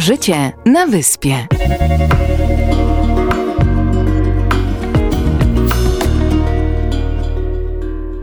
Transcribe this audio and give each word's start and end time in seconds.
Życie 0.00 0.52
na 0.66 0.86
wyspie. 0.86 1.46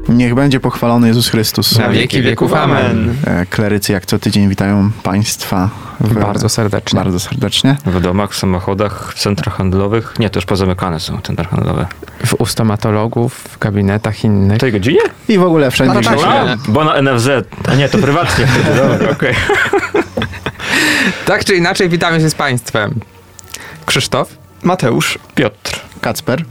Niech 0.09 0.35
będzie 0.35 0.59
pochwalony 0.59 1.07
Jezus 1.07 1.29
Chrystus. 1.29 1.77
Na 1.79 1.89
wieki 1.89 2.21
wieków. 2.21 2.53
Amen. 2.53 3.15
E, 3.27 3.45
Klerycy 3.45 3.93
jak 3.93 4.05
co 4.05 4.19
tydzień 4.19 4.49
witają 4.49 4.91
Państwa 5.03 5.69
w, 5.99 6.13
Bardzo 6.19 6.49
serdecznie. 6.49 6.97
bardzo 6.99 7.19
serdecznie. 7.19 7.75
W 7.85 8.01
domach, 8.01 8.31
w 8.31 8.35
samochodach, 8.35 9.13
w 9.15 9.19
centrach 9.19 9.55
handlowych. 9.57 10.13
Nie, 10.19 10.29
to 10.29 10.37
już 10.37 10.45
pozamykane 10.45 10.99
są 10.99 11.21
centra 11.21 11.45
handlowe. 11.45 11.87
W 12.25 12.33
u 12.39 12.45
stomatologów, 12.45 13.33
w 13.33 13.59
gabinetach 13.59 14.23
innych. 14.23 14.57
W 14.57 14.59
tej 14.61 14.71
godzinie? 14.71 14.99
I 15.27 15.37
w 15.37 15.43
ogóle 15.43 15.71
wszędzie. 15.71 15.93
No 15.93 16.01
tak. 16.01 16.19
A, 16.27 16.55
bo 16.67 16.83
na 16.83 17.01
NFZ. 17.01 17.29
A 17.71 17.75
nie, 17.75 17.89
to 17.89 17.97
prywatnie. 17.97 18.47
Dobra, 18.89 19.09
okej. 19.11 19.33
Tak 21.25 21.45
czy 21.45 21.55
inaczej, 21.55 21.89
witamy 21.89 22.19
się 22.19 22.29
z 22.29 22.35
Państwem. 22.35 22.99
Krzysztof, 23.85 24.29
Mateusz, 24.63 25.19
Piotr. 25.35 25.79
Kacper. 26.01 26.43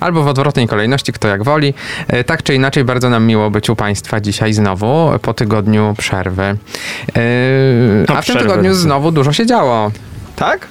albo 0.00 0.22
w 0.22 0.28
odwrotnej 0.28 0.68
kolejności, 0.68 1.12
kto 1.12 1.28
jak 1.28 1.42
woli. 1.44 1.74
E, 2.08 2.24
Tak 2.24 2.42
czy 2.42 2.54
inaczej, 2.54 2.84
bardzo 2.84 3.10
nam 3.10 3.26
miło 3.26 3.50
być 3.50 3.70
u 3.70 3.76
Państwa 3.76 4.20
dzisiaj 4.20 4.52
znowu, 4.52 5.10
po 5.22 5.34
tygodniu 5.34 5.94
przerwy. 5.98 6.42
E, 6.42 6.56
A 8.16 8.22
w 8.22 8.26
tym 8.26 8.38
tygodniu 8.38 8.74
znowu 8.74 9.12
dużo 9.12 9.32
się 9.32 9.46
działo, 9.46 9.90
Tak? 10.36 10.66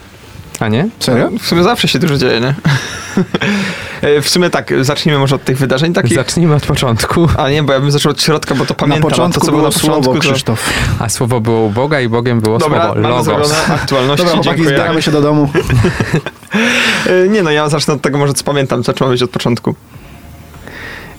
A 0.60 0.68
nie? 0.68 0.88
Serio? 1.00 1.30
W 1.40 1.48
sumie 1.48 1.64
zawsze 1.64 1.88
się 1.88 2.00
dużo 2.00 2.18
dzieje, 2.18 2.40
nie? 2.42 2.54
E, 4.02 4.22
w 4.22 4.30
sumie 4.30 4.50
tak, 4.50 4.74
zacznijmy 4.82 5.20
może 5.20 5.36
od 5.36 5.44
tych 5.44 5.58
wydarzeń 5.58 5.94
takich. 5.94 6.14
Zacznijmy 6.16 6.56
od 6.56 6.66
początku. 6.66 7.28
A 7.38 7.50
nie, 7.50 7.64
bo 7.64 7.74
ja 7.74 7.80
bym 7.80 7.92
zaczął 7.92 8.12
od 8.12 8.22
środka, 8.22 8.56
bo 8.56 8.66
to 8.66 8.74
pamiętam. 8.76 9.04
na 9.04 9.10
początku 9.10 9.40
to, 9.40 9.46
co 9.46 9.52
było 9.52 9.64
na 9.64 9.70
początku, 9.72 10.04
słowo 10.04 10.14
to... 10.14 10.20
Krzysztof. 10.20 10.70
A 11.00 11.10
słowo 11.10 11.42
było 11.42 11.62
u 11.66 11.70
Boga 11.70 12.02
i 12.02 12.10
Bogiem 12.10 12.42
było 12.42 12.58
Dobra, 12.58 12.86
słowo 12.86 13.02
mamy 13.02 13.16
logos. 13.16 13.54
aktualności, 13.70 14.26
Dobra, 14.26 14.34
chłopaki, 14.34 14.58
dziękuję. 14.58 14.78
zbieramy 14.78 15.02
się 15.02 15.12
do 15.12 15.22
domu. 15.22 15.50
E, 17.26 17.28
Nie 17.28 17.44
no, 17.44 17.52
ja 17.52 17.70
zacznę 17.70 17.94
od 17.94 18.02
tego 18.02 18.18
może 18.18 18.34
co 18.34 18.44
pamiętam, 18.44 18.84
zacząłem 18.84 19.14
być 19.14 19.24
od 19.24 19.30
początku. 19.30 19.76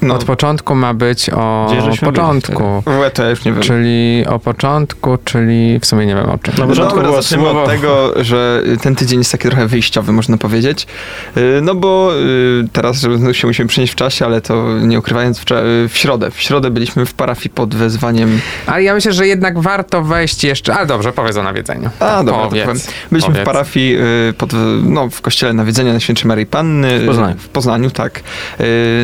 No, 0.03 0.15
Od 0.15 0.25
początku 0.25 0.75
ma 0.75 0.95
być 0.95 1.31
o 1.31 1.67
Gdzie 1.73 1.83
byli 1.83 1.99
początku. 1.99 2.83
w 2.87 2.99
łeb 2.99 3.15
to 3.15 3.23
ja 3.23 3.31
już 3.31 3.45
nie 3.45 3.53
wiem. 3.53 3.63
Czyli 3.63 4.25
o 4.29 4.39
początku, 4.39 5.19
czyli 5.25 5.79
w 5.81 5.87
sumie 5.87 6.07
nie 6.07 6.15
wiem 6.15 6.31
o 6.31 6.39
czym. 6.39 6.55
Na 6.59 6.67
początku 6.67 6.95
Dobra, 6.97 7.11
było 7.11 7.23
zaczniemy 7.23 7.45
słowo- 7.45 7.63
od 7.63 7.69
tego, 7.71 8.13
że 8.25 8.63
ten 8.83 8.97
tydzień 8.97 9.19
jest 9.19 9.33
taki 9.33 9.49
trochę 9.49 9.67
wyjściowy, 9.67 10.13
można 10.13 10.37
powiedzieć. 10.37 10.87
Yy, 11.37 11.61
No 11.63 11.75
bo 11.75 12.13
yy, 12.15 12.69
teraz 12.73 13.07
się 13.33 13.47
musimy 13.47 13.69
przenieść 13.69 13.93
w 13.93 13.97
czasie, 13.97 14.25
ale 14.25 14.41
to 14.41 14.79
nie 14.81 14.99
ukrywając, 14.99 15.41
wczor- 15.45 15.65
yy, 15.83 15.89
w 15.89 15.97
środę. 15.99 16.31
W 16.31 16.41
środę 16.41 16.71
byliśmy 16.71 17.07
w 17.07 17.15
parafii 17.15 17.51
pod 17.55 17.75
wezwaniem... 17.75 18.41
Ale 18.67 18.83
ja 18.83 18.95
myślę, 18.95 19.13
że 19.13 19.27
jednak 19.27 19.59
warto 19.59 20.03
wejść 20.03 20.45
jeszcze. 20.45 20.75
Ale 20.75 20.87
dobrze, 20.87 21.13
powiedz 21.13 21.37
o 21.37 21.43
nawiedzeniu. 21.43 21.91
A, 22.01 22.25
dobra, 22.25 22.43
to 22.43 22.49
powiedz. 22.49 22.65
powiem. 22.67 22.81
Byliśmy 23.13 23.29
Powiedz. 23.33 23.43
w 23.43 23.47
parafii 23.47 23.97
pod, 24.39 24.51
no, 24.83 25.09
w 25.11 25.21
kościele 25.21 25.53
Nawiedzenia 25.53 25.93
Najświętszej 25.93 26.29
Maryi 26.29 26.47
Panny. 26.47 26.93
yy, 26.93 27.01
W 27.01 27.07
Poznaniu. 27.07 27.37
W 27.39 27.49
Poznaniu, 27.49 27.91
tak. 27.91 28.21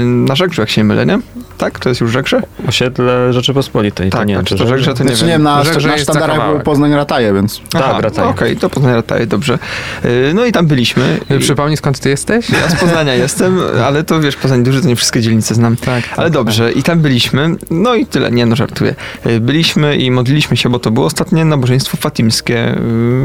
Na 0.05 0.34
Żegrzu, 0.36 0.62
jak 0.62 0.70
się 0.70 0.84
nie 0.87 0.95
mylę, 0.95 1.06
nie? 1.06 1.45
Tak? 1.59 1.79
To 1.79 1.89
jest 1.89 2.01
już 2.01 2.11
Żegrze? 2.12 2.43
Osiedle 2.69 3.33
Rzeczypospolitej. 3.33 4.11
Tak, 4.11 4.21
to 4.21 4.25
nie 4.25 4.35
wiem, 4.35 4.41
znaczy 4.43 4.55
czy 4.57 4.62
to 4.65 4.69
Żegrze 4.69 4.95
to 4.95 5.05
nie 5.05 5.09
Znaczy, 5.09 5.21
wiem. 5.21 5.27
nie 5.29 5.33
wiem, 5.33 5.43
na, 5.43 5.65
Że- 5.65 5.81
że 5.81 5.89
na 5.89 5.98
sztandarach 5.98 6.51
był. 6.53 6.61
Poznań 6.61 6.95
Rataje, 6.95 7.33
więc... 7.35 7.61
Tak, 7.71 7.83
Aha, 7.85 7.98
wracają. 8.01 8.27
no 8.27 8.31
Okej, 8.35 8.57
to 8.57 8.71
Poznań 8.71 8.95
Rataje, 8.95 9.27
dobrze. 9.27 9.59
Yy, 10.05 10.11
No 10.35 10.45
i 10.45 10.53
tam 10.53 10.67
byliśmy. 10.67 11.19
I- 11.37 11.39
Przypomnij 11.39 11.77
skąd 11.77 11.98
ty 12.01 12.09
jesteś? 12.09 12.51
Ja 12.51 12.69
z 12.69 12.81
Poznania 12.81 13.15
jestem, 13.25 13.61
ale 13.85 14.05
to 14.05 14.21
wiesz, 14.21 14.37
Poznań 14.37 14.63
duży, 14.65 14.83
to 14.83 14.89
nie 14.89 14.97
wszystkie 14.97 15.21
dzielnice 15.21 15.55
znam. 15.55 15.77
Tak, 15.77 16.05
Ale 16.17 16.31
dobrze, 16.31 16.73
i 16.73 16.83
tam 16.83 17.01
byliśmy, 17.01 17.57
no 17.70 17.95
i 17.95 18.07
tyle, 18.07 18.31
nie 18.31 18.47
no, 18.47 18.57
żartuję. 18.57 18.95
Y, 19.27 19.41
Byliśmy 19.41 19.97
i 19.97 20.11
modliliśmy 20.11 20.57
się, 20.57 20.69
bo 20.69 20.79
to 20.79 20.91
było 20.91 21.07
ostatnie 21.07 21.45
nabożeństwo 21.45 21.97
fatimskie 21.97 22.69
y, 22.75 22.77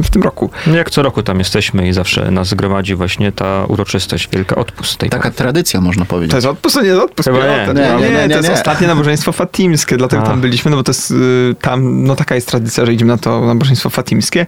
w 0.04 0.10
tym 0.12 0.23
roku. 0.23 0.50
No 0.68 0.76
Jak 0.78 0.90
co 0.90 1.02
roku 1.02 1.23
tam 1.23 1.40
jesteśmy 1.40 1.88
i 1.88 1.94
zawsze 1.94 2.32
nas 2.32 2.48
zgromadzi 2.48 2.95
właśnie 2.95 3.32
ta 3.32 3.66
uroczystość, 3.67 4.30
wielka 4.34 4.55
odpust 4.55 4.98
tej 4.98 5.10
Taka 5.10 5.32
tradycja, 5.32 5.82
można 5.82 6.05
powiedzieć. 6.05 6.32
To 6.32 6.38
jest 6.38 6.48
odpust, 6.48 6.76
to 6.76 6.82
nie 6.82 6.88
jest 6.88 7.02
odpust. 7.02 7.30
Chyba 7.30 7.39
piątek. 7.42 7.76
nie. 7.86 7.92
No 7.94 8.00
Nie, 8.00 8.20
nie, 8.21 8.27
nie, 8.27 8.33
to 8.33 8.37
jest 8.39 8.49
nie. 8.49 8.54
ostatnie 8.55 8.87
nabożeństwo 8.87 9.32
fatimskie, 9.32 9.98
dlatego 9.98 10.23
A. 10.23 10.26
tam 10.26 10.42
byliśmy, 10.42 10.71
no 10.71 10.77
bo 10.77 10.83
to 10.83 10.89
jest 10.92 11.11
y, 11.11 11.55
tam, 11.61 12.04
no 12.04 12.15
taka 12.15 12.36
jest 12.36 12.48
tradycja, 12.48 12.86
że 12.86 12.93
idziemy 12.93 13.11
na 13.11 13.17
to 13.17 13.45
nabożeństwo 13.45 13.89
fatimskie. 13.89 14.45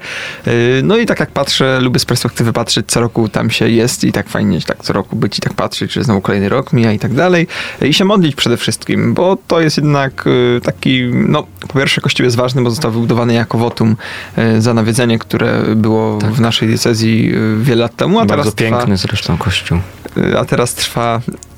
Y, 0.47 0.81
No 0.84 0.97
i 0.97 1.06
tak 1.06 1.19
jak 1.19 1.31
patrzę, 1.31 1.79
lubię 1.81 2.00
z 2.00 2.06
perspektywy 2.06 2.53
patrzeć, 2.53 2.85
co 2.88 3.00
roku 3.01 3.29
tam 3.29 3.50
się 3.50 3.69
jest 3.69 4.03
i 4.03 4.12
tak 4.12 4.29
fajnie 4.29 4.62
tak 4.62 4.83
co 4.83 4.94
roku 4.94 5.16
być 5.16 5.38
i 5.38 5.41
tak 5.41 5.53
patrzeć, 5.53 5.91
czy 5.91 6.03
znowu 6.03 6.22
kolejny 6.22 6.50
rok 6.50 6.73
mija 6.73 6.91
i 6.91 7.00
tak 7.00 7.13
dalej. 7.13 7.47
I 7.81 7.94
się 7.94 8.06
modlić 8.06 8.35
przede 8.35 8.57
wszystkim, 8.57 9.13
bo 9.13 9.38
to 9.47 9.62
jest 9.62 9.78
jednak 9.78 10.28
y, 10.28 10.62
taki, 10.63 11.03
no 11.13 11.47
po 11.67 11.79
pierwsze 11.79 12.01
kościół 12.01 12.23
jest 12.23 12.35
ważny, 12.35 12.62
bo 12.62 12.69
został 12.69 12.91
wybudowany 12.91 13.33
jako 13.33 13.57
wotum 13.57 13.95
y, 14.38 14.62
za 14.62 14.73
nawiedzenie, 14.73 15.19
które 15.19 15.62
było 15.75 16.17
w 16.19 16.39
naszej 16.39 16.67
diecezji 16.67 17.31
y, 17.35 17.63
wiele 17.63 17.81
lat 17.81 17.95
temu, 17.95 18.19
a 18.19 18.25
teraz 18.25 18.45
Bardzo 18.45 18.51
trwa, 18.51 18.78
piękny 18.78 18.97
zresztą 18.97 19.38
kościół. 19.38 19.78
y, 20.17 20.39
a 20.39 20.45
teraz 20.45 20.73
trwa 20.73 21.22
y, 21.29 21.53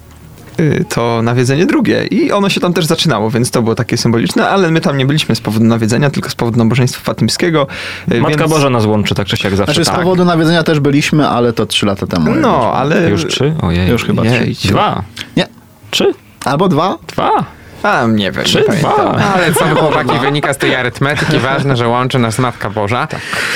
to 0.89 1.21
nawiedzenie 1.21 1.65
drugie 1.65 2.05
i 2.05 2.31
ono 2.31 2.49
się 2.49 2.61
tam 2.61 2.73
też 2.73 2.85
zaczynało, 2.85 3.31
więc 3.31 3.51
to 3.51 3.61
było 3.61 3.75
takie 3.75 3.97
symboliczne, 3.97 4.49
ale 4.49 4.71
my 4.71 4.81
tam 4.81 4.97
nie 4.97 5.05
byliśmy 5.05 5.35
z 5.35 5.41
powodu 5.41 5.65
nawiedzenia, 5.65 6.09
tylko 6.09 6.29
z 6.29 6.35
powodu 6.35 6.57
nabożeństwa 6.57 7.01
fatimskiego. 7.03 7.67
y, 8.11 8.21
Matka 8.21 8.37
więc... 8.37 8.51
Boża 8.51 8.69
nas 8.69 8.85
łączy, 8.85 9.15
tak 9.15 9.27
czy 9.27 9.37
siak 9.37 9.55
zawsze. 9.55 9.73
Znaczy 9.73 9.85
z 9.85 9.87
tak. 9.87 9.99
powodu 9.99 10.25
nawiedzenia 10.25 10.63
też 10.63 10.79
byliśmy, 10.79 11.27
ale 11.27 11.53
to 11.53 11.65
trzy 11.65 11.85
lata 11.85 12.07
temu. 12.07 12.35
No, 12.35 12.73
ale... 12.73 13.09
Już 13.09 13.27
trzy? 13.27 13.53
Ojej. 13.61 13.89
Już 13.89 14.05
chyba 14.05 14.23
trzy. 14.23 14.67
Dwa. 14.67 15.03
Nie. 15.37 15.47
Trzy? 15.91 16.13
Albo 16.45 16.67
dwa? 16.67 16.97
Dwa. 17.07 17.45
A, 17.85 18.07
nie 18.07 18.31
wiem, 18.31 18.43
Trzy, 18.45 18.57
nie 18.57 18.63
pamiętam. 18.63 18.91
dwa. 18.91 19.33
Ale 19.33 19.53
co 19.53 19.65
chłopaki, 19.75 20.19
wynika 20.19 20.53
z 20.53 20.57
tej 20.57 20.75
arytmetyki. 20.75 21.39
Ważne, 21.39 21.77
że 21.77 21.87
łączy 21.87 22.19
nas 22.19 22.39
Matka 22.39 22.69
Boża. 22.69 23.07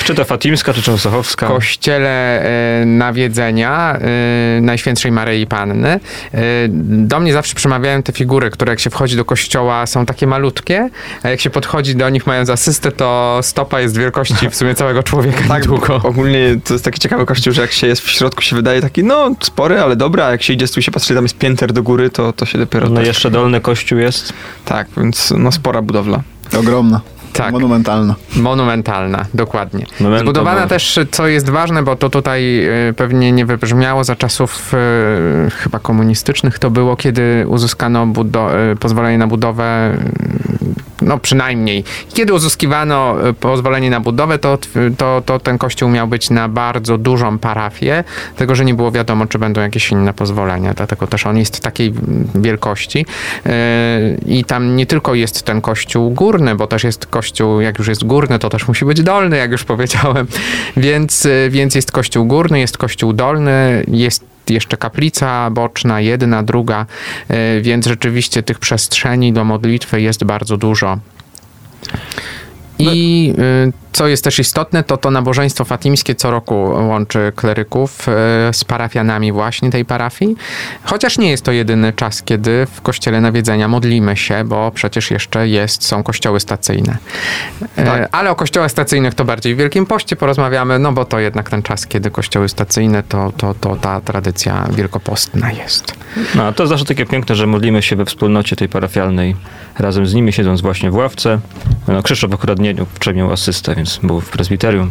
Czy 0.04 0.14
to 0.14 0.24
Fatimska, 0.24 0.72
czy 0.74 0.82
Częstochowska. 0.82 1.46
Kościele 1.46 2.42
e, 2.80 2.84
nawiedzenia 2.86 3.96
e, 4.58 4.60
Najświętszej 4.60 5.12
Maryi 5.12 5.46
Panny. 5.46 5.88
E, 5.88 6.38
do 6.88 7.20
mnie 7.20 7.32
zawsze 7.32 7.54
przemawiają 7.54 8.02
te 8.02 8.12
figury, 8.12 8.50
które 8.50 8.72
jak 8.72 8.80
się 8.80 8.90
wchodzi 8.90 9.16
do 9.16 9.24
kościoła 9.24 9.86
są 9.86 10.06
takie 10.06 10.26
malutkie, 10.26 10.88
a 11.22 11.28
jak 11.28 11.40
się 11.40 11.50
podchodzi 11.50 11.96
do 11.96 12.08
nich 12.08 12.26
mając 12.26 12.50
asystę, 12.50 12.92
to 12.92 13.38
stopa 13.42 13.80
jest 13.80 13.98
wielkości 13.98 14.50
w 14.50 14.56
sumie 14.56 14.74
całego 14.74 15.02
człowieka 15.02 15.40
Tak, 15.48 15.62
niedługo. 15.62 16.00
ogólnie 16.04 16.56
to 16.64 16.74
jest 16.74 16.84
taki 16.84 17.00
ciekawy 17.00 17.26
kościół, 17.26 17.52
że 17.52 17.62
jak 17.62 17.72
się 17.72 17.86
jest 17.86 18.02
w 18.02 18.10
środku, 18.10 18.42
się 18.42 18.56
wydaje 18.56 18.80
taki, 18.80 19.04
no, 19.04 19.30
spory, 19.40 19.80
ale 19.80 19.96
dobra, 19.96 20.26
a 20.26 20.30
jak 20.30 20.42
się 20.42 20.52
idzie, 20.52 20.68
tu 20.68 20.82
się 20.82 20.92
patrzy, 20.92 21.14
tam 21.14 21.24
jest 21.24 21.38
pięter 21.38 21.72
do 21.72 21.82
góry, 21.82 22.10
to, 22.10 22.32
to 22.32 22.46
się 22.46 22.58
dopiero... 22.58 22.88
No 22.88 22.96
tak, 22.96 23.06
jeszcze 23.06 23.30
dolny 23.30 23.60
kościół 23.60 23.98
jest. 23.98 24.19
Tak, 24.64 24.86
więc 24.96 25.34
no 25.38 25.52
spora 25.52 25.82
budowla. 25.82 26.20
Ogromna. 26.58 27.00
Tak. 27.32 27.52
Monumentalna. 27.52 28.14
Monumentalna, 28.36 29.24
dokładnie. 29.34 29.86
Zbudowana 30.20 30.66
też, 30.66 30.98
co 31.10 31.26
jest 31.26 31.50
ważne, 31.50 31.82
bo 31.82 31.96
to 31.96 32.10
tutaj 32.10 32.64
e, 32.64 32.92
pewnie 32.96 33.32
nie 33.32 33.46
wybrzmiało 33.46 34.04
za 34.04 34.16
czasów 34.16 34.72
e, 34.74 35.50
chyba 35.50 35.78
komunistycznych 35.78 36.58
to 36.58 36.70
było, 36.70 36.96
kiedy 36.96 37.44
uzyskano 37.48 38.06
budo- 38.06 38.54
e, 38.72 38.76
pozwolenie 38.76 39.18
na 39.18 39.26
budowę, 39.26 39.96
no 41.02 41.18
przynajmniej. 41.18 41.84
Kiedy 42.14 42.34
uzyskiwano 42.34 43.28
e, 43.28 43.32
pozwolenie 43.32 43.90
na 43.90 44.00
budowę, 44.00 44.38
to, 44.38 44.58
to, 44.98 45.22
to 45.26 45.38
ten 45.38 45.58
kościół 45.58 45.88
miał 45.88 46.08
być 46.08 46.30
na 46.30 46.48
bardzo 46.48 46.98
dużą 46.98 47.38
parafię, 47.38 48.04
tego, 48.36 48.54
że 48.54 48.64
nie 48.64 48.74
było 48.74 48.92
wiadomo, 48.92 49.26
czy 49.26 49.38
będą 49.38 49.60
jakieś 49.60 49.90
inne 49.90 50.14
pozwolenia, 50.14 50.74
dlatego 50.74 51.06
też 51.06 51.26
on 51.26 51.38
jest 51.38 51.60
takiej 51.60 51.94
wielkości. 52.34 53.06
E, 53.46 53.50
I 54.26 54.44
tam 54.44 54.76
nie 54.76 54.86
tylko 54.86 55.14
jest 55.14 55.42
ten 55.42 55.60
kościół 55.60 56.10
górny, 56.10 56.54
bo 56.54 56.66
też 56.66 56.84
jest 56.84 57.06
kościół, 57.06 57.60
jak 57.60 57.78
już 57.78 57.88
jest 57.88 58.04
górny, 58.04 58.38
to 58.38 58.48
też 58.50 58.68
musi 58.68 58.84
być 58.84 59.02
dolny, 59.02 59.36
jak 59.36 59.50
już 59.50 59.64
powiedziałem. 59.64 60.26
Więc, 60.76 61.26
e, 61.26 61.50
więc 61.50 61.74
jest 61.74 61.92
kościół 61.92 62.26
górny, 62.26 62.60
jest 62.60 62.78
kościół 62.78 63.12
dolny, 63.12 63.84
jest 63.88 64.29
jeszcze 64.48 64.76
kaplica 64.76 65.50
boczna, 65.50 66.00
jedna, 66.00 66.42
druga, 66.42 66.86
e, 67.28 67.60
więc 67.60 67.86
rzeczywiście 67.86 68.42
tych 68.42 68.58
przestrzeni 68.58 69.32
do 69.32 69.44
modlitwy 69.44 70.00
jest 70.00 70.24
bardzo 70.24 70.56
dużo. 70.56 70.98
I 72.82 73.34
y, 73.68 73.72
co 73.92 74.08
jest 74.08 74.24
też 74.24 74.38
istotne, 74.38 74.82
to 74.84 74.96
to 74.96 75.10
nabożeństwo 75.10 75.64
fatimskie 75.64 76.14
co 76.14 76.30
roku 76.30 76.54
łączy 76.88 77.32
kleryków 77.36 78.08
y, 78.08 78.12
z 78.52 78.64
parafianami 78.64 79.32
właśnie 79.32 79.70
tej 79.70 79.84
parafii. 79.84 80.36
Chociaż 80.84 81.18
nie 81.18 81.30
jest 81.30 81.44
to 81.44 81.52
jedyny 81.52 81.92
czas, 81.92 82.22
kiedy 82.22 82.66
w 82.74 82.80
kościele 82.82 83.20
nawiedzenia 83.20 83.68
modlimy 83.68 84.16
się, 84.16 84.44
bo 84.44 84.70
przecież 84.74 85.10
jeszcze 85.10 85.48
jest, 85.48 85.84
są 85.84 86.02
kościoły 86.02 86.40
stacyjne. 86.40 86.98
Y, 87.62 87.84
Tak. 87.84 88.08
Ale 88.12 88.30
o 88.30 88.34
kościołach 88.34 88.70
stacyjnych 88.70 89.14
to 89.14 89.24
bardziej 89.24 89.54
w 89.54 89.58
Wielkim 89.58 89.86
Poście 89.86 90.16
porozmawiamy, 90.16 90.78
no 90.78 90.92
bo 90.92 91.04
to 91.04 91.18
jednak 91.18 91.50
ten 91.50 91.62
czas, 91.62 91.86
kiedy 91.86 92.10
kościoły 92.10 92.48
stacyjne, 92.48 93.02
to, 93.02 93.32
to, 93.36 93.54
to 93.54 93.76
ta 93.76 94.00
tradycja 94.00 94.66
wielkopostna 94.72 95.52
jest. 95.52 95.94
No, 96.34 96.44
a 96.44 96.52
to 96.52 96.66
zawsze 96.66 96.84
takie 96.84 97.06
piękne, 97.06 97.34
że 97.34 97.46
modlimy 97.46 97.82
się 97.82 97.96
we 97.96 98.04
wspólnocie 98.04 98.56
tej 98.56 98.68
parafialnej, 98.68 99.36
razem 99.78 100.06
z 100.06 100.14
nimi 100.14 100.32
siedząc 100.32 100.60
właśnie 100.60 100.90
w 100.90 100.94
ławce. 100.94 101.40
No, 101.88 102.02
Krzysztof 102.02 102.34
akurat 102.34 102.58
nie 102.58 102.69
wczoraj 102.94 103.16
miał 103.16 103.32
asystę, 103.32 103.74
więc 103.74 104.00
był 104.02 104.20
w 104.20 104.30
prezbiterium. 104.30 104.90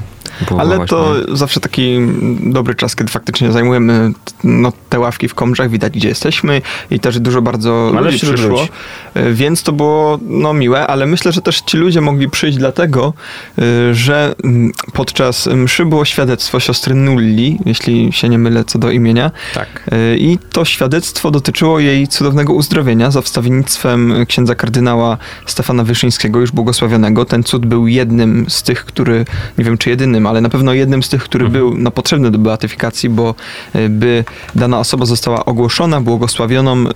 Ale 0.57 0.75
właśnie- 0.75 0.87
to 0.87 1.15
zawsze 1.35 1.59
taki 1.59 1.99
dobry 2.39 2.75
czas, 2.75 2.95
kiedy 2.95 3.11
faktycznie 3.11 3.51
zajmujemy 3.51 4.11
no, 4.43 4.71
te 4.89 4.99
ławki 4.99 5.27
w 5.27 5.35
Komrzach, 5.35 5.69
widać 5.69 5.93
gdzie 5.93 6.07
jesteśmy 6.07 6.61
i 6.91 6.99
też 6.99 7.19
dużo 7.19 7.41
bardzo 7.41 7.91
Ale 7.97 8.11
ludzi 8.11 8.19
przyszło, 8.19 8.49
ludzi. 8.49 8.69
Y, 9.17 9.33
więc 9.33 9.63
to 9.63 9.71
było 9.71 10.19
no, 10.21 10.53
miłe, 10.53 10.87
ale 10.87 11.05
myślę, 11.05 11.31
że 11.31 11.41
też 11.41 11.61
ci 11.61 11.77
ludzie 11.77 12.01
mogli 12.01 12.29
przyjść 12.29 12.57
dlatego, 12.57 13.13
y, 13.59 13.95
że 13.95 14.35
mm, 14.43 14.71
podczas 14.93 15.47
mszy 15.47 15.85
było 15.85 16.05
świadectwo 16.05 16.59
siostry 16.59 16.95
Nulli, 16.95 17.59
jeśli 17.65 18.13
się 18.13 18.29
nie 18.29 18.37
mylę 18.37 18.63
co 18.63 18.79
do 18.79 18.91
imienia, 18.91 19.31
Tak. 19.53 19.67
Y, 19.93 20.17
I 20.17 20.37
to 20.51 20.65
świadectwo 20.65 21.31
dotyczyło 21.31 21.79
jej 21.79 22.07
cudownego 22.07 22.53
uzdrowienia 22.53 23.11
za 23.11 23.21
wstawiennictwem 23.21 24.25
księdza 24.27 24.55
kardynała 24.55 25.17
Stefana 25.45 25.83
Wyszyńskiego, 25.83 26.39
już 26.39 26.51
błogosławionego. 26.51 27.25
Ten 27.25 27.43
cud 27.43 27.65
był 27.65 27.87
jednym 27.87 28.45
z 28.49 28.63
tych, 28.63 28.85
który, 28.85 29.25
nie 29.57 29.65
wiem 29.65 29.77
czy 29.77 29.89
ale 30.25 30.41
na 30.41 30.49
pewno 30.49 30.73
jednym 30.73 31.03
z 31.03 31.09
tych, 31.09 31.23
który 31.23 31.49
był 31.49 31.77
no, 31.77 31.91
potrzebny 31.91 32.31
do 32.31 32.37
beatyfikacji, 32.37 33.09
bo 33.09 33.35
y, 33.75 33.89
by 33.89 34.23
dana 34.55 34.79
osoba 34.79 35.05
została 35.05 35.45
ogłoszona, 35.45 36.01
błogosławioną, 36.01 36.83
y, 36.83 36.89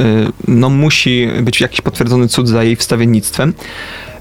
no 0.47 0.69
musi 0.69 1.27
być 1.41 1.61
jakiś 1.61 1.81
potwierdzony 1.81 2.27
cud 2.27 2.47
za 2.47 2.63
jej 2.63 2.75
wstawiennictwem. 2.75 3.53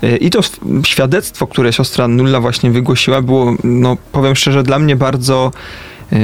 Y, 0.04 0.16
I 0.16 0.30
to 0.30 0.40
świadectwo, 0.84 1.46
które 1.46 1.72
siostra 1.72 2.08
Nulla 2.08 2.40
właśnie 2.40 2.70
wygłosiła, 2.70 3.22
było, 3.22 3.56
no 3.64 3.96
powiem 4.12 4.36
szczerze, 4.36 4.62
dla 4.62 4.78
mnie 4.78 4.96
bardzo, 4.96 5.52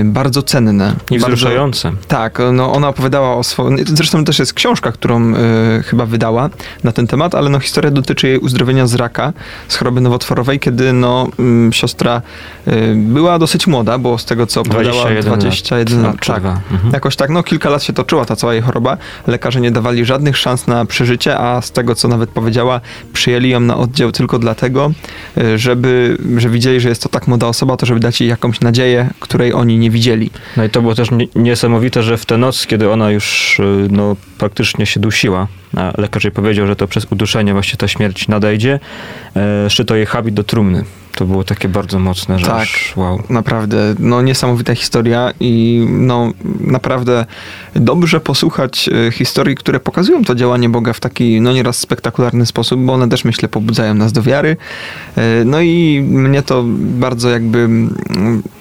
bardzo 0.05 0.43
cenne. 0.43 0.95
I 1.11 1.19
bardzo, 1.19 1.37
wzruszające. 1.37 1.93
tak, 2.09 2.39
no 2.53 2.73
ona 2.73 2.89
opowiadała 2.89 3.37
o 3.37 3.45
swoim. 3.45 3.79
Zresztą 3.87 4.25
też 4.25 4.39
jest 4.39 4.53
książka, 4.53 4.93
którą 4.93 5.35
y, 5.35 5.37
chyba 5.83 6.07
wydała 6.07 6.51
na 6.85 6.93
ten 6.93 7.07
temat, 7.07 7.35
ale 7.35 7.51
no 7.51 7.61
historia 7.61 7.91
dotyczy 7.91 8.29
jej 8.29 8.39
uzdrowienia 8.39 8.87
z 8.87 8.95
raka, 8.95 9.33
z 9.69 9.77
choroby 9.77 10.01
nowotworowej, 10.01 10.61
kiedy 10.61 10.93
no 10.93 11.29
mm, 11.39 11.73
siostra 11.73 12.23
y, 12.69 12.95
była 12.97 13.39
dosyć 13.39 13.67
młoda, 13.67 13.99
bo 13.99 14.19
z 14.19 14.25
tego 14.25 14.47
co 14.47 14.61
opowiadała 14.61 15.05
21 15.05 15.31
lat. 15.31 15.41
21 15.41 16.03
lat. 16.03 16.27
Tak. 16.27 16.45
Mhm. 16.45 16.93
Jakoś 16.93 17.17
tak, 17.17 17.31
no 17.31 17.43
kilka 17.43 17.71
lat 17.71 17.83
się 17.83 17.93
toczyła 17.93 18.25
ta 18.25 18.37
cała 18.37 18.55
jej 18.55 18.63
choroba. 18.63 18.97
Lekarze 19.27 19.61
nie 19.61 19.71
dawali 19.71 20.05
żadnych 20.05 20.37
szans 20.37 20.67
na 20.67 20.85
przeżycie, 20.85 21.39
a 21.39 21.63
z 21.63 21.73
tego 21.73 21.95
co 21.95 22.09
nawet 22.09 22.31
powiedziała, 22.31 22.81
przyjęli 23.13 23.49
ją 23.49 23.61
na 23.61 23.77
oddział 23.77 24.13
tylko 24.13 24.39
dlatego, 24.39 24.93
y, 25.39 25.59
żeby, 25.59 26.19
że 26.37 26.49
widzieli, 26.49 26.81
że 26.81 26.89
jest 26.89 27.03
to 27.03 27.09
tak 27.09 27.27
młoda 27.27 27.47
osoba, 27.47 27.77
to 27.77 27.87
żeby 27.87 28.01
dać 28.01 28.21
jej 28.21 28.31
jakąś 28.31 28.61
nadzieję, 28.61 29.11
której 29.21 29.53
oni 29.53 29.78
nie 29.79 29.91
widzieli. 29.91 30.31
No 30.57 30.65
i 30.65 30.71
to 30.71 30.81
było 30.83 30.95
też 30.95 31.11
nie- 31.11 31.27
niesamowite, 31.35 32.03
że 32.03 32.17
w 32.19 32.27
tę 32.27 32.39
noc, 32.39 32.67
kiedy 32.67 32.91
ona 32.91 33.11
już 33.11 33.59
y, 33.61 33.89
no, 33.91 34.17
praktycznie 34.39 34.87
się 34.87 35.01
dusiła, 35.01 35.47
a 35.77 35.93
lekarz 36.01 36.25
jej 36.25 36.33
powiedział, 36.33 36.67
że 36.67 36.77
to 36.77 36.87
przez 36.89 37.07
uduszenie 37.13 37.53
właśnie 37.53 37.77
ta 37.77 37.89
śmierć 37.89 38.29
nadejdzie, 38.29 38.81
e, 39.37 39.71
szyto 39.71 39.97
jej 39.97 40.07
habit 40.07 40.35
do 40.35 40.45
trumny. 40.45 40.85
To 41.19 41.25
było 41.25 41.45
takie 41.45 41.69
bardzo 41.69 41.99
mocne, 41.99 42.39
że 42.39 42.47
Tak. 42.47 42.57
aż 42.63 42.93
wow. 42.97 43.23
Naprawdę, 43.29 43.95
no 43.99 44.23
niesamowita 44.23 44.75
historia 44.75 45.33
i 45.41 45.85
no 45.91 46.33
naprawdę 46.61 47.27
dobrze 47.75 48.21
posłuchać 48.21 48.91
e, 49.09 49.11
historii, 49.13 49.57
które 49.57 49.81
pokazują 49.81 50.25
to 50.25 50.35
działanie 50.35 50.69
Boga 50.69 50.93
w 50.93 51.01
taki, 51.01 51.41
no 51.41 51.53
nieraz 51.53 51.79
spektakularny 51.79 52.47
sposób, 52.47 52.81
bo 52.81 52.93
one 52.93 53.09
też 53.09 53.25
myślę 53.25 53.49
pobudzają 53.49 53.95
nas 53.95 54.13
do 54.13 54.23
wiary. 54.23 54.57
E, 55.17 55.45
No 55.45 55.61
i 55.61 56.01
mnie 56.09 56.43
to 56.43 56.65
bardzo 56.79 57.31
jakby, 57.31 57.69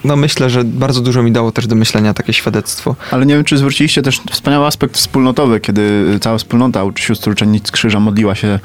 no 0.04 0.16
myślę, 0.16 0.50
że 0.50 0.64
bardzo 0.64 1.02
dużo 1.02 1.24
mi 1.24 1.32
dało 1.32 1.52
też 1.52 1.68
do 1.68 1.76
myślenia 1.76 2.14
takie 2.14 2.34
świadectwo. 2.34 2.96
Ale 3.12 3.26
nie 3.26 3.36
wiem, 3.36 3.44
czy 3.44 3.58
zwróciliście 3.58 4.02
też 4.02 4.22
wspaniały 4.32 4.66
aspekt 4.66 4.96
wspólnotowy, 4.96 5.60
kiedy 5.60 6.18
cała 6.22 6.38
wspólnota 6.38 6.84
sióstr 6.96 7.30
uczennic 7.30 7.72
krzyża 7.72 8.00
modliła 8.00 8.36
się 8.36 8.60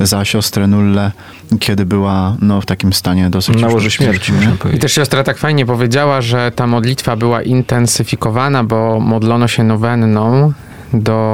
za 0.00 0.24
siostrę 0.24 0.66
Nullę, 0.66 1.12
kiedy 1.60 1.86
była 1.86 2.36
no, 2.40 2.60
w 2.60 2.66
takim 2.66 2.92
stanie 2.92 3.30
dosyć... 3.30 3.60
Na 3.60 3.68
łoże 3.68 3.90
śmierci, 3.90 4.32
I 4.74 4.78
też 4.78 4.92
siostra 4.92 5.24
tak 5.24 5.38
fajnie 5.38 5.66
powiedziała, 5.66 6.20
że 6.20 6.52
ta 6.56 6.66
modlitwa 6.66 7.16
była 7.16 7.42
intensyfikowana, 7.42 8.64
bo 8.64 9.00
modlono 9.00 9.48
się 9.48 9.64
nowenną 9.64 10.52
do 10.92 11.26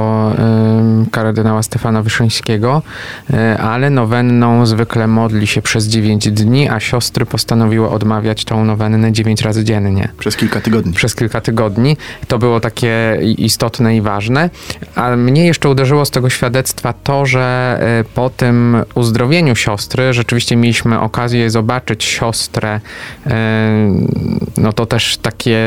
kardynała 1.11 1.63
Stefana 1.63 2.01
Wyszyńskiego, 2.03 2.81
y, 3.29 3.59
ale 3.59 3.89
nowenną 3.89 4.65
zwykle 4.65 5.07
modli 5.07 5.47
się 5.47 5.61
przez 5.61 5.85
9 5.85 6.31
dni, 6.31 6.69
a 6.69 6.79
siostry 6.79 7.25
postanowiły 7.25 7.89
odmawiać 7.89 8.45
tą 8.45 8.65
nowennę 8.65 9.11
9 9.11 9.41
razy 9.41 9.63
dziennie 9.63 10.09
Przez 10.17 10.37
kilka 10.37 10.61
tygodni. 10.61 10.93
przez 10.93 11.15
kilka 11.15 11.41
tygodni. 11.41 11.97
To 12.27 12.39
było 12.39 12.59
takie 12.59 13.19
istotne 13.37 13.95
i 13.97 14.01
ważne. 14.01 14.49
A 14.95 15.15
mnie 15.15 15.45
jeszcze 15.45 15.69
uderzyło 15.69 16.05
z 16.05 16.11
tego 16.11 16.29
świadectwa 16.29 16.93
to, 16.93 17.25
że 17.25 17.77
e, 17.81 18.03
po 18.15 18.29
tym 18.29 18.77
uzdrowieniu 18.95 19.55
siostry 19.55 20.13
rzeczywiście 20.13 20.55
mieliśmy 20.55 20.99
okazję 20.99 21.49
zobaczyć 21.49 22.03
siostrę. 22.03 22.79
e, 23.27 23.93
No 24.57 24.73
to 24.73 24.85
też 24.85 25.17
takie 25.17 25.57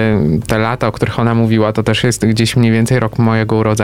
te 0.46 0.58
lata, 0.58 0.86
o 0.88 0.92
których 0.92 1.18
ona 1.18 1.34
mówiła, 1.34 1.72
to 1.72 1.82
też 1.82 2.04
jest 2.04 2.26
gdzieś 2.26 2.56
mniej 2.56 2.72
więcej 2.72 3.00
rok 3.00 3.18
mojego 3.18 3.56
urodzenia. 3.56 3.75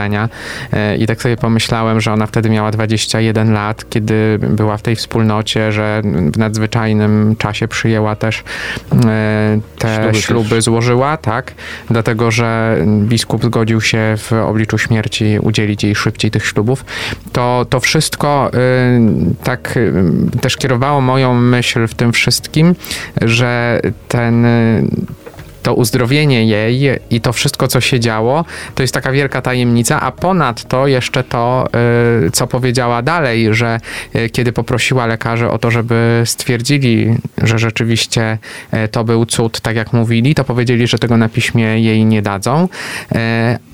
E, 0.72 0.96
I 0.96 1.06
tak 1.06 1.22
sobie 1.22 1.36
pomyślałem, 1.36 2.00
że 2.00 2.12
ona 2.12 2.26
wtedy 2.26 2.50
miała 2.50 2.70
21 2.70 3.52
lat, 3.52 3.90
kiedy 3.90 4.38
była 4.42 4.76
w 4.76 4.82
tej 4.82 4.96
wspólnocie, 4.96 5.72
że 5.72 6.02
w 6.32 6.38
nadzwyczajnym 6.38 7.36
czasie 7.38 7.68
przyjęła 7.68 8.16
też 8.16 8.44
e, 8.92 9.60
te 9.78 9.94
Śluby 9.94 10.12
też. 10.12 10.24
śluby 10.24 10.62
złożyła, 10.62 11.16
tak, 11.16 11.54
dlatego 11.90 12.30
że 12.30 12.76
biskup 13.02 13.44
zgodził 13.44 13.80
się 13.80 14.14
w 14.18 14.32
obliczu 14.32 14.78
śmierci 14.78 15.38
udzielić 15.40 15.84
jej 15.84 15.94
szybciej 15.94 16.30
tych 16.30 16.46
ślubów, 16.46 16.84
to, 17.32 17.66
to 17.70 17.80
wszystko 17.80 18.50
y, 18.54 19.34
tak 19.44 19.78
też 20.40 20.56
kierowało 20.56 21.00
moją 21.00 21.34
myśl 21.34 21.86
w 21.86 21.94
tym 21.94 22.12
wszystkim, 22.12 22.74
że 23.22 23.80
ten 24.08 24.46
to 25.62 25.74
uzdrowienie 25.74 26.46
jej 26.46 26.98
i 27.10 27.20
to 27.20 27.32
wszystko, 27.32 27.68
co 27.68 27.80
się 27.80 28.00
działo, 28.00 28.44
to 28.74 28.82
jest 28.82 28.94
taka 28.94 29.12
wielka 29.12 29.42
tajemnica, 29.42 30.00
a 30.00 30.12
ponadto 30.12 30.86
jeszcze 30.86 31.24
to, 31.24 31.68
y, 32.26 32.30
co 32.30 32.46
powiedziała 32.46 33.02
dalej, 33.02 33.54
że 33.54 33.80
y, 34.16 34.30
kiedy 34.30 34.52
poprosiła 34.52 35.06
lekarzy 35.06 35.50
o 35.50 35.58
to, 35.58 35.70
żeby 35.70 36.22
stwierdzili, 36.24 37.16
że 37.42 37.58
rzeczywiście 37.58 38.38
y, 38.74 38.88
to 38.88 39.04
był 39.04 39.26
cud, 39.26 39.60
tak 39.60 39.76
jak 39.76 39.92
mówili, 39.92 40.34
to 40.34 40.44
powiedzieli, 40.44 40.86
że 40.86 40.98
tego 40.98 41.16
na 41.16 41.28
piśmie 41.28 41.64
jej 41.64 42.04
nie 42.04 42.22
dadzą. 42.22 42.68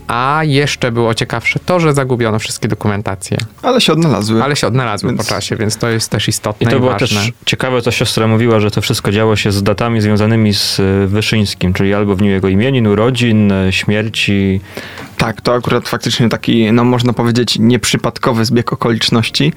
Y, 0.08 0.12
A 0.12 0.40
jeszcze 0.44 0.92
było 0.92 1.14
ciekawsze 1.14 1.58
to, 1.66 1.80
że 1.80 1.94
zagubiono 1.94 2.38
wszystkie 2.38 2.68
dokumentacje, 2.68 3.38
Ale 3.62 3.80
się 3.80 3.92
odnalazły. 3.92 4.42
ale 4.42 4.56
się 4.56 4.66
odnalazły 4.66 5.10
Więc- 5.10 5.22
po 5.22 5.28
czasie, 5.28 5.56
więc 5.56 5.76
to 5.76 5.88
jest 5.88 6.10
też 6.10 6.28
I 6.28 6.30
istotne 6.30 6.70
i, 6.70 6.72
to 6.74 6.78
było 6.80 6.92
ważne. 6.92 7.08
też 7.08 7.32
ciekawe, 7.46 7.82
co 7.82 7.90
siostra 7.90 8.26
mówiła, 8.26 8.60
że 8.60 8.70
to 8.70 8.80
wszystko 8.80 9.12
działo 9.12 9.36
się 9.36 9.52
z 9.52 9.62
datami 9.62 10.00
związanymi 10.00 10.54
z 10.54 10.78
y, 10.80 11.06
Wyszyńskim, 11.06 11.72
czyli 11.72 11.94
albo 11.94 12.14
w 12.16 12.18
dniu 12.18 12.30
jego 12.30 12.48
imienin, 12.48 12.86
urodzin, 12.86 13.52
y, 13.52 13.72
śmierci. 13.72 14.60
Tak, 15.16 15.40
to 15.40 15.54
akurat 15.54 15.88
faktycznie 15.88 16.28
taki, 16.28 16.72
no 16.72 16.84
można 16.84 17.12
powiedzieć, 17.12 17.58
nieprzypadkowy 17.58 18.44
zbieg 18.44 18.72
okoliczności, 18.72 19.52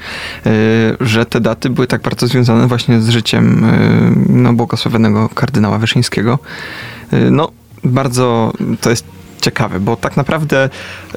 yy, 0.46 0.52
że 1.00 1.26
te 1.26 1.42
daty 1.42 1.70
były 1.70 1.88
tak 1.88 2.02
bardzo 2.02 2.28
związane 2.28 2.68
właśnie 2.68 3.02
z 3.02 3.10
życiem 3.10 3.66
yy, 4.28 4.36
no, 4.42 4.54
błogosławionego 4.54 5.30
kardynała 5.34 5.78
Wyszyńskiego. 5.78 6.40
Yy, 7.12 7.32
no, 7.32 7.52
bardzo 7.84 8.54
to 8.82 8.90
jest 8.90 9.06
ciekawe, 9.42 9.80
bo 9.80 9.96
tak 9.96 10.18
naprawdę 10.18 10.70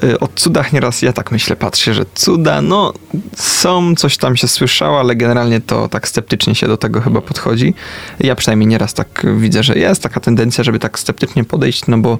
y, 0.03 0.19
o 0.19 0.27
cudach 0.35 0.73
nieraz 0.73 1.01
ja 1.01 1.13
tak 1.13 1.31
myślę, 1.31 1.55
patrzę, 1.55 1.93
że 1.93 2.05
cuda, 2.15 2.61
no 2.61 2.93
są, 3.35 3.95
coś 3.95 4.17
tam 4.17 4.37
się 4.37 4.47
słyszało, 4.47 4.99
ale 4.99 5.15
generalnie 5.15 5.61
to 5.61 5.89
tak 5.89 6.07
sceptycznie 6.07 6.55
się 6.55 6.67
do 6.67 6.77
tego 6.77 7.01
chyba 7.01 7.21
podchodzi. 7.21 7.73
Ja 8.19 8.35
przynajmniej 8.35 8.67
nieraz 8.67 8.93
tak 8.93 9.25
widzę, 9.37 9.63
że 9.63 9.77
jest 9.77 10.03
taka 10.03 10.19
tendencja, 10.19 10.63
żeby 10.63 10.79
tak 10.79 10.99
sceptycznie 10.99 11.43
podejść, 11.43 11.87
no 11.87 11.97
bo 11.97 12.17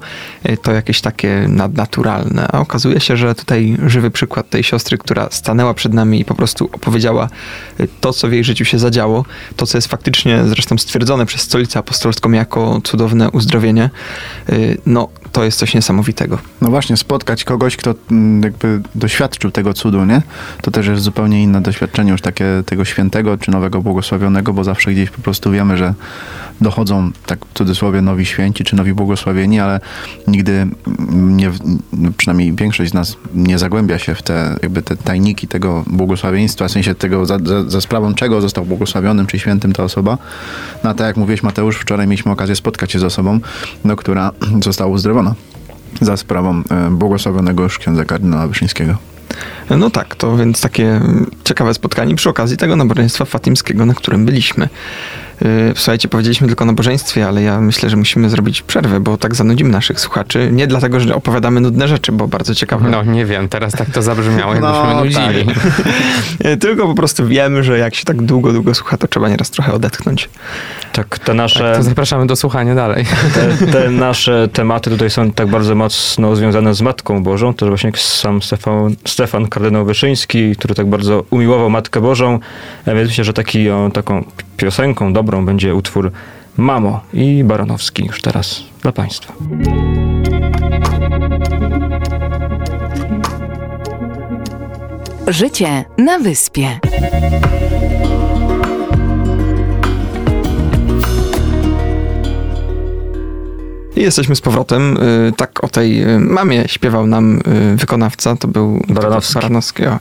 y, 0.49 0.57
to 0.57 0.71
jakieś 0.71 1.01
takie 1.01 1.45
nadnaturalne. 1.49 2.47
A 2.51 2.59
okazuje 2.59 2.99
się, 2.99 3.17
że 3.17 3.35
tutaj 3.35 3.77
żywy 3.85 4.11
przykład 4.11 4.49
tej 4.49 4.63
siostry, 4.63 4.97
która 4.97 5.27
stanęła 5.31 5.73
przed 5.73 5.93
nami 5.93 6.21
i 6.21 6.25
po 6.25 6.35
prostu 6.35 6.69
opowiedziała 6.73 7.29
y, 7.79 7.87
to, 8.01 8.13
co 8.13 8.27
w 8.27 8.31
jej 8.31 8.43
życiu 8.43 8.65
się 8.65 8.79
zadziało, 8.79 9.25
to, 9.55 9.65
co 9.65 9.77
jest 9.77 9.87
faktycznie 9.87 10.43
zresztą 10.45 10.77
stwierdzone 10.77 11.25
przez 11.25 11.41
Stolicę 11.41 11.79
Apostolską 11.79 12.31
jako 12.31 12.81
cudowne 12.83 13.29
uzdrowienie, 13.31 13.89
no 14.85 15.09
to 15.31 15.43
jest 15.43 15.59
coś 15.59 15.73
niesamowitego. 15.73 15.94
No 16.61 16.69
właśnie, 16.69 16.97
spotkać 16.97 17.43
kogoś, 17.43 17.77
kto 17.77 17.93
mm, 18.11 18.43
jakby 18.43 18.81
doświadczył 18.95 19.51
tego 19.51 19.73
cudu, 19.73 20.05
nie? 20.05 20.21
To 20.61 20.71
też 20.71 20.87
jest 20.87 21.03
zupełnie 21.03 21.43
inne 21.43 21.61
doświadczenie 21.61 22.11
już 22.11 22.21
takie 22.21 22.45
tego 22.65 22.85
świętego 22.85 23.37
czy 23.37 23.51
nowego 23.51 23.81
błogosławionego, 23.81 24.53
bo 24.53 24.63
zawsze 24.63 24.91
gdzieś 24.91 25.09
po 25.09 25.21
prostu 25.21 25.51
wiemy, 25.51 25.77
że 25.77 25.93
dochodzą, 26.61 27.11
tak 27.25 27.45
w 27.45 27.53
cudzysłowie, 27.53 28.01
nowi 28.01 28.25
święci 28.25 28.63
czy 28.63 28.75
nowi 28.75 28.93
błogosławieni, 28.93 29.59
ale 29.59 29.79
nigdy 30.27 30.51
mm, 30.51 31.37
nie, 31.37 31.51
no 31.93 32.11
przynajmniej 32.17 32.53
większość 32.53 32.91
z 32.91 32.93
nas 32.93 33.17
nie 33.33 33.59
zagłębia 33.59 33.99
się 33.99 34.15
w 34.15 34.21
te, 34.21 34.55
jakby 34.61 34.81
te 34.81 34.97
tajniki 34.97 35.47
tego 35.47 35.83
błogosławieństwa, 35.87 36.67
w 36.67 36.71
sensie 36.71 36.95
tego, 36.95 37.25
za, 37.25 37.39
za, 37.43 37.69
za 37.69 37.81
sprawą 37.81 38.13
czego 38.13 38.41
został 38.41 38.65
błogosławionym 38.65 39.27
czy 39.27 39.39
świętym 39.39 39.73
ta 39.73 39.83
osoba. 39.83 40.17
No 40.83 40.89
a 40.89 40.93
tak 40.93 41.07
jak 41.07 41.17
mówiłeś 41.17 41.43
Mateusz, 41.43 41.77
wczoraj 41.77 42.07
mieliśmy 42.07 42.31
okazję 42.31 42.55
spotkać 42.55 42.91
się 42.91 42.99
z 42.99 43.03
osobą, 43.03 43.39
no, 43.85 43.95
która 43.95 44.31
została 44.63 44.91
uzdrowiona 44.91 45.35
za 46.01 46.17
sprawą 46.17 46.63
e, 46.69 46.89
błogosławionego 46.91 47.63
już 47.63 47.79
księdza 47.79 48.05
kardynała 48.05 48.47
Wyszyńskiego. 48.47 48.97
No 49.69 49.89
tak, 49.89 50.15
to 50.15 50.37
więc 50.37 50.61
takie 50.61 51.01
ciekawe 51.43 51.73
spotkanie 51.73 52.15
przy 52.15 52.29
okazji 52.29 52.57
tego 52.57 52.75
nabożeństwa 52.75 53.25
fatimskiego, 53.25 53.85
na 53.85 53.93
którym 53.93 54.25
byliśmy. 54.25 54.69
Yy, 55.41 55.73
Słuchajcie, 55.75 56.07
powiedzieliśmy 56.07 56.47
tylko 56.47 56.63
o 56.63 56.67
nabożeństwie, 56.67 57.27
ale 57.27 57.41
ja 57.41 57.61
myślę, 57.61 57.89
że 57.89 57.97
musimy 57.97 58.29
zrobić 58.29 58.61
przerwę, 58.61 58.99
bo 58.99 59.17
tak 59.17 59.35
zanudzimy 59.35 59.69
naszych 59.69 59.99
słuchaczy. 59.99 60.49
Nie 60.51 60.67
dlatego, 60.67 60.99
że 60.99 61.15
opowiadamy 61.15 61.61
nudne 61.61 61.87
rzeczy, 61.87 62.11
bo 62.11 62.27
bardzo 62.27 62.55
ciekawe. 62.55 62.89
No 62.89 63.03
nie 63.03 63.25
wiem, 63.25 63.49
teraz 63.49 63.73
tak 63.73 63.89
to 63.89 64.01
zabrzmiało, 64.01 64.53
jakbyśmy 64.55 64.93
No, 64.93 65.03
nudzili. 65.03 65.45
Yy, 66.43 66.57
Tylko 66.65 66.87
po 66.87 66.95
prostu 66.95 67.27
wiemy, 67.27 67.63
że 67.63 67.77
jak 67.77 67.95
się 67.95 68.05
tak 68.05 68.21
długo, 68.21 68.53
długo 68.53 68.73
słucha, 68.75 68.97
to 68.97 69.07
trzeba 69.07 69.29
nieraz 69.29 69.49
trochę 69.51 69.73
odetchnąć. 69.73 70.29
Tak, 70.93 71.19
te 71.19 71.33
nasze, 71.33 71.73
To 71.77 71.83
zapraszamy 71.83 72.27
do 72.27 72.35
słuchania 72.35 72.75
dalej. 72.75 73.05
te, 73.33 73.65
te 73.73 73.89
nasze 73.89 74.47
tematy 74.53 74.89
tutaj 74.89 75.09
są 75.09 75.31
tak 75.31 75.47
bardzo 75.47 75.75
mocno 75.75 76.35
związane 76.35 76.73
z 76.73 76.81
Matką 76.81 77.23
Bożą. 77.23 77.53
To 77.53 77.67
właśnie 77.67 77.91
sam 77.95 78.41
Stefan, 78.41 78.95
Stefan 79.07 79.47
kardynał 79.55 79.85
Wyszyński, 79.85 80.55
który 80.55 80.75
tak 80.75 80.87
bardzo 80.87 81.23
umiłował 81.29 81.69
Matkę 81.69 82.01
Bożą. 82.01 82.39
Więc 82.87 83.09
myślę, 83.09 83.23
że 83.23 83.33
taki, 83.33 83.69
o, 83.69 83.89
taką 83.93 84.23
piosenką 84.57 85.13
dobrą 85.13 85.45
będzie 85.45 85.75
utwór 85.75 86.11
Mamo 86.57 87.01
i 87.13 87.43
Baranowski 87.43 88.05
już 88.05 88.21
teraz 88.21 88.63
dla 88.81 88.91
Państwa. 88.91 89.33
Życie 95.27 95.85
na 95.97 96.19
wyspie. 96.19 96.79
I 103.95 104.01
jesteśmy 104.01 104.35
z 104.35 104.41
powrotem. 104.41 104.97
Yy, 105.25 105.31
Tak 105.37 105.63
o 105.63 105.67
tej 105.67 105.97
yy, 105.97 106.19
mamie 106.19 106.63
śpiewał 106.67 107.07
nam 107.07 107.41
yy, 107.71 107.75
wykonawca, 107.75 108.35
to 108.35 108.47
był 108.47 108.83
Baranowski. 108.87 109.33
Baranowski 109.33 109.85
o. 109.87 109.99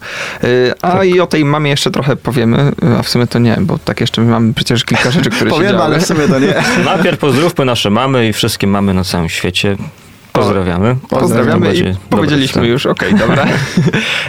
A 0.82 1.04
i 1.04 1.20
o 1.20 1.26
tej 1.26 1.44
mamie 1.44 1.70
jeszcze 1.70 1.90
trochę 1.90 2.16
powiemy, 2.16 2.72
a 2.98 3.02
w 3.02 3.08
sumie 3.08 3.26
to 3.26 3.38
nie, 3.38 3.56
bo 3.60 3.78
tak 3.78 4.00
jeszcze 4.00 4.22
mamy 4.22 4.54
przecież 4.54 4.84
kilka 4.84 5.10
rzeczy, 5.10 5.30
które 5.30 5.50
się 5.50 5.56
Powiem, 5.56 5.70
działy. 5.72 5.82
ale 5.84 6.00
w 6.00 6.06
sumie 6.06 6.28
to 6.28 6.38
nie. 6.38 6.54
Najpierw 6.84 7.18
pozdrówmy 7.18 7.64
nasze 7.64 7.90
mamy 7.90 8.28
i 8.28 8.32
wszystkie 8.32 8.66
mamy 8.66 8.94
na 8.94 9.04
całym 9.04 9.28
świecie. 9.28 9.76
Pozdrawiamy. 10.34 10.96
Pozdrawiamy 11.08 11.66
To 11.66 11.72
i 11.72 11.82
będzie 11.82 12.00
powiedzieliśmy 12.10 12.66
już, 12.66 12.86
okej, 12.86 13.14
dobra. 13.14 13.46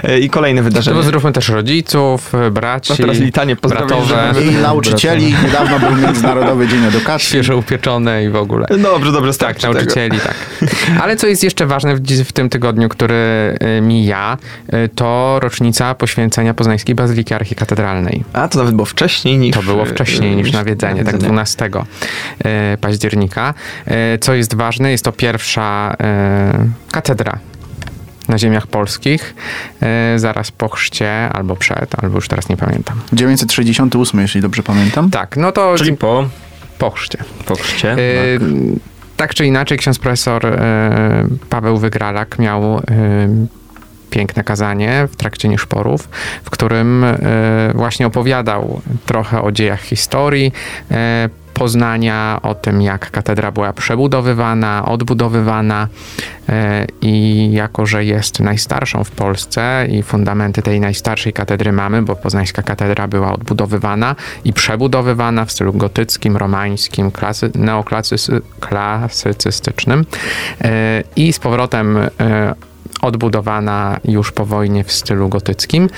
Yy, 0.03 0.19
I 0.25 0.29
kolejne 0.29 0.61
wydarzenie. 0.61 0.97
Pozdrówmy 0.97 1.31
też 1.31 1.49
rodziców, 1.49 2.31
braci, 2.51 2.93
No 2.93 2.97
teraz 2.97 3.19
litanie 3.19 3.55
bratowe, 3.55 4.33
I 4.51 4.55
nauczycieli. 4.55 5.35
Niedawno 5.43 5.79
był 5.79 5.95
Międzynarodowy 5.95 6.67
Dzień 6.67 6.85
Edukacji. 6.85 7.27
świeżo 7.29 7.57
upieczone 7.57 8.23
i 8.23 8.29
w 8.29 8.35
ogóle. 8.35 8.67
Dobrze, 8.67 9.11
dobrze, 9.11 9.29
Tak, 9.29 9.35
starczy 9.35 9.61
tego. 9.61 9.73
nauczycieli, 9.73 10.19
tak. 10.19 10.35
Ale 11.01 11.15
co 11.15 11.27
jest 11.27 11.43
jeszcze 11.43 11.65
ważne 11.65 11.95
w, 11.95 12.01
w 12.01 12.31
tym 12.31 12.49
tygodniu, 12.49 12.89
który 12.89 13.15
y, 13.77 13.81
mija, 13.81 14.37
y, 14.73 14.89
to 14.95 15.39
rocznica 15.41 15.95
poświęcenia 15.95 16.53
Poznańskiej 16.53 16.95
Bazyliki 16.95 17.33
Archikatedralnej. 17.33 18.23
A, 18.33 18.47
to 18.47 18.59
nawet 18.59 18.75
było 18.75 18.85
wcześniej 18.85 19.37
niż... 19.37 19.55
To 19.55 19.63
było 19.63 19.85
wcześniej 19.85 20.29
yy, 20.31 20.35
niż 20.37 20.51
nawiedzenie, 20.51 20.95
tak 20.95 21.05
nawiedzenie. 21.05 21.33
12 21.33 21.65
y, 21.65 22.77
października. 22.81 23.53
Y, 23.87 24.19
Co 24.19 24.33
jest 24.33 24.55
ważne, 24.55 24.91
jest 24.91 25.03
to 25.03 25.11
pierwsza 25.11 25.91
y, 25.93 25.94
katedra 26.91 27.39
na 28.27 28.37
ziemiach 28.37 28.67
polskich, 28.67 29.35
y, 30.15 30.19
zaraz 30.19 30.51
po 30.51 30.69
chrzcie, 30.69 31.29
albo 31.29 31.55
przed, 31.55 32.03
albo 32.03 32.15
już 32.15 32.27
teraz 32.27 32.49
nie 32.49 32.57
pamiętam. 32.57 33.01
968, 33.13 34.19
jeśli 34.19 34.41
dobrze 34.41 34.63
pamiętam. 34.63 35.09
Tak, 35.09 35.37
no 35.37 35.51
to 35.51 35.75
Czyli 35.77 35.97
po, 35.97 36.29
po 36.77 36.91
chrzcie. 36.91 37.17
po 37.45 37.55
chrzcie. 37.55 37.93
Y, 37.93 38.39
tak. 38.39 38.49
tak 39.17 39.33
czy 39.33 39.45
inaczej, 39.45 39.77
ksiądz 39.77 39.99
profesor 39.99 40.59
Paweł 41.49 41.77
Wygralak 41.77 42.39
miał 42.39 42.81
piękne 44.09 44.43
kazanie 44.43 45.07
w 45.11 45.15
trakcie 45.15 45.47
nieszporów, 45.47 46.09
w 46.43 46.49
którym 46.49 47.03
y, 47.03 47.17
właśnie 47.73 48.07
opowiadał 48.07 48.81
trochę 49.05 49.41
o 49.41 49.51
dziejach 49.51 49.81
historii. 49.81 50.51
Poznania, 51.55 52.39
o 52.43 52.55
tym, 52.55 52.81
jak 52.81 53.11
katedra 53.11 53.51
była 53.51 53.73
przebudowywana, 53.73 54.85
odbudowywana 54.85 55.87
y, 56.49 56.53
i 57.01 57.47
jako, 57.51 57.85
że 57.85 58.05
jest 58.05 58.39
najstarszą 58.39 59.03
w 59.03 59.11
Polsce 59.11 59.87
i 59.91 60.03
fundamenty 60.03 60.61
tej 60.61 60.79
najstarszej 60.79 61.33
katedry 61.33 61.71
mamy, 61.71 62.01
bo 62.01 62.15
poznańska 62.15 62.61
katedra 62.61 63.07
była 63.07 63.33
odbudowywana 63.33 64.15
i 64.45 64.53
przebudowywana 64.53 65.45
w 65.45 65.51
stylu 65.51 65.73
gotyckim, 65.73 66.37
romańskim, 66.37 67.11
klasy, 67.11 67.51
neoklasycystycznym 67.55 70.05
e, 70.61 71.03
i 71.15 71.33
z 71.33 71.39
powrotem 71.39 71.97
e, 71.97 72.09
odbudowana 73.01 73.99
już 74.05 74.31
po 74.31 74.45
wojnie 74.45 74.83
w 74.83 74.91
stylu 74.91 75.29
gotyckim, 75.29 75.89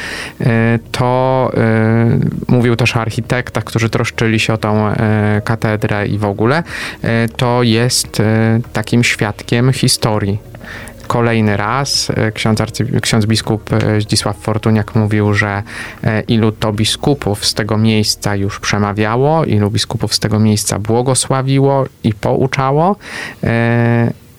e, 0.41 0.79
to 0.91 1.51
e, 1.53 2.19
mówił 2.47 2.75
też 2.75 2.95
o 2.95 3.01
architektach, 3.01 3.63
którzy 3.63 3.89
troszczyli 3.89 4.39
się 4.39 4.53
o 4.53 4.57
tą 4.57 4.87
e, 4.87 5.41
katedrę 5.45 6.07
i 6.07 6.17
w 6.17 6.25
ogóle, 6.25 6.63
to 7.37 7.63
jest 7.63 8.21
takim 8.73 9.03
świadkiem 9.03 9.73
historii. 9.73 10.37
Kolejny 11.07 11.57
raz 11.57 12.11
ksiądz, 12.33 12.61
arcy, 12.61 12.85
ksiądz 13.01 13.25
biskup 13.25 13.69
Zdzisław 13.99 14.37
Fortuniak 14.37 14.95
mówił, 14.95 15.33
że 15.33 15.63
ilu 16.27 16.51
to 16.51 16.73
biskupów 16.73 17.45
z 17.45 17.53
tego 17.53 17.77
miejsca 17.77 18.35
już 18.35 18.59
przemawiało, 18.59 19.45
ilu 19.45 19.71
biskupów 19.71 20.15
z 20.15 20.19
tego 20.19 20.39
miejsca 20.39 20.79
błogosławiło 20.79 21.85
i 22.03 22.13
pouczało. 22.13 22.95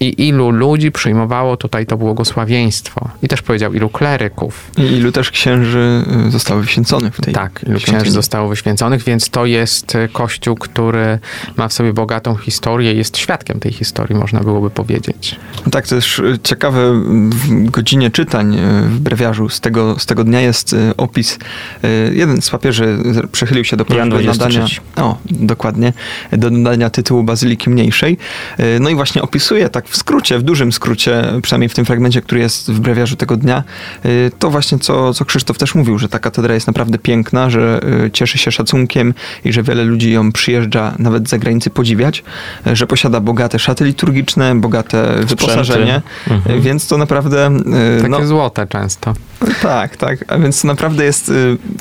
I 0.01 0.29
ilu 0.29 0.51
ludzi 0.51 0.93
przyjmowało 0.93 1.57
tutaj 1.57 1.87
to 1.87 1.97
błogosławieństwo. 1.97 3.09
I 3.23 3.29
też 3.29 3.43
powiedział, 3.43 3.75
ilu 3.75 3.89
kleryków. 3.89 4.71
I 4.79 4.83
ilu 4.83 5.13
też 5.13 5.31
księży 5.31 6.05
y, 6.27 6.31
zostało 6.31 6.61
wyświęconych 6.61 7.15
w 7.17 7.21
tej 7.21 7.35
Tak, 7.35 7.53
ilu 7.67 7.79
świątyni. 7.79 7.97
księży 7.97 8.11
zostało 8.11 8.49
wyświęconych, 8.49 9.03
więc 9.03 9.31
to 9.31 9.47
jest 9.47 9.95
e, 9.95 10.09
kościół, 10.09 10.57
który 10.57 11.19
ma 11.57 11.69
w 11.69 11.73
sobie 11.73 11.93
bogatą 11.93 12.37
historię, 12.37 12.95
jest 12.95 13.17
świadkiem 13.19 13.61
tej 13.61 13.73
historii, 13.73 14.17
można 14.17 14.41
byłoby 14.41 14.71
powiedzieć. 14.71 15.37
No 15.65 15.71
Tak, 15.71 15.87
to 15.87 15.95
też 15.95 16.19
y, 16.19 16.39
ciekawe, 16.43 16.93
w 17.31 17.71
godzinie 17.71 18.11
czytań 18.11 18.55
y, 18.57 18.83
w 18.89 19.01
brewiarzu 19.01 19.49
z 19.49 19.61
tego, 19.61 19.99
z 19.99 20.07
tego 20.07 20.25
dnia 20.25 20.41
jest 20.41 20.73
y, 20.73 20.97
opis. 20.97 21.39
y, 21.85 22.15
Jeden 22.15 22.43
z 22.43 22.51
papieży 22.51 22.99
przychylił 23.33 23.65
się 23.65 23.77
do 23.77 23.85
prośby 23.85 24.05
nadania, 24.05 24.33
23. 24.33 24.81
o, 24.97 25.19
dokładnie, 25.31 25.93
do 26.33 26.51
nadania 26.51 26.91
tytułu 26.91 27.23
Bazyliki 27.23 27.71
Mniejszej. 27.71 28.17
Y, 28.61 28.81
No 28.81 28.91
i 28.91 28.95
właśnie 28.95 29.23
opisuje 29.23 29.69
tak 29.69 29.88
w 29.89 29.97
skrócie, 29.97 30.39
w 30.39 30.43
dużym 30.43 30.73
skrócie, 30.73 31.25
przynajmniej 31.43 31.69
w 31.69 31.75
tym 31.75 31.85
fragmencie, 31.85 32.23
który 32.23 32.41
jest 32.41 32.73
w 32.73 32.81
brewiarzu 32.81 33.17
tego 33.17 33.37
dnia, 33.37 33.65
y, 34.05 34.31
to 34.39 34.51
właśnie 34.51 34.79
co, 34.79 35.15
co 35.15 35.25
Krzysztof 35.25 35.59
też 35.59 35.75
mówił, 35.75 35.99
że 35.99 36.09
ta 36.09 36.19
katedra 36.19 36.55
jest 36.55 36.67
naprawdę 36.67 36.99
piękna, 36.99 37.51
że 37.51 37.81
y, 38.07 38.11
cieszy 38.11 38.39
się 38.39 38.53
szacunkiem 38.53 39.15
i 39.45 39.53
że 39.53 39.63
wiele 39.63 39.85
ludzi 39.85 40.13
ją 40.13 40.33
przyjeżdża 40.33 40.95
nawet 40.99 41.27
z 41.27 41.31
zagranicy 41.31 41.71
podziwiać, 41.71 42.25
y, 42.67 42.77
że 42.77 42.87
posiada 42.87 43.21
bogate 43.21 43.59
szaty 43.59 43.85
liturgiczne, 43.85 44.55
bogate 44.61 45.15
wyposażenie, 45.25 46.03
Mhm. 46.31 46.61
więc 46.61 46.87
to 46.87 46.99
naprawdę... 46.99 47.51
Takie 47.97 48.09
no, 48.09 48.27
złote 48.27 48.67
często. 48.67 49.15
tak, 49.63 49.97
tak, 49.97 50.25
a 50.29 50.39
więc 50.39 50.63
to 50.63 50.69
naprawdę 50.69 51.05
jest 51.05 51.33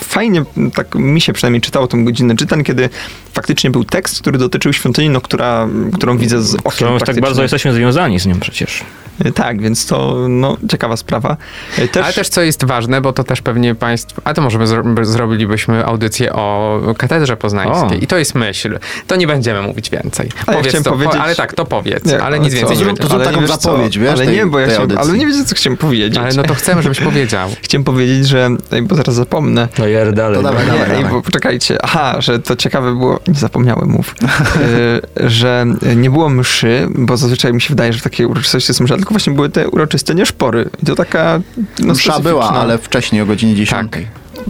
fajnie, 0.02 0.44
tak 0.76 0.96
mi 0.96 1.22
się 1.22 1.34
przynajmniej 1.34 1.62
czytało 1.62 1.88
tą 1.88 2.06
godzinę 2.06 2.36
czytań, 2.36 2.64
kiedy 2.64 2.90
faktycznie 3.34 3.70
był 3.70 3.84
tekst, 3.84 4.22
który 4.22 4.38
dotyczył 4.38 4.74
świątyni, 4.74 5.10
no, 5.10 5.22
która, 5.22 5.68
którą 5.94 6.18
widzę 6.18 6.42
z 6.44 6.56
okien 6.56 6.72
Którą 6.72 7.00
tak 7.00 7.20
bardzo 7.20 7.42
jesteśmy 7.42 7.74
związani 7.74 7.97
z 8.18 8.26
nią 8.26 8.40
przecież. 8.40 8.84
Y, 9.26 9.32
Tak, 9.32 9.62
więc 9.62 9.86
to 9.86 10.16
no, 10.30 10.58
ciekawa 10.72 10.98
sprawa. 10.98 11.38
Y, 11.80 11.88
Też, 11.88 12.04
Ale 12.04 12.14
też 12.14 12.30
co 12.30 12.42
jest 12.42 12.66
ważne, 12.66 13.02
bo 13.02 13.14
to 13.14 13.24
też 13.24 13.42
pewnie 13.42 13.76
państwo, 13.76 14.22
a 14.26 14.34
to 14.34 14.42
może 14.42 14.58
by 14.60 14.68
zro, 14.68 14.84
by 14.84 15.06
zrobilibyśmy 15.06 15.86
audycję 15.86 16.34
o 16.34 16.80
katedrze 16.98 17.38
poznańskiej. 17.38 18.00
O. 18.00 18.02
I 18.04 18.08
to 18.08 18.18
jest 18.18 18.36
myśl. 18.36 18.80
To 19.08 19.16
nie 19.16 19.28
będziemy 19.28 19.62
mówić 19.62 19.90
więcej. 19.90 20.30
A 20.36 20.52
ja 20.52 20.58
powiedz 20.58 20.68
chciałem 20.68 20.84
to, 20.84 20.92
powiedzieć- 20.92 21.16
ale 21.22 21.36
tak, 21.36 21.54
to 21.54 21.66
powiedz, 21.66 22.06
Nie, 22.06 22.22
ale 22.22 22.40
nic 22.40 22.54
co? 22.54 22.58
więcej 22.60 22.78
nie 22.78 22.84
zrób- 22.84 22.88
będzie. 22.88 23.02
to 23.02 23.08
zrób 23.08 23.16
ale 23.22 23.26
taką 23.26 23.42
nie 23.42 23.48
wiesz 23.48 23.56
co, 23.58 23.62
zapowiedź, 23.72 24.00
wiesz, 24.00 24.10
Ale 24.12 24.26
tej- 24.26 24.36
nie, 24.36 24.46
bo 24.46 24.60
ja 24.60 24.68
chciałem, 24.68 24.98
ale 24.98 25.14
nie 25.18 25.28
wiecie, 25.28 25.46
co 25.46 25.56
chciałem 25.56 25.78
powiedzieć. 25.78 26.18
Ale 26.18 26.34
no 26.34 26.44
to 26.44 26.54
chcemy, 26.54 26.84
żebyś 26.84 27.00
powiedział. 27.00 27.50
Chciałem 27.64 27.84
powiedzieć, 27.84 28.28
że, 28.28 28.50
bo 28.82 28.96
zaraz 28.96 29.16
zapomnę. 29.16 29.68
No 29.80 29.88
jer 29.88 30.14
dalej. 30.14 30.38
To 30.38 30.44
dawaj, 30.44 30.66
Nie, 30.66 30.72
dawaj, 30.72 30.90
ej, 30.90 30.96
dawaj. 30.98 31.12
bo 31.12 31.22
poczekajcie. 31.22 31.78
Aha, 31.84 32.16
że 32.20 32.40
to 32.40 32.56
ciekawe 32.56 32.92
było, 32.96 33.20
nie 33.28 33.34
zapomniałem, 33.34 33.90
mów, 33.90 34.16
y, 35.26 35.30
że 35.30 35.66
nie 35.96 36.10
było 36.10 36.30
mszy, 36.30 36.88
bo 36.96 37.18
zazwyczaj 37.18 37.54
mi 37.54 37.62
się 37.62 37.70
wydaje, 37.70 37.87
że 37.94 38.00
w 38.00 38.04
takiej 38.04 38.26
uroczystości 38.26 38.70
jest 38.72 38.82
msza, 38.82 38.96
tylko 38.96 39.10
właśnie 39.10 39.34
były 39.34 39.50
te 39.50 39.70
uroczyste 39.70 40.16
nieszpory. 40.16 40.70
I 40.84 40.86
to 40.86 40.96
taka 40.96 41.42
no, 41.80 41.94
Msza 41.94 42.20
była, 42.20 42.50
ale 42.50 42.78
wcześniej 42.78 43.22
o 43.22 43.26
godzinie 43.26 43.56
10. 43.56 43.92
Tak. 43.92 44.02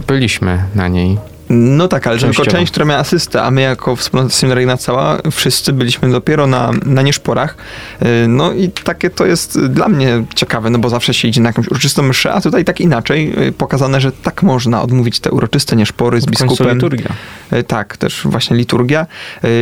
Byliśmy 0.06 0.58
na 0.74 0.88
niej. 0.88 1.18
No 1.50 1.88
tak, 1.88 2.06
ale 2.06 2.18
tylko 2.18 2.44
część, 2.46 2.72
która 2.72 2.86
miała 2.86 3.00
asystę, 3.00 3.42
a 3.42 3.50
my 3.50 3.60
jako 3.60 3.96
wspólnota 3.96 4.34
seminaryjna 4.34 4.76
cała, 4.76 5.18
wszyscy 5.30 5.72
byliśmy 5.72 6.10
dopiero 6.10 6.46
na, 6.46 6.70
na 6.86 7.02
nieszporach. 7.02 7.56
Yy, 8.00 8.28
No 8.28 8.52
i 8.52 8.70
takie 8.70 9.10
to 9.10 9.26
jest 9.26 9.66
dla 9.66 9.88
mnie 9.88 10.24
ciekawe, 10.34 10.70
no 10.70 10.78
bo 10.78 10.88
zawsze 10.88 11.14
się 11.14 11.28
idzie 11.28 11.40
na 11.40 11.48
jakąś 11.48 11.68
uroczystą 11.68 12.02
mszę, 12.02 12.32
a 12.32 12.40
tutaj 12.40 12.64
tak 12.64 12.80
inaczej, 12.80 13.34
yy, 13.40 13.52
pokazane, 13.52 14.00
że 14.00 14.12
tak 14.12 14.42
można 14.42 14.82
odmówić 14.82 15.20
te 15.20 15.30
uroczyste 15.30 15.76
nieszpory 15.76 16.20
z 16.20 16.26
biskupem. 16.26 16.74
liturgia. 16.74 17.08
E, 17.50 17.62
Tak, 17.62 17.96
też 17.96 18.20
właśnie 18.24 18.56
liturgia 18.56 19.06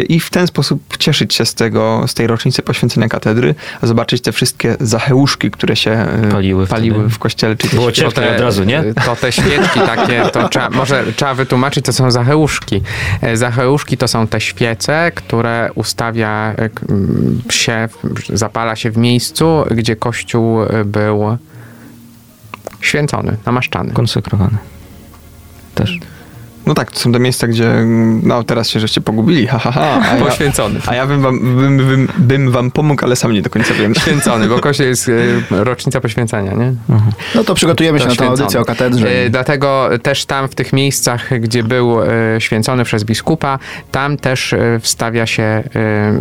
i 0.08 0.20
w 0.20 0.30
ten 0.30 0.46
sposób 0.46 0.96
cieszyć 0.98 1.34
się 1.34 1.44
z 1.44 1.54
tego, 1.54 2.04
z 2.06 2.14
tej 2.14 2.26
rocznicy 2.26 2.62
poświęcenia 2.62 3.08
katedry, 3.08 3.54
zobaczyć 3.82 4.22
te 4.22 4.32
wszystkie 4.32 4.76
zacheuszki, 4.80 5.50
które 5.50 5.76
się 5.76 6.06
Paliły 6.32 6.66
paliły 6.66 7.08
w 7.08 7.18
kościele. 7.18 7.56
Czy 7.56 7.68
Było 7.68 7.92
ciepło 7.92 8.22
od 8.34 8.40
razu, 8.40 8.64
nie? 8.64 8.84
To 9.04 9.16
te 9.16 9.32
świeczki 9.32 9.80
takie, 9.80 10.22
to 10.32 10.48
trzeba, 10.48 10.70
może 10.70 11.04
trzeba 11.16 11.34
wytłumaczyć, 11.34 11.75
co 11.82 11.92
są 11.92 12.10
zacheuszki. 12.10 12.82
E, 13.22 13.36
Zacheuszki 13.36 13.96
to 13.96 14.08
są 14.08 14.26
te 14.26 14.40
świece, 14.40 15.12
które 15.14 15.70
ustawia 15.74 16.54
e, 16.58 16.70
się, 17.52 17.88
zapala 18.32 18.76
się 18.76 18.90
w 18.90 18.96
miejscu, 18.96 19.64
gdzie 19.70 19.96
kościół 19.96 20.62
e, 20.62 20.84
był 20.84 21.38
święcony, 22.80 23.36
namaszczany. 23.46 23.92
Konsekrowany. 23.92 24.56
Też. 25.74 25.98
No 26.66 26.74
tak, 26.74 26.90
to 26.92 26.98
są 26.98 27.12
te 27.12 27.18
miejsca, 27.18 27.46
gdzie 27.46 27.72
no 28.22 28.44
teraz 28.44 28.68
się 28.68 28.80
żeście 28.80 29.00
pogubili, 29.00 29.46
ha, 29.46 29.58
ha, 29.58 29.72
ha. 29.72 30.00
A 30.10 30.16
ja, 30.16 30.24
Poświęcony. 30.24 30.80
a 30.86 30.94
ja 30.94 31.06
bym, 31.06 31.20
wam, 31.22 31.40
bym, 31.56 31.76
bym, 31.76 32.08
bym 32.18 32.50
wam 32.50 32.70
pomógł, 32.70 33.04
ale 33.04 33.16
sam 33.16 33.32
nie 33.32 33.42
do 33.42 33.50
końca 33.50 33.74
wiem. 33.74 33.94
Święcony, 33.94 34.48
bo 34.48 34.58
kościół 34.58 34.86
jest 34.86 35.08
e, 35.08 35.64
rocznica 35.64 36.00
poświęcenia, 36.00 36.52
nie? 36.52 36.74
No 37.34 37.44
to 37.44 37.54
przygotujemy 37.54 37.98
się 37.98 38.04
To 38.04 38.10
na 38.10 38.16
tę 38.16 38.26
audycję 38.26 38.60
o 38.60 38.64
katedrze. 38.64 39.08
E, 39.10 39.26
i- 39.26 39.30
Dlatego 39.30 39.88
też 40.02 40.24
tam 40.26 40.48
w 40.48 40.54
tych 40.54 40.72
miejscach, 40.72 41.40
gdzie 41.40 41.62
był 41.62 42.02
e, 42.02 42.06
święcony 42.38 42.84
przez 42.84 43.04
biskupa, 43.04 43.58
tam 43.92 44.16
też 44.16 44.52
e, 44.52 44.80
wstawia 44.80 45.26
się, 45.26 45.42
e, 45.42 45.62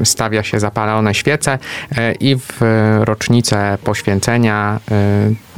stawia 0.06 0.44
się 0.44 0.60
zapalone 0.60 1.14
świece 1.14 1.60
e, 1.98 2.12
i 2.14 2.36
w 2.40 2.62
e, 2.64 3.06
rocznicę 3.06 3.78
poświęcenia 3.84 4.80
e, 4.92 4.96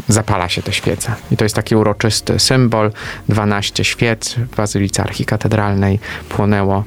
zapala 0.08 0.50
się 0.50 0.62
te 0.62 0.74
świece. 0.74 1.12
I 1.32 1.38
to 1.38 1.46
jest 1.46 1.56
taki 1.56 1.76
uroczysty 1.76 2.40
symbol. 2.40 2.92
12 3.30 3.84
świec 3.84 4.36
w 4.36 4.56
Bazylice 4.56 5.04
Archikatedralnej 5.04 6.00
płonęło 6.30 6.84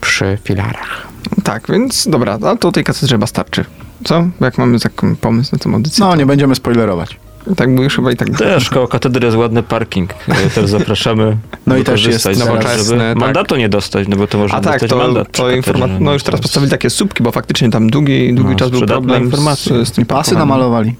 przy 0.00 0.38
filarach. 0.44 1.08
Tak, 1.44 1.66
więc 1.68 2.08
dobra, 2.08 2.38
a 2.46 2.56
to 2.56 2.72
tej 2.72 2.84
katedrze 2.84 3.14
chyba 3.14 3.26
starczy. 3.26 3.64
Co? 4.04 4.24
Jak 4.40 4.58
mamy 4.58 4.80
taki 4.80 5.06
pomysł 5.20 5.50
na 5.52 5.58
tę 5.58 5.70
audycję? 5.70 6.04
No, 6.04 6.16
nie 6.16 6.26
będziemy 6.26 6.54
spoilerować. 6.54 7.16
Tak, 7.56 7.74
bo 7.74 7.82
już 7.82 7.96
chyba 7.96 8.12
i 8.12 8.16
tak... 8.16 8.30
Też 8.30 8.70
koło 8.70 8.88
katedry 8.88 9.26
jest 9.26 9.36
ładny 9.38 9.62
parking. 9.62 10.10
E, 10.28 10.50
Też 10.50 10.70
zapraszamy. 10.70 11.36
No 11.66 11.76
i 11.76 11.84
też 11.84 12.06
jest 12.06 12.38
nowoczesny, 12.38 12.84
żeby 12.84 12.98
tak. 13.00 13.16
mandatu 13.18 13.56
nie 13.56 13.68
dostać, 13.68 14.08
no 14.08 14.16
bo 14.16 14.26
to 14.26 14.38
można 14.38 14.58
A 14.58 14.60
tak, 14.60 14.72
dostać 14.72 14.90
to, 14.90 14.96
mandat. 14.96 15.32
to 15.32 15.50
informa- 15.50 16.00
no 16.00 16.12
już 16.12 16.22
teraz 16.22 16.40
postawili 16.40 16.70
takie 16.70 16.90
słupki, 16.90 17.22
bo 17.22 17.32
faktycznie 17.32 17.70
tam 17.70 17.90
długi, 17.90 18.34
długi 18.34 18.50
No, 18.50 18.56
czas 18.56 18.70
był 18.70 18.86
problem 18.86 19.30
z, 19.56 19.88
z 19.88 19.92
tym 19.92 20.04
I 20.04 20.06
pasy 20.06 20.34
namalowali. 20.34 20.94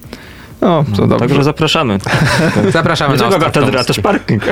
No, 0.61 0.85
to 0.97 1.07
dobrze. 1.07 1.19
Także 1.27 1.45
zapraszamy. 1.45 1.99
Zapraszamy 2.73 3.15
Nie 3.17 3.23
na 3.23 3.29
tylko 3.29 3.47
Ostrów 3.47 3.55
katedra, 3.63 3.85
też 3.85 4.01
parking. 4.01 4.43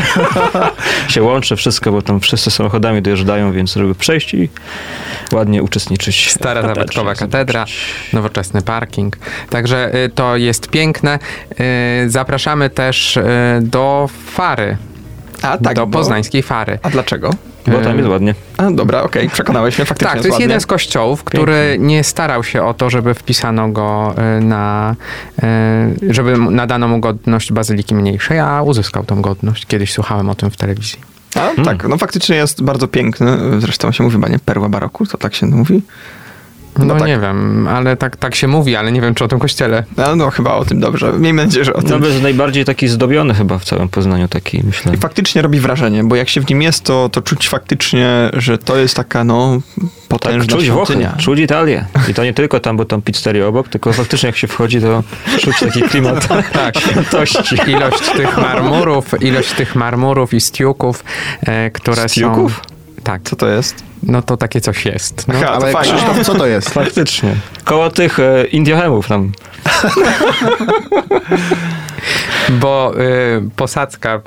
się 1.08 1.22
łączy 1.22 1.56
wszystko, 1.56 1.92
bo 1.92 2.02
tam 2.02 2.20
wszyscy 2.20 2.50
samochodami 2.50 3.02
dojeżdżają, 3.02 3.52
więc 3.52 3.74
żeby 3.74 3.94
przejść 3.94 4.34
i 4.34 4.48
ładnie 5.32 5.62
uczestniczyć. 5.62 6.26
w 6.26 6.30
Stara 6.30 6.62
zabytkowa 6.62 7.14
katedra, 7.14 7.60
zobaczyć. 7.60 8.12
nowoczesny 8.12 8.62
parking. 8.62 9.16
Także 9.50 9.94
y, 10.04 10.08
to 10.14 10.36
jest 10.36 10.68
piękne. 10.70 11.18
Y, 12.04 12.10
Zapraszamy 12.10 12.70
też 12.70 13.16
y, 13.16 13.22
do 13.60 14.08
Fary, 14.26 14.76
A 15.42 15.58
tak, 15.58 15.76
do 15.76 15.86
bo- 15.86 15.98
poznańskiej 15.98 16.42
Fary. 16.42 16.78
A 16.82 16.90
dlaczego? 16.90 17.30
Bo 17.66 17.78
tam 17.78 17.96
jest 17.98 18.08
ładnie. 18.08 18.34
A 18.56 18.70
dobra, 18.70 19.02
okej, 19.02 19.28
przekonałeś 19.30 19.78
mnie, 19.78 19.84
faktycznie 19.86 20.12
Tak, 20.12 20.20
to 20.20 20.26
jest 20.26 20.30
ładnie. 20.32 20.44
jeden 20.44 20.60
z 20.60 20.66
kościołów, 20.66 21.24
który 21.24 21.76
nie 21.78 22.04
starał 22.04 22.44
się 22.44 22.64
o 22.64 22.74
to, 22.74 22.90
żeby 22.90 23.14
wpisano 23.14 23.68
go 23.68 24.14
y, 24.38 24.40
na, 24.44 24.96
y, 26.08 26.14
żeby 26.14 26.38
nadano 26.38 26.88
mu 26.88 27.00
godność 27.00 27.52
bazyliki 27.52 27.94
mniejszej, 27.94 28.38
a 28.38 28.62
uzyskał 28.62 29.04
tą 29.04 29.22
godność. 29.22 29.66
Kiedyś 29.66 29.92
słuchałem 29.92 30.30
o 30.30 30.34
tym 30.34 30.50
w 30.50 30.56
telewizji. 30.56 31.00
A, 31.34 31.62
tak, 31.64 31.88
no 31.88 31.98
faktycznie 31.98 32.36
jest 32.36 32.62
bardzo 32.62 32.88
piękny. 32.88 33.36
Zresztą 33.58 33.92
się 33.92 34.04
mówi 34.04 34.16
chyba, 34.16 34.28
nie? 34.28 34.38
Perła 34.38 34.68
baroku, 34.68 35.06
to 35.06 35.18
tak 35.18 35.34
się 35.34 35.46
mówi. 35.46 35.82
No, 36.78 36.84
No 36.84 36.94
tak. 36.98 37.08
nie 37.08 37.18
wiem, 37.18 37.68
ale 37.68 37.96
tak, 37.96 38.16
tak 38.16 38.34
się 38.34 38.48
mówi, 38.48 38.76
ale 38.76 38.92
nie 38.92 39.00
wiem, 39.00 39.14
czy 39.14 39.24
o 39.24 39.28
tym 39.28 39.38
kościele. 39.38 39.84
No, 39.96 40.16
no 40.16 40.30
chyba 40.30 40.54
o 40.54 40.64
tym 40.64 40.80
dobrze. 40.80 41.12
Miejmy 41.12 41.44
nadzieję, 41.44 41.64
że 41.64 41.74
o 41.74 41.82
tym. 41.82 42.00
No 42.00 42.06
jest 42.06 42.22
najbardziej 42.22 42.64
taki 42.64 42.88
zdobiony 42.88 43.34
chyba 43.34 43.58
w 43.58 43.64
całym 43.64 43.88
Poznaniu, 43.88 44.28
taki 44.28 44.62
myślę. 44.64 44.94
I 44.94 44.96
faktycznie 44.96 45.42
robi 45.42 45.60
wrażenie, 45.60 46.04
bo 46.04 46.16
jak 46.16 46.28
się 46.28 46.40
w 46.40 46.48
nim 46.50 46.62
jest, 46.62 46.84
to, 46.84 47.08
to 47.12 47.22
czuć 47.22 47.48
faktycznie, 47.48 48.08
że 48.32 48.58
to 48.58 48.76
jest 48.76 48.96
taka, 48.96 49.24
no, 49.24 49.60
Tak, 49.80 49.90
potężna 50.08 50.56
czuć 50.56 50.70
Włochy, 50.70 50.86
świątynia. 50.92 51.14
czuć 51.18 51.38
Italię. 51.40 51.84
I 52.10 52.14
to 52.14 52.24
nie 52.24 52.34
tylko 52.34 52.60
tam, 52.60 52.76
bo 52.76 52.84
tam 52.84 53.02
pizzeria 53.02 53.46
obok, 53.46 53.68
tylko 53.68 53.92
faktycznie 53.92 54.26
jak 54.26 54.36
się 54.36 54.46
wchodzi, 54.46 54.80
to 54.80 55.02
czuć 55.40 55.60
taki 55.60 55.82
klimat 55.90 56.28
Tak, 56.52 56.78
świętości. 56.80 57.56
ilość 57.76 58.10
tych 58.16 58.36
marmurów, 58.38 59.22
ilość 59.22 59.52
tych 59.52 59.76
marmurów 59.76 60.34
i 60.34 60.40
stiuków, 60.40 61.04
e, 61.46 61.70
które 61.70 62.08
Stiuków? 62.08 62.60
są... 62.66 63.02
Tak, 63.04 63.22
Co 63.22 63.36
to 63.36 63.48
jest? 63.48 63.91
No 64.02 64.22
to 64.22 64.36
takie 64.36 64.60
coś 64.60 64.84
jest. 64.86 65.28
No, 65.28 65.34
Aha, 65.36 65.52
Ale 65.52 65.72
fajnie. 65.72 65.92
Krzysztof, 65.92 66.26
co 66.26 66.34
to 66.34 66.46
jest? 66.46 66.70
Faktycznie. 66.80 67.34
Koło 67.64 67.90
tych 67.90 68.18
e, 68.20 68.44
Indiochemów 68.44 69.08
tam. 69.08 69.32
bo 72.60 72.92
y, 73.00 73.50
posadzka 73.56 74.20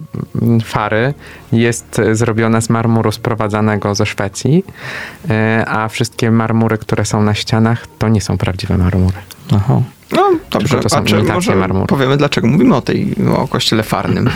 fary 0.64 1.14
jest 1.52 2.00
y, 2.00 2.16
zrobiona 2.16 2.62
z 2.62 2.70
marmuru 2.70 3.12
sprowadzanego 3.12 3.96
ze 3.96 4.06
Szwecji, 4.06 4.64
y, 5.26 5.68
a 5.68 5.88
wszystkie 5.88 6.32
marmury, 6.32 6.78
które 6.78 7.06
są 7.06 7.22
na 7.22 7.34
ścianach, 7.34 7.88
to 8.00 8.08
nie 8.10 8.22
są 8.22 8.38
prawdziwe 8.38 8.78
marmury. 8.78 9.18
Aha. 9.56 9.82
No, 10.12 10.32
dobrze. 10.52 10.80
To 10.80 10.90
są 10.90 10.98
A 10.98 11.02
czy 11.02 11.24
może 11.24 11.56
marmuru. 11.56 11.86
powiemy, 11.86 12.18
dlaczego 12.18 12.48
mówimy 12.48 12.76
o 12.76 12.82
tej, 12.82 13.16
o 13.38 13.48
kościele 13.48 13.84
farnym? 13.84 14.30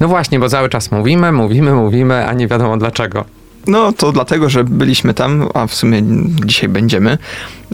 No 0.00 0.08
właśnie, 0.08 0.38
bo 0.38 0.48
cały 0.48 0.68
czas 0.68 0.90
mówimy, 0.90 1.32
mówimy, 1.32 1.74
mówimy, 1.74 2.28
a 2.28 2.32
nie 2.32 2.48
wiadomo 2.48 2.76
dlaczego. 2.76 3.24
No, 3.66 3.92
to 3.92 4.12
dlatego, 4.12 4.48
że 4.48 4.64
byliśmy 4.64 5.14
tam, 5.14 5.48
a 5.54 5.66
w 5.66 5.74
sumie 5.74 6.02
dzisiaj 6.44 6.68
będziemy. 6.68 7.18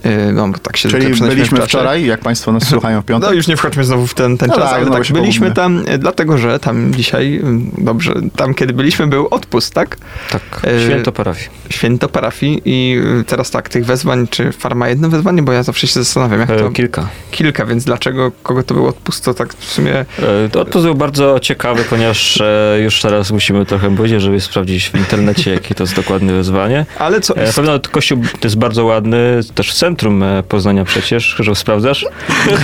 Yy, 0.05 0.33
No, 0.33 0.49
tak 0.63 0.77
się 0.77 0.89
Czyli 0.89 1.07
byliśmy 1.21 1.61
wczoraj, 1.61 2.07
jak 2.07 2.21
państwo 2.21 2.53
nas 2.53 2.69
słuchają 2.69 3.03
w 3.03 3.05
piątek. 3.05 3.31
No 3.31 3.37
już 3.37 3.47
nie 3.49 3.57
wchodźmy 3.57 3.85
znowu 3.85 4.07
w 4.07 4.15
ten, 4.15 4.39
ten 4.39 4.49
No 4.49 4.55
czas, 4.55 4.65
tak, 4.65 4.75
ale 4.75 4.85
znowu 4.85 5.05
tak, 5.05 5.13
byliśmy 5.13 5.53
tam, 5.53 5.83
e, 5.87 5.99
dlatego 5.99 6.39
że 6.39 6.59
tam 6.59 6.95
dzisiaj, 6.95 7.37
mm, 7.37 7.71
dobrze, 7.79 8.15
tam 8.37 8.55
kiedy 8.55 8.73
byliśmy 8.73 9.07
był 9.07 9.29
odpust, 9.31 9.75
tak? 9.75 9.97
Tak, 10.31 10.63
święto 10.87 11.13
parafii. 11.13 11.49
Święto 11.71 12.09
parafii 12.09 12.63
i 12.65 12.99
y, 13.21 13.25
teraz 13.25 13.51
tak, 13.51 13.69
tych 13.69 13.85
wezwań, 13.87 14.29
czy 14.31 14.53
farma 14.53 14.89
jedno 14.89 15.09
wezwanie, 15.09 15.43
bo 15.43 15.53
ja 15.53 15.63
zawsze 15.63 15.87
się 15.87 16.01
zastanawiam, 16.01 16.41
jak 16.41 16.49
to 16.49 16.67
E, 16.67 16.73
kilka. 16.73 17.09
kilka, 17.31 17.67
więc 17.67 17.85
dlaczego, 17.85 18.33
kogo 18.43 18.63
to 18.63 18.75
był 18.75 18.87
odpust, 18.87 19.25
to 19.25 19.35
tak 19.35 19.55
w 19.55 19.65
sumie... 19.65 19.95
E, 19.95 20.07
to 20.53 20.61
Odpust 20.61 20.85
był 20.85 20.95
bardzo 20.95 21.41
ciekawy, 21.41 21.85
ponieważ 21.91 22.41
e, 22.41 22.79
już 22.83 23.01
teraz 23.03 23.31
musimy 23.31 23.67
trochę 23.67 23.97
powiedzieć, 23.97 24.23
żeby 24.23 24.41
sprawdzić 24.41 24.89
w 24.91 24.95
internecie, 24.95 25.51
jakie 25.51 25.75
to 25.79 25.83
jest 25.85 25.97
dokładne 25.97 26.33
wyzwanie. 26.33 26.87
Ale 26.99 27.21
co... 27.21 27.37
E, 27.37 27.47
Na 27.47 27.53
pewno 27.53 27.81
kościół 27.91 28.23
to 28.41 28.47
jest 28.47 28.57
bardzo 28.59 28.85
ładny, 28.85 29.41
też 29.55 29.71
w 29.71 29.75
centrum 29.75 30.23
e, 30.23 30.43
Poznania 30.43 30.85
przecież, 30.85 31.37
że 31.39 31.55
sprawdzasz. 31.55 32.07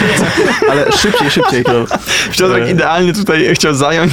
Ale 0.70 0.92
szybciej, 0.92 1.30
szybciej. 1.30 1.64
Piotrek 2.38 2.64
e, 2.64 2.70
idealnie 2.70 3.12
tutaj 3.12 3.54
chciał 3.54 3.74
zająć 3.74 4.12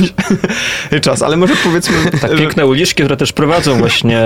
czas, 1.02 1.22
ale 1.22 1.38
może 1.38 1.54
powiedzmy... 1.64 1.96
Tak, 2.22 2.32
że- 2.32 2.38
piękne 2.38 2.66
uliczki, 2.66 3.04
które 3.04 3.18
też 3.18 3.34
prowadzą 3.34 3.78
właśnie 3.78 4.22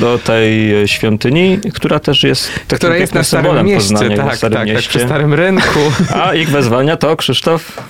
do 0.00 0.18
tej 0.18 0.72
świątyni, 0.88 1.58
która 1.74 1.98
też 1.98 2.22
jest 2.22 2.50
takim 2.54 2.76
Która 2.78 2.96
jest 2.96 3.14
na 3.14 3.22
Starym 3.24 3.66
Mieście, 3.66 3.92
Poznania, 3.94 4.16
tak, 4.16 4.24
na 4.24 4.24
tak, 4.30 4.36
Starym 4.38 4.58
tak, 4.58 4.66
Mieście. 4.68 4.88
przy 4.88 5.00
Starym 5.00 5.34
Rynku. 5.34 5.78
A 6.24 6.34
ich 6.34 6.48
wezwania 6.50 6.96
to, 6.96 7.16
Krzysztof? 7.16 7.82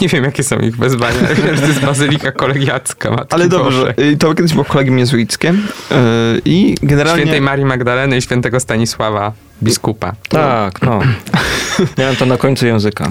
Nie 0.00 0.08
wiem, 0.08 0.24
jakie 0.24 0.42
są 0.42 0.58
ich 0.58 0.76
wezwania. 0.76 1.16
Wiem, 1.44 1.56
że 1.56 1.62
to 1.62 1.68
jest 1.68 1.80
bazylika 1.80 2.32
kolegiacka. 2.32 3.10
Matki 3.10 3.34
Ale 3.34 3.48
dobrze, 3.48 3.78
Bożej. 3.80 4.12
y, 4.12 4.16
to 4.16 4.34
kiedyś 4.34 4.52
było 4.52 4.64
kolegium 4.64 4.98
jezuickie 4.98 5.54
i 6.44 6.74
generalnie... 6.82 7.22
Świętej 7.22 7.40
Marii 7.40 7.64
Magdaleny 7.64 8.16
i 8.16 8.22
świętego 8.22 8.60
Stanisława, 8.60 9.32
biskupa. 9.62 10.12
Tak, 10.28 10.82
no. 10.82 11.00
Miałem 11.98 12.16
to 12.16 12.26
na 12.26 12.36
końcu 12.36 12.66
języka. 12.66 13.08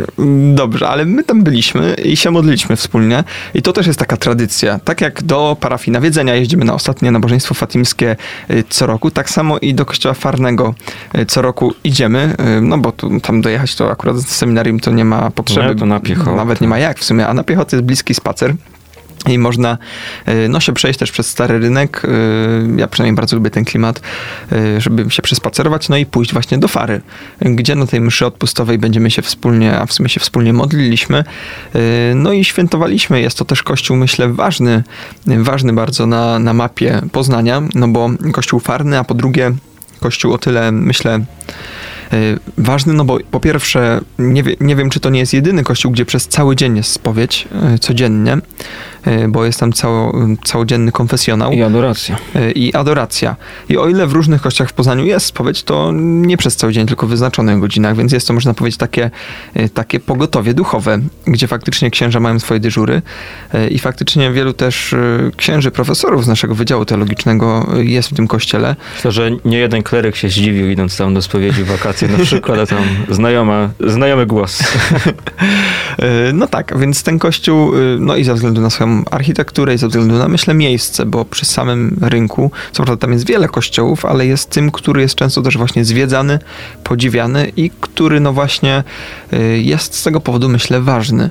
Dobrze, 0.53 0.87
ale 0.89 1.05
my 1.05 1.23
tam 1.23 1.43
byliśmy 1.43 1.93
i 1.93 2.17
się 2.17 2.31
modliliśmy 2.31 2.75
wspólnie 2.75 3.23
i 3.53 3.61
to 3.61 3.73
też 3.73 3.87
jest 3.87 3.99
taka 3.99 4.17
tradycja. 4.17 4.79
Tak 4.79 5.01
jak 5.01 5.23
do 5.23 5.57
parafii 5.59 5.91
nawiedzenia 5.91 6.35
jeździmy 6.35 6.65
na 6.65 6.73
ostatnie 6.73 7.11
nabożeństwo 7.11 7.53
fatimskie 7.53 8.15
y, 8.49 8.63
co 8.69 8.87
roku, 8.87 9.11
tak 9.11 9.29
samo 9.29 9.57
i 9.57 9.73
do 9.73 9.85
kościoła 9.85 10.13
farnego 10.13 10.73
y, 11.17 11.25
co 11.25 11.41
roku 11.41 11.73
idziemy, 11.83 12.35
y, 12.57 12.61
no 12.61 12.77
bo 12.77 12.91
tu, 12.91 13.19
tam 13.19 13.41
dojechać 13.41 13.75
to 13.75 13.91
akurat 13.91 14.17
z 14.17 14.27
seminarium 14.27 14.79
to 14.79 14.91
nie 14.91 15.05
ma 15.05 15.31
potrzeby. 15.31 15.67
Nie, 15.67 15.75
to 15.75 15.85
na 15.85 15.99
piechotę. 15.99 16.35
Nawet 16.35 16.61
nie 16.61 16.67
ma 16.67 16.79
jak 16.79 16.99
w 16.99 17.03
sumie, 17.03 17.27
a 17.27 17.33
na 17.33 17.43
piechotę 17.43 17.75
jest 17.75 17.85
bliski 17.85 18.13
spacer. 18.13 18.55
I 19.27 19.37
można 19.37 19.77
y, 20.27 20.49
no, 20.49 20.59
się 20.59 20.73
przejść 20.73 20.99
też 20.99 21.11
przez 21.11 21.29
stary 21.29 21.59
rynek. 21.59 22.01
y, 22.05 22.09
Ja 22.77 22.87
przynajmniej 22.87 23.15
bardzo 23.15 23.35
lubię 23.35 23.49
ten 23.49 23.65
klimat, 23.65 24.01
y, 24.51 24.81
żeby 24.81 25.11
się 25.11 25.21
przespacerować, 25.21 25.89
no 25.89 25.97
i 25.97 26.05
pójść 26.05 26.33
właśnie 26.33 26.57
do 26.57 26.67
Fary, 26.67 27.01
gdzie 27.41 27.75
na 27.75 27.85
tej 27.85 28.01
mszy 28.01 28.25
odpustowej 28.25 28.77
będziemy 28.77 29.11
się 29.11 29.21
wspólnie, 29.21 29.79
a 29.79 29.85
w 29.85 29.93
sumie 29.93 30.09
się 30.09 30.19
wspólnie 30.19 30.53
modliliśmy. 30.53 31.23
No 32.15 32.33
i 32.33 32.43
świętowaliśmy. 32.43 33.21
Jest 33.21 33.37
to 33.37 33.45
też 33.45 33.63
kościół, 33.63 33.97
myślę, 33.97 34.33
ważny, 34.33 34.83
ważny 35.25 35.73
bardzo 35.73 36.05
na, 36.05 36.39
na 36.39 36.53
mapie 36.53 37.01
Poznania, 37.11 37.61
no 37.75 37.87
bo 37.87 38.09
kościół 38.33 38.59
farny, 38.59 38.99
a 38.99 39.03
po 39.03 39.13
drugie 39.13 39.51
kościół 39.99 40.33
o 40.33 40.37
tyle, 40.37 40.71
myślę, 40.71 41.19
ważny, 42.57 42.93
no 42.93 43.05
bo 43.05 43.17
po 43.31 43.39
pierwsze, 43.39 44.01
nie, 44.19 44.43
wie, 44.43 44.55
nie 44.59 44.75
wiem, 44.75 44.89
czy 44.89 44.99
to 44.99 45.09
nie 45.09 45.19
jest 45.19 45.33
jedyny 45.33 45.63
kościół, 45.63 45.91
gdzie 45.91 46.05
przez 46.05 46.27
cały 46.27 46.55
dzień 46.55 46.77
jest 46.77 46.91
spowiedź, 46.91 47.47
codziennie, 47.81 48.37
bo 49.29 49.45
jest 49.45 49.59
tam 49.59 49.73
cało, 49.73 50.13
całodzienny 50.45 50.91
konfesjonał 50.91 51.51
I 51.51 51.63
adoracja. 51.63 52.15
y, 52.35 52.51
i 52.51 52.73
adoracja. 52.73 53.35
I 53.69 53.77
o 53.77 53.87
ile 53.87 54.07
w 54.07 54.11
różnych 54.13 54.41
kościołach 54.41 54.69
w 54.69 54.73
Poznaniu 54.73 55.05
jest 55.05 55.25
spowiedź, 55.25 55.63
to 55.63 55.91
nie 56.01 56.37
przez 56.37 56.55
cały 56.55 56.73
dzień, 56.73 56.87
tylko 56.87 57.07
w 57.07 57.09
wyznaczonych 57.09 57.59
godzinach, 57.59 57.95
więc 57.95 58.11
jest 58.11 58.27
to, 58.27 58.33
można 58.33 58.53
powiedzieć, 58.53 58.77
takie, 58.77 59.11
y, 59.57 59.69
takie 59.69 59.99
pogotowie 59.99 60.53
duchowe, 60.53 60.99
gdzie 61.27 61.47
faktycznie 61.47 61.91
księża 61.91 62.19
mają 62.19 62.39
swoje 62.39 62.59
dyżury 62.59 63.01
i 63.71 63.79
faktycznie 63.79 64.31
wielu 64.31 64.53
też 64.53 64.95
księży, 65.37 65.71
profesorów 65.71 66.25
z 66.25 66.27
naszego 66.27 66.55
Wydziału 66.55 66.85
Teologicznego 66.85 67.67
jest 67.77 68.09
w 68.09 68.13
tym 68.15 68.27
kościele. 68.27 68.75
Myślę, 68.95 69.11
że 69.11 69.31
nie 69.45 69.57
jeden 69.57 69.83
kleryk 69.83 70.15
się 70.15 70.29
zdziwił 70.29 70.69
idąc 70.69 70.97
tam 70.97 71.13
do 71.13 71.21
spowiedzi 71.21 71.63
w 71.63 71.67
wakacje 71.67 72.07
na 72.07 72.17
przykład, 72.17 72.59
a 72.59 72.65
tam 72.65 72.83
znajoma, 73.09 73.69
znajomy 73.87 74.25
głos. 74.25 74.63
No 76.33 76.47
tak, 76.47 76.79
więc 76.79 77.03
ten 77.03 77.19
kościół, 77.19 77.71
no 77.99 78.15
i 78.15 78.23
ze 78.23 78.33
względu 78.33 78.61
na 78.61 78.69
swoją 78.69 78.86
architekturę 79.11 79.73
i 79.73 79.77
ze 79.77 79.87
względu 79.87 80.15
na, 80.15 80.27
myślę, 80.27 80.53
miejsce, 80.53 81.05
bo 81.05 81.25
przy 81.25 81.45
samym 81.45 81.97
rynku, 82.01 82.51
co 82.71 82.83
prawda 82.83 83.01
tam 83.01 83.11
jest 83.13 83.27
wiele 83.27 83.47
kościołów, 83.47 84.05
ale 84.05 84.25
jest 84.25 84.49
tym, 84.49 84.71
który 84.71 85.01
jest 85.01 85.15
często 85.15 85.41
też 85.41 85.57
właśnie 85.57 85.85
zwiedzany, 85.85 86.39
podziwiany 86.83 87.51
i 87.57 87.71
który 87.81 88.19
no 88.19 88.33
właśnie 88.33 88.83
y, 89.33 89.61
jest 89.61 89.95
z 89.95 90.03
tego 90.03 90.21
powodu, 90.21 90.49
myślę, 90.49 90.81
ważny. 90.81 91.29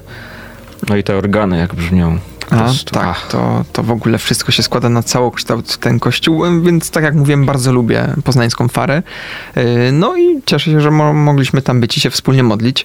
No 0.89 0.97
i 0.97 1.05
te 1.05 1.17
organy 1.17 1.59
jak 1.59 1.75
brzmią. 1.75 2.19
Po 2.51 2.57
A, 2.57 2.69
tak, 2.91 3.05
ach. 3.07 3.29
to, 3.29 3.65
to 3.73 3.83
w 3.83 3.91
ogóle 3.91 4.19
wszystko 4.19 4.53
się 4.53 4.63
składa 4.63 4.89
na 4.89 5.03
całokształt 5.03 5.77
ten 5.77 5.99
kościół, 6.01 6.43
więc 6.63 6.91
tak 6.91 7.05
jak 7.05 7.15
mówiłem, 7.15 7.47
bardzo 7.47 7.73
lubię 7.73 8.09
poznańską 8.25 8.69
farę. 8.69 9.03
Yy, 9.57 9.63
No 9.93 10.17
i 10.17 10.43
cieszę 10.47 10.71
się, 10.71 10.81
że 10.81 10.91
mo- 10.91 11.13
mogliśmy 11.13 11.63
tam 11.63 11.81
być 11.81 11.97
i 11.97 12.01
się 12.01 12.11
wspólnie 12.11 12.43
modlić. 12.43 12.85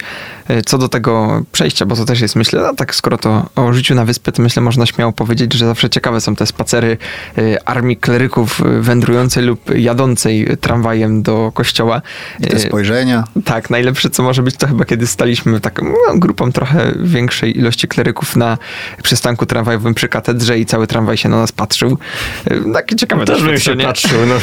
Yy, 0.50 0.62
Co 0.62 0.78
do 0.78 0.90
tego 0.90 1.44
przejścia, 1.52 1.86
bo 1.86 1.96
to 1.96 2.06
też 2.06 2.22
jest, 2.22 2.36
myślę, 2.36 2.62
no 2.62 2.74
tak 2.76 2.96
skoro 2.96 3.18
to 3.18 3.50
o 3.56 3.74
życiu 3.74 3.96
na 3.96 4.06
wyspie, 4.06 4.32
to 4.32 4.42
myślę, 4.42 4.62
można 4.62 4.86
śmiało 4.86 5.12
powiedzieć, 5.12 5.54
że 5.54 5.66
zawsze 5.66 5.90
ciekawe 5.90 6.22
są 6.22 6.36
te 6.36 6.46
spacery 6.46 6.98
yy, 7.38 7.64
armii 7.66 7.98
kleryków 7.98 8.62
wędrującej 8.80 9.44
lub 9.44 9.76
jadącej 9.76 10.48
tramwajem 10.62 11.22
do 11.24 11.52
kościoła. 11.54 12.02
I 12.40 12.44
te 12.48 12.60
spojrzenia. 12.60 13.24
tak, 13.46 13.70
najlepsze 13.70 14.10
co 14.10 14.24
może 14.24 14.44
być 14.44 14.56
to 14.58 14.68
chyba 14.68 14.86
kiedy 14.86 15.08
staliśmy 15.08 15.60
taką 15.60 15.86
no, 15.86 16.18
grupą 16.18 16.52
trochę 16.52 16.92
większej 17.04 17.58
ilości 17.58 17.88
kleryków 17.88 18.36
na 18.36 18.58
przystanku 19.04 19.46
tramwajowym 19.52 19.94
przy 19.94 20.08
katedrze 20.08 20.60
i 20.60 20.66
cały 20.66 20.88
tramwaj 20.88 21.18
się 21.18 21.30
na 21.30 21.38
nas 21.38 21.52
patrzył. 21.52 21.98
E, 22.46 22.74
Takie 22.74 22.96
ciekawe 22.96 23.26
Też 23.26 23.44
bym 23.44 23.48
się 23.48 23.76
doświadczenie. 23.76 23.86
patrzył. 23.86 24.20
No, 24.26 24.36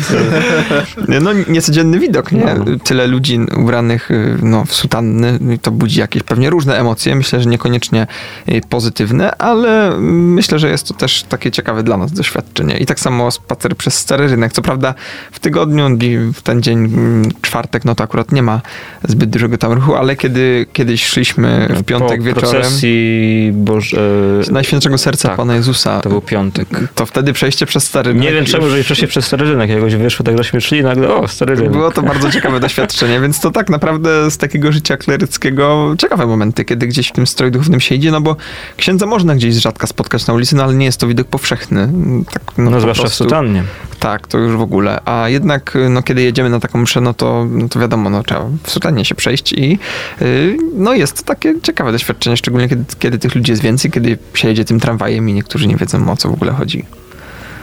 No 1.21 1.31
niecodzienny 1.49 1.99
widok, 1.99 2.33
nie? 2.33 2.45
No. 2.45 2.65
Tyle 2.85 3.07
ludzi 3.07 3.41
ubranych 3.57 4.11
y, 4.11 4.37
no, 4.43 4.65
w 4.65 4.75
sutanny, 4.75 5.39
to 5.63 5.71
budzi 5.71 6.01
jakieś 6.01 6.23
pewnie 6.23 6.51
różne 6.51 6.79
emocje. 6.79 7.15
Myślę, 7.15 7.43
że 7.43 7.49
niekoniecznie 7.49 8.07
y, 8.49 8.61
pozytywne, 8.69 9.37
ale 9.37 10.01
myślę, 10.01 10.59
że 10.59 10.69
jest 10.69 10.89
to 10.89 10.95
też 10.95 11.23
takie 11.23 11.51
ciekawe 11.51 11.83
dla 11.83 11.97
nas 11.97 12.13
doświadczenie. 12.13 12.79
I 12.79 12.87
tak 12.87 13.01
samo 13.01 13.31
spacer 13.31 13.77
przez 13.77 13.95
Stary 13.95 14.29
Rynek. 14.29 14.53
Co 14.53 14.63
prawda 14.63 14.95
w 15.33 15.39
tygodniu, 15.39 15.89
i 16.03 16.33
w 16.35 16.43
ten 16.43 16.63
dzień, 16.63 16.79
mm, 16.79 17.31
czwartek, 17.43 17.85
no 17.85 17.95
to 17.95 18.05
akurat 18.05 18.33
nie 18.33 18.43
ma 18.43 18.61
zbyt 19.09 19.31
dużego 19.31 19.59
tam 19.59 19.73
ruchu, 19.73 19.95
ale 19.95 20.17
kiedy 20.17 20.67
kiedyś 20.73 21.07
szliśmy 21.07 21.69
w 21.71 21.85
piątek 21.85 22.19
po 22.19 22.25
wieczorem 22.25 22.51
procesji 22.51 23.51
Boże... 23.55 23.97
z 24.45 24.51
Serca 24.99 25.29
tak, 25.29 25.37
Pana 25.37 25.55
Jezusa, 25.55 26.01
To 26.01 26.09
był 26.09 26.21
piątek. 26.21 26.69
to 26.95 27.07
wtedy 27.07 27.33
przejście 27.33 27.67
przez 27.67 27.85
Stary 27.85 28.13
Rynek 28.13 28.23
Nie 28.29 28.33
wiem 28.35 28.45
czemu, 28.45 28.69
że 28.69 28.83
przeszli 28.83 29.09
przez 29.09 29.27
stary 29.27 29.47
rynek. 29.47 29.71
Jakoś 29.71 29.95
wyszło 29.95 30.25
tak, 30.25 30.37
żeśmy 30.39 30.61
szli 30.61 30.79
i 30.79 30.83
nagle, 30.83 31.15
o, 31.15 31.29
stary 31.29 31.55
rynek. 31.55 31.73
Było 31.73 31.91
to 31.91 32.03
bardzo 32.03 32.31
ciekawe 32.31 32.61
doświadczenie, 32.61 33.21
więc 33.21 33.41
to 33.41 33.51
tak 33.51 33.71
naprawdę 33.71 34.31
z 34.31 34.39
takiego 34.39 34.73
życia 34.73 34.97
kleryckiego 34.97 35.95
ciekawe 35.99 36.27
momenty, 36.27 36.65
kiedy 36.65 36.87
gdzieś 36.87 37.09
w 37.09 37.13
tym 37.13 37.27
stroju 37.27 37.53
duchownym 37.53 37.81
się 37.81 37.95
idzie, 37.95 38.11
no 38.11 38.21
bo 38.21 38.37
księdza 38.77 39.07
można 39.07 39.35
gdzieś 39.35 39.55
z 39.55 39.59
rzadka 39.59 39.87
spotkać 39.87 40.27
na 40.27 40.35
ulicy, 40.35 40.57
no 40.57 40.63
ale 40.65 40.75
nie 40.75 40.87
jest 40.87 41.01
to 41.01 41.07
widok 41.07 41.27
powszechny. 41.27 41.89
Tak, 42.33 42.43
No, 42.59 42.71
po 42.71 42.81
zwłaszcza 42.81 43.03
w 43.03 43.05
prostu. 43.07 43.25
sutannie. 43.25 43.63
Tak, 43.99 44.27
to 44.27 44.39
już 44.39 44.57
w 44.57 44.61
ogóle. 44.61 45.01
A 45.05 45.29
jednak, 45.29 45.79
no, 45.91 46.03
kiedy 46.03 46.23
jedziemy 46.23 46.51
na 46.51 46.61
taką 46.61 46.79
mszę, 46.79 47.01
no 47.01 47.15
to, 47.15 47.47
no, 47.51 47.69
to 47.69 47.81
wiadomo, 47.81 48.11
no, 48.11 48.23
trzeba 48.23 48.47
w 48.63 48.71
sutannie 48.71 49.05
się 49.05 49.15
przejść 49.15 49.53
i 49.53 49.79
yy, 50.21 50.57
no, 50.75 50.93
jest 50.95 51.17
to 51.17 51.23
takie 51.23 51.55
ciekawe 51.63 51.93
doświadczenie, 51.93 52.37
szczególnie 52.37 52.69
kiedy, 52.69 52.85
kiedy 52.99 53.19
tych 53.19 53.35
ludzi 53.35 53.53
jest 53.53 53.63
więcej, 53.63 53.91
kiedy 53.91 54.19
się 54.35 54.49
jedzie 54.49 54.65
tym 54.65 54.81
tramwajem 54.89 55.29
i 55.29 55.33
niektórzy 55.33 55.67
nie 55.67 55.77
wiedzą, 55.77 56.13
o 56.13 56.17
co 56.17 56.29
w 56.29 56.33
ogóle 56.33 56.53
chodzi. 56.53 56.85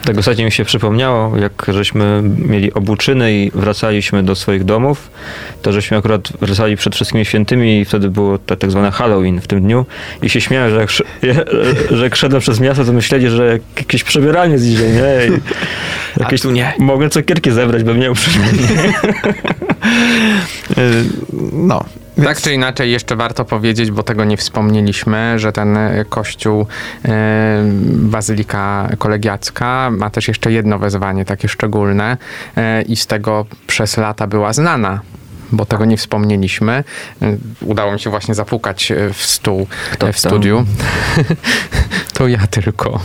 Tak 0.04 0.18
ostatnio 0.18 0.44
mi 0.44 0.52
się 0.52 0.64
przypomniało, 0.64 1.36
jak 1.36 1.52
żeśmy 1.68 2.22
mieli 2.38 2.72
obuczyny 2.74 3.34
i 3.34 3.50
wracaliśmy 3.54 4.22
do 4.22 4.34
swoich 4.34 4.64
domów, 4.64 5.10
to 5.62 5.72
żeśmy 5.72 5.96
akurat 5.96 6.32
wracali 6.40 6.76
przed 6.76 6.94
wszystkimi 6.94 7.24
świętymi 7.24 7.80
i 7.80 7.84
wtedy 7.84 8.10
było 8.10 8.38
tak, 8.38 8.58
tak 8.58 8.70
zwane 8.70 8.90
Halloween 8.90 9.40
w 9.40 9.46
tym 9.46 9.62
dniu 9.62 9.86
i 10.22 10.30
się 10.30 10.40
śmiałem, 10.40 10.70
że 10.70 10.76
jak, 10.80 10.90
że 11.98 12.04
jak 12.04 12.16
szedłem 12.16 12.40
przez 12.40 12.60
miasto, 12.60 12.84
to 12.84 12.92
myśleli, 12.92 13.28
że 13.28 13.46
jak 13.46 13.62
jakieś 13.76 14.04
przebieranie 14.04 14.58
z 14.58 14.64
dzisiaj, 14.64 14.92
nie? 14.92 15.36
I 15.36 15.40
jakieś, 16.22 16.40
tu 16.40 16.50
nie. 16.50 16.72
Mogłem 16.78 17.10
cukierki 17.10 17.50
zebrać, 17.50 17.82
bym 17.82 17.98
miał 17.98 18.14
przebieranie. 18.14 18.58
Yy, 20.76 21.04
no. 21.52 21.84
Więc- 22.16 22.28
Tak 22.28 22.40
czy 22.40 22.52
inaczej, 22.54 22.90
jeszcze 22.92 23.16
warto 23.16 23.44
powiedzieć, 23.44 23.90
bo 23.90 24.02
tego 24.02 24.24
nie 24.24 24.36
wspomnieliśmy, 24.36 25.38
że 25.38 25.52
ten 25.52 25.76
e, 25.76 26.04
kościół 26.08 26.66
e, 27.04 27.62
Bazylika 27.86 28.88
Kolegiacka 28.98 29.90
ma 29.90 30.10
też 30.10 30.28
jeszcze 30.28 30.52
jedno 30.52 30.78
wezwanie 30.78 31.24
takie 31.24 31.48
szczególne 31.48 32.16
e, 32.56 32.82
i 32.82 32.96
z 32.96 33.06
tego 33.06 33.46
przez 33.66 33.96
lata 33.96 34.26
była 34.26 34.52
znana. 34.52 35.00
Bo 35.52 35.66
tego 35.66 35.84
nie 35.84 35.96
wspomnieliśmy. 35.96 36.84
Udało 37.60 37.92
mi 37.92 38.00
się 38.00 38.10
właśnie 38.10 38.34
zapukać 38.34 38.92
w 39.12 39.22
stół 39.26 39.66
Kto 39.92 40.12
w 40.12 40.18
studiu. 40.18 40.64
to 42.14 42.28
ja 42.28 42.46
tylko. 42.46 43.00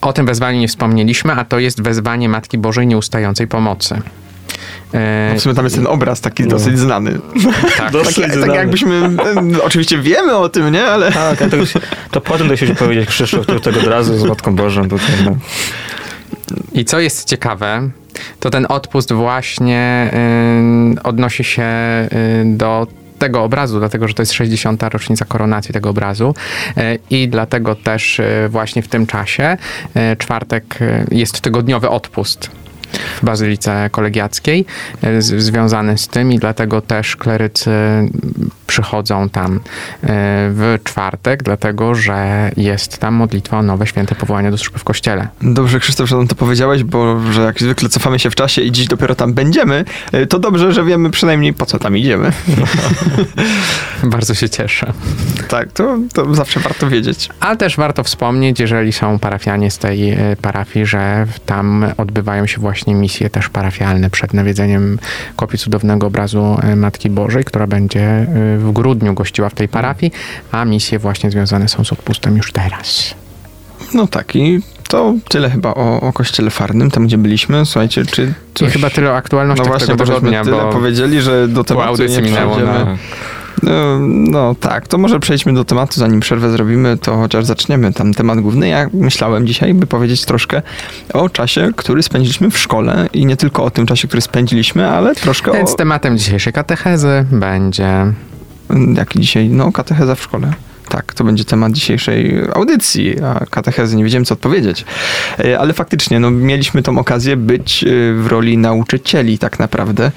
O 0.00 0.12
tym 0.12 0.26
wezwaniu 0.26 0.58
nie 0.60 0.68
wspomnieliśmy, 0.68 1.32
a 1.32 1.44
to 1.44 1.58
jest 1.58 1.82
wezwanie 1.82 2.28
Matki 2.28 2.58
Bożej 2.58 2.86
Nieustającej 2.86 3.46
Pomocy. 3.46 4.00
E, 4.94 5.34
W 5.36 5.40
sumie 5.40 5.54
tam 5.54 5.64
jest 5.64 5.76
ten 5.76 5.86
obraz 5.86 6.20
taki 6.20 6.42
No. 6.42 6.48
dosyć 6.48 6.78
znany. 6.78 7.18
tak, 7.78 7.92
Dosyć 7.92 8.14
Tak, 8.16 8.24
tak 8.24 8.34
znany. 8.34 8.54
jakbyśmy, 8.54 8.94
e, 9.56 9.62
oczywiście 9.62 9.98
wiemy 9.98 10.36
o 10.36 10.48
tym, 10.48 10.72
nie? 10.72 10.84
Ale 10.84 11.12
Tak, 11.12 11.42
a 11.42 11.48
to, 11.48 11.56
już, 11.56 11.72
to 12.10 12.20
potem 12.20 12.48
to 12.48 12.56
się 12.56 12.74
powiedzieć 12.74 13.08
Krzysztof, 13.08 13.46
to 13.46 13.60
tego 13.60 13.80
od 13.80 13.86
razu 13.86 14.18
z 14.18 14.24
Matką 14.24 14.56
Bożą. 14.56 14.88
Tutaj, 14.88 15.06
no. 15.24 15.36
I 16.72 16.84
co 16.84 17.00
jest 17.00 17.28
ciekawe, 17.28 17.90
to 18.40 18.50
ten 18.50 18.66
odpust 18.68 19.12
właśnie 19.12 20.10
y, 20.98 21.02
odnosi 21.02 21.44
się 21.44 21.62
y, 21.62 22.08
do 22.44 22.86
tego 23.18 23.42
obrazu, 23.44 23.78
dlatego 23.78 24.08
że 24.08 24.14
to 24.14 24.22
jest 24.22 24.32
60. 24.32 24.82
rocznica 24.82 25.24
koronacji 25.24 25.74
tego 25.74 25.90
obrazu 25.90 26.34
y, 26.78 26.98
i 27.10 27.28
dlatego 27.28 27.74
też 27.74 28.18
y, 28.18 28.24
właśnie 28.48 28.82
w 28.82 28.88
tym 28.88 29.06
czasie 29.06 29.56
y, 30.12 30.16
czwartek 30.16 30.78
jest 31.10 31.40
tygodniowy 31.40 31.88
odpust 31.88 32.50
w 33.22 33.24
Bazylice 33.24 33.90
Kolegiackiej 33.90 34.66
y, 35.04 35.22
z, 35.22 35.42
związany 35.42 35.98
z 35.98 36.08
tym 36.08 36.32
i 36.32 36.38
dlatego 36.38 36.80
też 36.80 37.16
klerycy 37.16 37.70
przychodzą 38.66 39.28
tam 39.28 39.56
y, 39.56 39.60
w 40.50 40.78
czwartek, 40.84 41.42
dlatego 41.42 41.94
że 41.94 42.50
jest 42.56 42.98
tam 42.98 43.14
modlitwa 43.14 43.58
o 43.58 43.62
nowe 43.62 43.86
święte 43.86 44.14
powołanie 44.14 44.50
do 44.50 44.58
służby 44.58 44.78
w 44.78 44.84
kościele. 44.84 45.28
dobrze 45.42 45.80
Krzysztof, 45.80 46.08
że 46.08 46.16
nam 46.16 46.28
to 46.28 46.34
powiedziałeś, 46.34 46.84
bo 46.84 47.20
że 47.32 47.42
jak 47.42 47.60
zwykle 47.60 47.88
cofamy 47.88 48.18
się 48.18 48.30
w 48.30 48.34
czasie 48.34 48.62
i 48.62 48.72
dziś 48.72 48.86
dopiero 48.86 49.14
tam 49.14 49.34
będziemy, 49.34 49.84
e, 50.12 50.26
to 50.26 50.38
dobrze, 50.38 50.72
że 50.72 50.84
wiemy 50.84 51.10
przynajmniej 51.10 51.54
po 51.54 51.66
co 51.66 51.78
tam 51.78 51.96
idziemy. 51.96 52.32
Bardzo 54.02 54.34
się 54.34 54.48
cieszę. 54.48 54.92
tak, 55.48 55.72
to, 55.72 55.98
to 56.14 56.34
zawsze 56.34 56.60
warto 56.60 56.88
wiedzieć. 56.88 57.28
Ale 57.40 57.56
też 57.56 57.76
warto 57.76 58.04
wspomnieć, 58.04 58.60
jeżeli 58.60 58.92
są 58.92 59.18
parafianie 59.18 59.70
z 59.70 59.78
tej 59.78 60.10
e, 60.10 60.36
parafii, 60.42 60.86
że 60.86 61.26
tam 61.46 61.86
odbywają 61.96 62.46
się 62.46 62.60
właśnie 62.60 62.77
misje 62.86 63.30
też 63.30 63.48
parafialne 63.48 64.10
przed 64.10 64.34
nawiedzeniem 64.34 64.98
kopii 65.36 65.58
cudownego 65.58 66.06
obrazu 66.06 66.58
e, 66.62 66.76
Matki 66.76 67.10
Bożej, 67.10 67.44
która 67.44 67.66
będzie 67.66 68.00
e, 68.02 68.26
w 68.58 68.70
grudniu 68.72 69.14
gościła 69.14 69.48
w 69.48 69.54
tej 69.54 69.68
parafii, 69.68 70.12
a 70.52 70.64
misje 70.64 70.98
właśnie 70.98 71.30
związane 71.30 71.68
są 71.68 71.84
z 71.84 71.92
odpustem 71.92 72.36
już 72.36 72.52
teraz. 72.52 73.14
No 73.94 74.06
tak 74.06 74.36
i 74.36 74.60
to 74.88 75.14
tyle 75.28 75.50
chyba 75.50 75.74
o, 75.74 76.00
o 76.00 76.12
kościele 76.12 76.50
farnym, 76.50 76.90
tam 76.90 77.06
gdzie 77.06 77.18
byliśmy. 77.18 77.66
Słuchajcie, 77.66 78.06
czy 78.06 78.22
I 78.22 78.54
coś... 78.54 78.72
chyba 78.72 78.90
tyle 78.90 79.08
o 79.08 79.12
No 79.12 79.18
aktualnościach 79.18 79.66
właśnie, 79.66 79.86
tego 79.86 79.98
bo 79.98 80.04
tygodnia, 80.04 80.44
tyle 80.44 80.56
bo 80.56 80.72
powiedzieli, 80.72 81.22
że 81.22 81.48
do 81.48 81.64
tematu 81.64 82.02
nie 82.02 82.22
minęło, 82.22 82.56
przejdziemy. 82.56 82.98
No. 83.62 83.98
No, 83.98 83.98
no 84.30 84.54
tak, 84.54 84.88
to 84.88 84.98
może 84.98 85.20
przejdźmy 85.20 85.54
do 85.54 85.64
tematu, 85.64 86.00
zanim 86.00 86.20
przerwę 86.20 86.50
zrobimy, 86.50 86.98
to 86.98 87.16
chociaż 87.16 87.44
zaczniemy 87.44 87.92
tam 87.92 88.14
temat 88.14 88.40
główny. 88.40 88.68
Ja 88.68 88.90
myślałem 88.92 89.46
dzisiaj, 89.46 89.74
by 89.74 89.86
powiedzieć 89.86 90.24
troszkę 90.24 90.62
o 91.12 91.28
czasie, 91.28 91.70
który 91.76 92.02
spędziliśmy 92.02 92.50
w 92.50 92.58
szkole 92.58 93.08
i 93.12 93.26
nie 93.26 93.36
tylko 93.36 93.64
o 93.64 93.70
tym 93.70 93.86
czasie, 93.86 94.08
który 94.08 94.20
spędziliśmy, 94.20 94.88
ale 94.88 95.14
troszkę 95.14 95.52
Więc 95.52 95.72
o... 95.72 95.76
tematem 95.76 96.18
dzisiejszej 96.18 96.52
katechezy 96.52 97.24
będzie 97.30 98.12
Jaki 98.94 99.20
dzisiaj? 99.20 99.48
No, 99.48 99.72
katecheza 99.72 100.14
w 100.14 100.22
szkole. 100.22 100.52
Tak, 100.88 101.14
to 101.14 101.24
będzie 101.24 101.44
temat 101.44 101.72
dzisiejszej 101.72 102.40
audycji, 102.54 103.22
a 103.22 103.44
katechezy 103.50 103.96
nie 103.96 104.04
wiedziałem, 104.04 104.24
co 104.24 104.34
odpowiedzieć. 104.34 104.84
E, 105.44 105.58
Ale 105.58 105.72
faktycznie, 105.72 106.20
no, 106.20 106.30
mieliśmy 106.30 106.82
tą 106.82 106.98
okazję 106.98 107.36
być 107.36 107.84
e, 107.84 107.86
w 108.14 108.26
roli 108.26 108.58
nauczycieli 108.58 109.38
tak 109.38 109.58
naprawdę. 109.58 110.10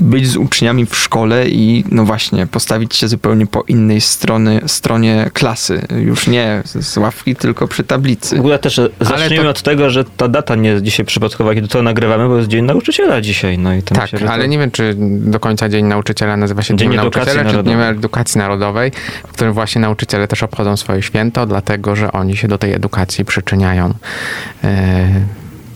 E, 0.00 0.04
Być 0.04 0.28
z 0.28 0.36
uczniami 0.36 0.86
w 0.86 0.96
szkole 0.96 1.48
i 1.48 1.84
no 1.90 2.04
właśnie, 2.04 2.46
postawić 2.46 2.96
się 2.96 3.08
zupełnie 3.08 3.46
po 3.46 3.62
innej 3.68 4.00
strony, 4.00 4.60
stronie 4.66 5.30
klasy. 5.32 5.82
Już 6.00 6.26
nie 6.26 6.62
z 6.64 6.96
ławki, 6.96 7.36
tylko 7.36 7.68
przy 7.68 7.82
W 7.82 7.86
tablicy. 7.86 8.38
ogóle 8.38 8.58
też 8.58 8.78
e, 8.78 8.88
zacznijmy 9.00 9.44
to- 9.44 9.50
od 9.50 9.62
tego, 9.62 9.90
że 9.90 10.04
ta 10.04 10.28
data 10.28 10.54
nie 10.54 10.68
jest 10.68 10.84
dzisiaj 10.84 11.06
przypadkowa, 11.06 11.54
kiedy 11.54 11.68
to 11.68 11.82
nagrywamy, 11.82 12.28
bo 12.28 12.36
jest 12.36 12.48
Dzień 12.48 12.64
Nauczyciela 12.64 13.20
dzisiaj. 13.20 13.58
No 13.58 13.74
i 13.74 13.82
Tak, 13.82 14.12
myślę, 14.12 14.30
ale 14.30 14.44
to... 14.44 14.50
nie 14.50 14.58
wiem, 14.58 14.70
czy 14.70 14.94
do 14.98 15.40
końca 15.40 15.68
Dzień 15.68 15.84
Nauczyciela 15.86 16.36
nazywa 16.36 16.62
się 16.62 16.76
Dzień 16.76 16.88
Dzień 16.88 16.96
Nauczyciela, 16.96 17.44
czy. 17.50 17.62
Dniem 17.62 17.80
Edukacji 17.80 18.38
Narodowej, 18.38 18.92
w 19.28 19.32
którym 19.32 19.52
właśnie 19.52 19.80
nauczyciele 19.80 20.28
też 20.28 20.42
obchodzą 20.42 20.76
swoje 20.76 21.02
święto, 21.02 21.46
dlatego 21.46 21.96
że 21.96 22.12
oni 22.12 22.36
się 22.36 22.48
do 22.48 22.58
tej 22.58 22.72
edukacji 22.72 23.24
przyczyniają. 23.24 23.94
E, 24.64 25.08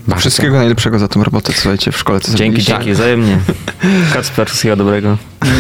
bardzo. 0.09 0.21
Wszystkiego 0.21 0.57
najlepszego 0.57 0.99
za 0.99 1.09
tą 1.09 1.25
robotę, 1.25 1.53
co 1.53 1.61
słuchajcie, 1.61 1.93
w 1.93 1.99
szkole. 1.99 2.21
Co 2.21 2.27
Dzięki, 2.27 2.39
zrobiliście. 2.39 2.73
dzięki, 2.73 2.93
wzajemnie. 2.93 3.39
Kacper, 4.15 4.49
wszystkiego 4.49 4.77
dobrego. 4.77 5.17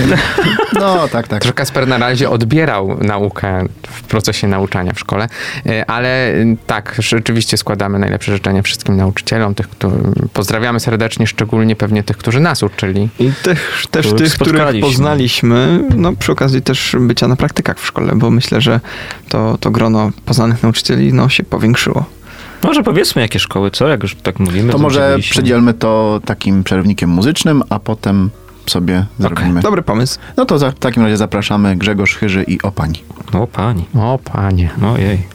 No, 0.80 1.08
tak, 1.08 1.28
tak. 1.28 1.44
Że 1.44 1.52
Kasper 1.52 1.88
na 1.88 1.98
razie 1.98 2.30
odbierał 2.30 2.98
naukę 3.00 3.64
w 3.88 4.02
procesie 4.02 4.48
nauczania 4.48 4.92
w 4.92 5.00
szkole, 5.00 5.28
e, 5.66 5.90
ale 5.90 6.34
tak, 6.66 6.96
rzeczywiście 6.98 7.56
składamy 7.56 7.98
najlepsze 7.98 8.32
życzenia 8.32 8.62
wszystkim 8.62 8.96
nauczycielom, 8.96 9.54
tych, 9.54 9.68
którzy 9.68 9.96
pozdrawiamy 10.32 10.80
serdecznie, 10.80 11.26
szczególnie 11.26 11.76
pewnie 11.76 12.02
tych, 12.02 12.16
którzy 12.16 12.40
nas 12.40 12.62
uczyli. 12.62 13.08
I 13.18 13.30
też, 13.42 13.58
też 13.90 14.06
Których 14.06 14.30
tych, 14.30 14.38
których 14.38 14.80
poznaliśmy, 14.80 15.84
no 15.96 16.12
przy 16.12 16.32
okazji 16.32 16.62
też 16.62 16.96
bycia 17.00 17.28
na 17.28 17.36
praktykach 17.36 17.78
w 17.80 17.86
szkole, 17.86 18.12
bo 18.16 18.30
myślę, 18.30 18.60
że 18.60 18.80
to, 19.28 19.58
to 19.60 19.70
grono 19.70 20.10
poznanych 20.24 20.62
nauczycieli 20.62 21.12
no, 21.12 21.28
się 21.28 21.42
powiększyło. 21.42 22.15
Może 22.62 22.82
powiedzmy, 22.82 23.22
jakie 23.22 23.38
szkoły, 23.38 23.70
co? 23.70 23.88
Jak 23.88 24.02
już 24.02 24.14
tak 24.14 24.38
mówimy. 24.40 24.72
To 24.72 24.78
może 24.78 25.16
przedzielmy 25.20 25.74
to 25.74 26.20
takim 26.24 26.64
przerwnikiem 26.64 27.10
muzycznym, 27.10 27.62
a 27.70 27.78
potem 27.78 28.30
sobie 28.66 29.06
zrobimy. 29.18 29.60
Dobry 29.60 29.82
pomysł. 29.82 30.18
No 30.36 30.44
to 30.44 30.58
za, 30.58 30.70
w 30.70 30.78
takim 30.78 31.02
razie 31.02 31.16
zapraszamy 31.16 31.76
Grzegorz 31.76 32.16
Chyży 32.16 32.42
i 32.42 32.62
Opani. 32.62 33.02
O, 33.32 33.46
pani. 33.46 33.84
O 33.94 34.18
panie. 34.24 34.70
Ojej. 34.94 35.26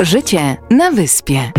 Życie 0.00 0.56
na 0.70 0.90
wyspie. 0.90 1.52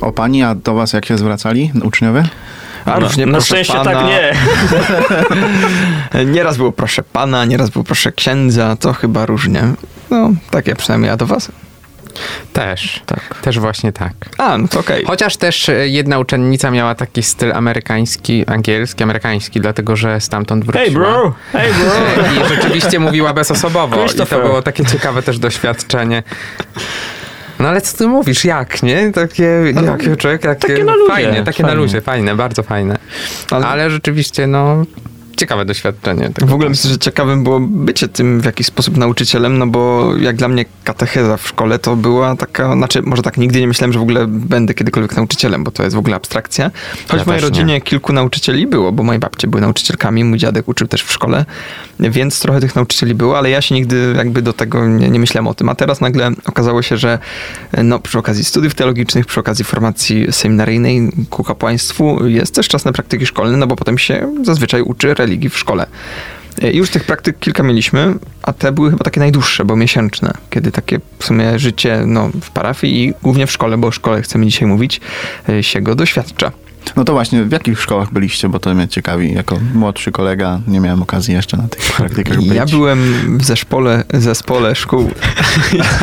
Opani, 0.00 0.42
a 0.42 0.54
do 0.54 0.74
was 0.74 0.92
jak 0.92 1.06
się 1.06 1.18
zwracali 1.18 1.72
uczniowie? 1.82 2.24
A 2.84 2.98
różnie, 2.98 3.26
na 3.26 3.40
szczęście 3.40 3.72
pana. 3.72 3.92
tak 3.92 4.04
nie. 4.06 4.32
Nieraz 6.34 6.56
było 6.56 6.72
proszę 6.72 7.02
pana, 7.02 7.44
nieraz 7.44 7.70
było 7.70 7.84
proszę 7.84 8.12
księdza, 8.12 8.76
to 8.76 8.92
chyba 8.92 9.26
różnie. 9.26 9.62
No, 10.10 10.30
takie 10.50 10.76
przynajmniej 10.76 11.08
ja 11.08 11.16
do 11.16 11.26
was. 11.26 11.52
Też. 12.52 13.02
Tak. 13.06 13.34
Też 13.42 13.58
właśnie 13.58 13.92
tak. 13.92 14.12
A, 14.38 14.58
no 14.58 14.68
to 14.68 14.80
okej. 14.80 15.04
Chociaż 15.04 15.36
też 15.36 15.68
e, 15.68 15.88
jedna 15.88 16.18
uczennica 16.18 16.70
miała 16.70 16.94
taki 16.94 17.22
styl 17.22 17.52
amerykański, 17.52 18.46
angielski, 18.46 19.02
amerykański, 19.02 19.60
dlatego 19.60 19.96
że 19.96 20.20
stamtąd 20.20 20.64
wróciła. 20.64 20.84
Hey 20.84 20.94
bro, 20.94 21.34
hey 21.52 21.70
bro. 21.74 22.24
E, 22.24 22.34
I 22.34 22.48
rzeczywiście 22.48 23.00
mówiła 23.00 23.32
bezosobowo. 23.32 24.06
I 24.06 24.26
to 24.26 24.40
było 24.40 24.62
takie 24.62 24.84
ciekawe 24.84 25.22
też 25.22 25.38
doświadczenie. 25.38 26.22
No 27.58 27.68
ale 27.68 27.80
co 27.80 27.96
ty 27.98 28.06
mówisz, 28.06 28.44
jak, 28.44 28.82
nie? 28.82 29.12
Takie, 29.12 29.44
jak 29.84 30.16
człowiek, 30.18 30.42
takie, 30.42 30.68
takie 30.68 30.84
na 30.84 30.94
luzie, 30.94 31.12
Fajne, 31.12 31.44
takie 31.44 31.62
na 31.62 31.68
fajnie. 31.68 31.82
luzie, 31.82 32.00
fajne, 32.00 32.34
bardzo 32.36 32.62
fajne. 32.62 32.98
Ale- 33.50 33.66
Ale, 33.66 33.90
rzeczywiście, 33.90 34.46
no, 34.46 34.84
ciekawe 35.38 35.64
doświadczenie. 35.64 36.30
W 36.40 36.52
ogóle 36.52 36.68
myślę, 36.68 36.90
że 36.90 36.98
ciekawym 36.98 37.44
było 37.44 37.60
bycie 37.60 38.08
tym 38.08 38.40
w 38.40 38.44
jakiś 38.44 38.66
sposób 38.66 38.96
nauczycielem, 38.96 39.58
no 39.58 39.66
bo 39.66 40.12
jak 40.20 40.36
dla 40.36 40.48
mnie 40.48 40.64
katecheza 40.84 41.36
w 41.36 41.48
szkole 41.48 41.78
to 41.78 41.96
była 41.96 42.36
taka, 42.36 42.72
znaczy 42.72 43.02
może 43.02 43.22
tak 43.22 43.36
nigdy 43.36 43.60
nie 43.60 43.68
myślałem, 43.68 43.92
że 43.92 43.98
w 43.98 44.02
ogóle 44.02 44.26
będę 44.26 44.74
kiedykolwiek 44.74 45.16
nauczycielem, 45.16 45.64
bo 45.64 45.70
to 45.70 45.82
jest 45.82 45.96
w 45.96 45.98
ogóle 45.98 46.16
abstrakcja. 46.16 46.70
Choć 47.08 47.18
Ja 47.18 47.24
w 47.24 47.26
mojej 47.26 47.42
też 47.42 47.50
nie. 47.50 47.56
rodzinie 47.56 47.80
kilku 47.80 48.12
nauczycieli 48.12 48.66
było, 48.66 48.92
bo 48.92 49.02
moje 49.02 49.18
babcie 49.18 49.48
były 49.48 49.60
nauczycielkami, 49.60 50.24
mój 50.24 50.38
dziadek 50.38 50.68
uczył 50.68 50.88
też 50.88 51.02
w 51.02 51.12
szkole, 51.12 51.44
więc 52.00 52.40
trochę 52.40 52.60
tych 52.60 52.76
nauczycieli 52.76 53.14
było, 53.14 53.38
ale 53.38 53.50
ja 53.50 53.60
się 53.60 53.74
nigdy 53.74 54.14
jakby 54.16 54.42
do 54.42 54.52
tego 54.52 54.86
nie, 54.86 55.10
nie 55.10 55.18
myślałem 55.18 55.46
o 55.46 55.54
tym. 55.54 55.68
A 55.68 55.74
teraz 55.74 56.00
nagle 56.00 56.30
okazało 56.46 56.82
się, 56.82 56.96
że 56.96 57.18
no 57.84 57.98
przy 57.98 58.18
okazji 58.18 58.44
studiów 58.44 58.74
teologicznych, 58.74 59.26
przy 59.26 59.40
okazji 59.40 59.64
formacji 59.64 60.26
seminaryjnej 60.32 61.12
ku 61.30 61.44
kapłaństwu 61.44 62.26
jest 62.26 62.54
też 62.54 62.68
czas 62.68 62.84
na 62.84 62.92
praktyki 62.92 63.26
szkolne, 63.26 63.56
no 63.56 63.66
bo 63.66 63.76
potem 63.76 63.98
się 63.98 64.34
zazwyczaj 64.42 64.82
uczy 64.82 65.14
religii 65.14 65.27
w 65.50 65.58
szkole. 65.58 65.86
I 66.72 66.76
już 66.76 66.90
tych 66.90 67.04
praktyk 67.04 67.38
kilka 67.38 67.62
mieliśmy, 67.62 68.14
a 68.42 68.52
te 68.52 68.72
były 68.72 68.90
chyba 68.90 69.04
takie 69.04 69.20
najdłuższe, 69.20 69.64
bo 69.64 69.76
miesięczne, 69.76 70.32
kiedy 70.50 70.72
takie 70.72 71.00
w 71.18 71.24
sumie 71.24 71.58
życie 71.58 72.02
no, 72.06 72.30
w 72.42 72.50
parafii 72.50 73.04
i 73.04 73.14
głównie 73.22 73.46
w 73.46 73.52
szkole, 73.52 73.78
bo 73.78 73.88
o 73.88 73.92
szkole 73.92 74.22
chcemy 74.22 74.46
dzisiaj 74.46 74.68
mówić, 74.68 75.00
y, 75.48 75.62
się 75.62 75.80
go 75.80 75.94
doświadcza. 75.94 76.52
No 76.96 77.04
to 77.04 77.12
właśnie, 77.12 77.44
w 77.44 77.52
jakich 77.52 77.80
szkołach 77.80 78.12
byliście, 78.12 78.48
bo 78.48 78.58
to 78.58 78.74
mnie 78.74 78.88
ciekawi. 78.88 79.34
Jako 79.34 79.58
młodszy 79.74 80.12
kolega 80.12 80.60
nie 80.66 80.80
miałem 80.80 81.02
okazji 81.02 81.34
jeszcze 81.34 81.56
na 81.56 81.68
tych 81.68 81.92
praktykach 81.92 82.36
być. 82.36 82.46
Ja 82.46 82.66
byłem 82.66 83.38
w 83.38 83.44
zespole, 83.44 84.04
zespole 84.14 84.74
szkół. 84.74 85.10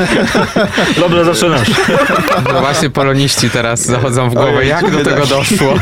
Dobrze 1.00 1.26
zaczynasz. 1.26 1.72
No 2.54 2.60
właśnie 2.62 2.90
poloniści 2.90 3.50
teraz 3.50 3.86
zachodzą 3.86 4.30
w 4.30 4.34
głowę, 4.34 4.66
jak 4.66 4.92
do 4.92 5.04
tego 5.04 5.26
doszło. 5.26 5.74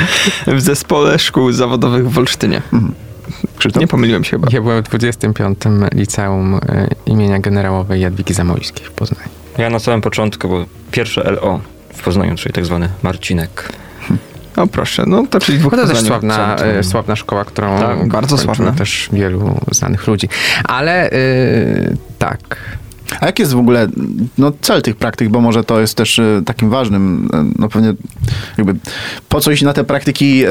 w 0.56 0.60
zespole 0.60 1.18
szkół 1.18 1.52
zawodowych 1.52 2.10
w 2.10 2.18
Olsztynie. 2.18 2.62
Krzysztof? 3.58 3.80
Nie 3.80 3.86
pomyliłem 3.86 4.24
się 4.24 4.30
chyba. 4.30 4.48
Ja 4.50 4.60
byłem 4.60 4.84
w 4.84 4.88
25. 4.88 5.58
liceum 5.94 6.54
e, 6.54 6.88
imienia 7.06 7.38
generałowej 7.38 8.00
Jadwigi 8.00 8.34
Zamojskiej 8.34 8.86
w 8.86 8.90
Poznaniu. 8.90 9.28
Ja 9.58 9.70
na 9.70 9.78
samym 9.78 10.00
początku, 10.00 10.48
bo 10.48 10.64
pierwsze 10.90 11.30
LO 11.30 11.60
w 11.94 12.02
Poznaniu, 12.02 12.36
czyli 12.36 12.52
tak 12.52 12.66
zwany 12.66 12.88
Marcinek. 13.02 13.72
O 14.56 14.66
proszę, 14.66 15.04
no 15.06 15.26
to 15.30 15.40
czyli 15.40 15.58
dwóch 15.58 15.72
No 15.72 15.78
to 15.82 15.88
też 15.88 16.00
sławna, 16.00 16.54
to? 16.56 16.66
e, 16.66 16.82
sławna 16.82 17.16
szkoła, 17.16 17.44
którą 17.44 17.78
Tak, 17.78 18.08
bardzo 18.08 18.38
sławna. 18.38 18.72
też 18.72 19.08
wielu 19.12 19.60
znanych 19.70 20.06
ludzi. 20.06 20.28
Ale 20.64 21.10
y, 21.12 21.96
tak. 22.18 22.56
A 23.20 23.26
jaki 23.26 23.42
jest 23.42 23.54
w 23.54 23.58
ogóle 23.58 23.88
no, 24.38 24.52
cel 24.60 24.82
tych 24.82 24.96
praktyk, 24.96 25.28
bo 25.28 25.40
może 25.40 25.64
to 25.64 25.80
jest 25.80 25.94
też 25.94 26.18
e, 26.18 26.42
takim 26.46 26.70
ważnym, 26.70 27.28
e, 27.34 27.44
no 27.58 27.68
pewnie 27.68 27.94
jakby 28.58 28.74
po 29.28 29.40
coś 29.40 29.62
na 29.62 29.72
te 29.72 29.84
praktyki 29.84 30.44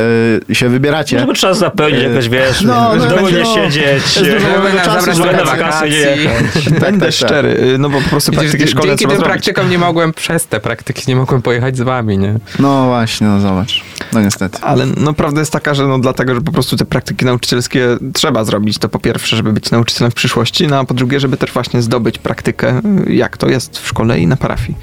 e, 0.49 0.55
się 0.55 0.69
wybieracie. 0.69 1.19
Żeby 1.19 1.33
czas 1.33 1.57
zapełnić 1.57 2.03
jakoś, 2.03 2.29
wiesz, 2.29 2.61
No, 2.61 2.91
w 2.91 2.97
no, 2.97 3.05
domu 3.05 3.21
będzie, 3.21 3.37
nie 3.37 3.43
no, 3.43 3.55
siedzieć. 3.55 4.13
Żeby 4.13 4.39
na 4.39 4.71
wakacje 4.71 5.13
nie 5.13 5.45
wakacji. 5.45 5.91
jechać. 5.91 6.69
Będę 6.79 6.81
tak, 6.81 6.99
tak. 6.99 7.11
szczery, 7.11 7.49
y, 7.49 7.77
no 7.77 7.89
bo 7.89 8.01
po 8.01 8.09
prostu 8.09 8.31
Widzisz, 8.31 8.49
praktyki 8.49 8.71
szkolne 8.71 8.87
dzięki 8.87 9.05
trzeba 9.05 9.13
tym 9.13 9.23
praktykom 9.23 9.69
nie 9.69 9.77
mogłem 9.77 10.13
przez 10.13 10.47
te 10.47 10.59
praktyki, 10.59 11.03
nie 11.07 11.15
mogłem 11.15 11.41
pojechać 11.41 11.77
z 11.77 11.81
wami, 11.81 12.17
nie? 12.17 12.35
No 12.59 12.85
właśnie, 12.85 13.27
no 13.27 13.39
zobacz. 13.39 13.83
No 14.13 14.21
niestety. 14.21 14.57
Ale 14.61 14.85
no 14.85 15.13
prawda 15.13 15.39
jest 15.39 15.51
taka, 15.51 15.73
że 15.73 15.87
no 15.87 15.99
dlatego, 15.99 16.35
że 16.35 16.41
po 16.41 16.51
prostu 16.51 16.77
te 16.77 16.85
praktyki 16.85 17.25
nauczycielskie 17.25 17.87
trzeba 18.13 18.43
zrobić, 18.43 18.77
to 18.77 18.89
po 18.89 18.99
pierwsze, 18.99 19.35
żeby 19.35 19.53
być 19.53 19.71
nauczycielem 19.71 20.11
w 20.11 20.15
przyszłości, 20.15 20.67
no 20.67 20.79
a 20.79 20.85
po 20.85 20.93
drugie, 20.93 21.19
żeby 21.19 21.37
też 21.37 21.51
właśnie 21.51 21.81
zdobyć 21.81 22.17
praktykę, 22.45 22.81
jak 23.07 23.37
to 23.37 23.49
jest 23.49 23.79
w 23.79 23.87
szkole 23.87 24.19
i 24.19 24.27
na 24.27 24.37
parafii. 24.37 24.77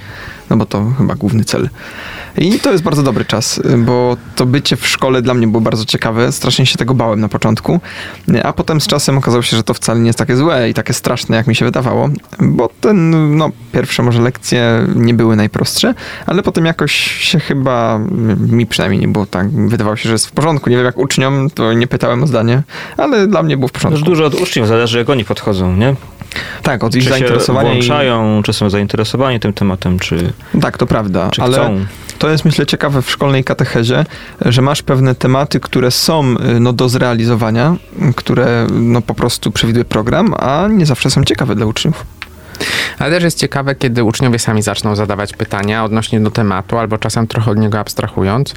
No 0.51 0.57
bo 0.57 0.66
to 0.66 0.92
chyba 0.98 1.14
główny 1.14 1.44
cel. 1.44 1.68
I 2.38 2.61
to 2.61 2.72
jest 2.72 2.85
bardzo 2.85 3.03
dobry 3.03 3.25
czas, 3.25 3.61
bo 3.79 4.16
to 4.37 4.46
bycie 4.46 4.77
w 4.77 4.88
szkole 4.88 5.22
dla 5.22 5.35
mnie 5.35 5.46
było 5.46 5.61
bardzo 5.61 5.85
ciekawe. 5.85 6.33
Strasznie 6.33 6.66
się 6.66 6.79
tego 6.79 6.94
bałem 6.94 7.20
na 7.20 7.29
początku, 7.29 7.81
a 8.42 8.53
potem 8.53 8.81
z 8.81 8.87
czasem 8.87 9.18
okazało 9.18 9.42
się, 9.42 9.57
że 9.57 9.62
to 9.62 9.75
wcale 9.75 10.01
nie 10.01 10.07
jest 10.07 10.18
takie 10.18 10.37
złe 10.37 10.70
i 10.70 10.75
takie 10.75 10.92
straszne, 10.92 11.37
jak 11.37 11.46
mi 11.46 11.55
się 11.55 11.64
wydawało, 11.64 12.09
bo 12.40 12.70
ten, 12.81 13.37
no, 13.37 13.51
pierwsze 13.72 14.03
może 14.03 14.22
lekcje 14.22 14.87
nie 14.96 15.14
były 15.14 15.37
najprostsze, 15.37 15.94
ale 16.27 16.42
potem 16.42 16.66
jakoś 16.66 16.92
się 17.03 17.40
chyba, 17.40 18.01
mi 18.38 18.66
przynajmniej 18.66 19.01
nie 19.01 19.09
było 19.09 19.27
tak, 19.27 19.51
wydawało 19.51 19.96
się, 19.96 20.09
że 20.09 20.12
jest 20.12 20.27
w 20.27 20.33
porządku. 20.33 20.70
Nie 20.70 20.77
wiem 20.77 20.85
jak 20.85 20.98
uczniom, 20.98 21.51
to 21.51 21.72
nie 21.72 21.87
pytałem 21.87 22.22
o 22.22 22.27
zdanie, 22.27 22.62
ale 22.96 23.27
dla 23.27 23.42
mnie 23.42 23.57
było 23.57 23.68
w 23.68 23.72
porządku. 23.72 24.05
dużo 24.05 24.25
od 24.25 24.35
uczniów 24.35 24.68
zależy, 24.68 24.98
jak 24.98 25.11
oni 25.11 25.25
podchodzą, 25.25 25.77
nie? 25.77 25.94
Tak, 26.62 26.85
od 26.85 26.95
ich 26.95 27.03
Czy 27.03 27.09
się 27.09 27.14
zainteresowania. 27.14 27.71
i- 27.71 27.73
włączają, 27.77 28.42
czy 28.45 28.53
są 28.53 28.71
zainteresowani 28.71 29.40
tym 29.40 29.53
tematem, 29.53 29.99
czy, 29.99 30.33
Tak, 30.61 30.79
to 30.79 30.87
prawda, 30.87 31.31
ale 31.40 31.53
chcą. 31.59 31.85
to 32.18 32.31
jest 32.31 32.45
myślę 32.45 32.66
ciekawe 32.66 33.03
w 33.03 33.11
szkolnej 33.11 33.45
katechezie, 33.45 34.05
że 34.47 34.62
masz 34.62 34.83
pewne 34.83 35.14
tematy, 35.14 35.61
które 35.61 35.90
są 35.90 36.35
y, 36.57 36.61
no, 36.61 36.73
do 36.73 36.88
zrealizowania, 36.88 37.77
które 38.16 38.66
no, 38.73 39.03
po 39.03 39.14
prostu 39.14 39.51
przewiduje 39.51 39.85
program, 39.85 40.35
a 40.38 40.68
nie 40.68 40.87
zawsze 40.87 41.11
są 41.11 41.25
ciekawe 41.25 41.55
dla 41.55 41.66
uczniów. 41.66 42.05
Ale 42.98 43.11
też 43.11 43.25
jest 43.25 43.38
ciekawe, 43.38 43.75
kiedy 43.75 44.05
uczniowie 44.05 44.38
sami 44.38 44.62
zaczną 44.62 44.96
zadawać 44.96 45.33
pytania 45.33 45.85
odnośnie 45.85 46.20
do 46.20 46.31
tematu, 46.31 46.79
albo 46.79 46.98
czasem 46.98 47.27
trochę 47.27 47.51
od 47.51 47.59
niego 47.59 47.79
abstrahując. 47.79 48.55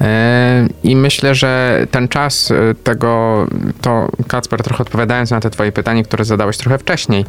E, 0.00 0.68
I 0.82 0.96
myślę, 0.96 1.34
że 1.34 1.86
ten 1.90 2.08
czas 2.08 2.50
e, 2.50 2.74
tego, 2.74 3.46
to 3.80 4.08
Kacper, 4.28 4.62
trochę 4.62 4.82
odpowiadając 4.82 5.30
na 5.30 5.40
te 5.40 5.50
twoje 5.50 5.72
pytanie, 5.72 6.04
które 6.04 6.24
zadałeś 6.24 6.56
trochę 6.56 6.78
wcześniej, 6.78 7.24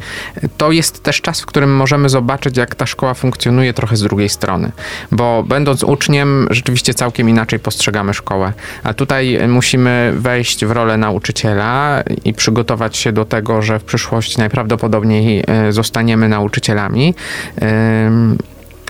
to 0.56 0.72
jest 0.72 1.02
też 1.02 1.20
czas, 1.20 1.40
w 1.40 1.46
którym 1.46 1.76
możemy 1.76 2.08
zobaczyć, 2.08 2.56
jak 2.56 2.74
ta 2.74 2.86
szkoła 2.86 3.14
funkcjonuje 3.14 3.72
trochę 3.72 3.96
z 3.96 4.02
drugiej 4.02 4.28
strony. 4.28 4.72
Bo 5.12 5.42
będąc 5.42 5.84
uczniem, 5.84 6.46
rzeczywiście 6.50 6.94
całkiem 6.94 7.28
inaczej 7.28 7.58
postrzegamy 7.58 8.14
szkołę. 8.14 8.52
A 8.84 8.94
tutaj 8.94 9.48
musimy 9.48 10.12
wejść 10.16 10.64
w 10.64 10.70
rolę 10.70 10.96
nauczyciela 10.96 12.02
i 12.24 12.34
przygotować 12.34 12.96
się 12.96 13.12
do 13.12 13.24
tego, 13.24 13.62
że 13.62 13.78
w 13.78 13.84
przyszłości 13.84 14.38
najprawdopodobniej 14.38 15.44
e, 15.46 15.72
zostaniemy 16.18 16.28
nauczycielami. 16.28 17.14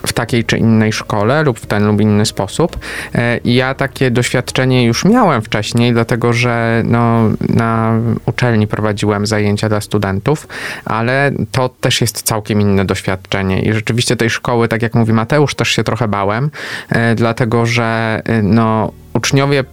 W 0.07 0.13
takiej 0.13 0.45
czy 0.45 0.57
innej 0.57 0.93
szkole 0.93 1.43
lub 1.43 1.59
w 1.59 1.65
ten 1.65 1.87
lub 1.87 2.01
inny 2.01 2.25
sposób. 2.25 2.77
E, 3.15 3.39
ja 3.43 3.73
takie 3.73 4.11
doświadczenie 4.11 4.85
już 4.85 5.05
miałem 5.05 5.41
wcześniej, 5.41 5.93
dlatego 5.93 6.33
że 6.33 6.81
no, 6.85 7.29
na 7.49 7.99
uczelni 8.25 8.67
prowadziłem 8.67 9.25
zajęcia 9.25 9.69
dla 9.69 9.81
studentów, 9.81 10.47
ale 10.85 11.31
to 11.51 11.69
też 11.69 12.01
jest 12.01 12.21
całkiem 12.21 12.61
inne 12.61 12.85
doświadczenie. 12.85 13.61
I 13.61 13.73
rzeczywiście 13.73 14.15
tej 14.15 14.29
szkoły, 14.29 14.67
tak 14.67 14.81
jak 14.81 14.95
mówi 14.95 15.13
Mateusz, 15.13 15.55
też 15.55 15.69
się 15.69 15.83
trochę 15.83 16.07
bałem, 16.07 16.49
e, 16.89 17.15
dlatego 17.15 17.65
że 17.65 18.21
e, 18.25 18.41
no, 18.41 18.91
uczniowie, 19.13 19.63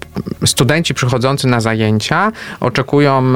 studenci 0.46 0.94
przychodzący 0.94 1.46
na 1.46 1.60
zajęcia 1.60 2.32
oczekują 2.60 3.34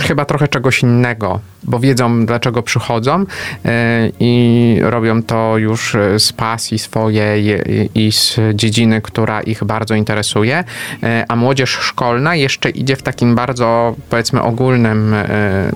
chyba 0.00 0.24
trochę 0.24 0.48
czegoś 0.48 0.82
innego, 0.82 1.40
bo 1.64 1.80
wiedzą 1.80 2.26
dlaczego 2.26 2.62
przychodzą 2.62 3.24
e, 3.64 4.08
i 4.20 4.78
robią 4.82 5.22
to 5.22 5.58
już 5.58 5.96
z 6.18 6.32
pasji 6.32 6.78
swojej 6.78 7.60
i 7.94 8.12
z 8.12 8.40
dziedziny, 8.54 9.00
która 9.00 9.40
ich 9.40 9.64
bardzo 9.64 9.94
interesuje, 9.94 10.64
e, 11.02 11.24
a 11.28 11.36
młodzież 11.36 11.70
szkolna 11.70 12.34
jeszcze 12.36 12.70
idzie 12.70 12.96
w 12.96 13.02
takim 13.02 13.34
bardzo 13.34 13.94
powiedzmy 14.10 14.42
ogólnym 14.42 15.14
e, 15.14 15.72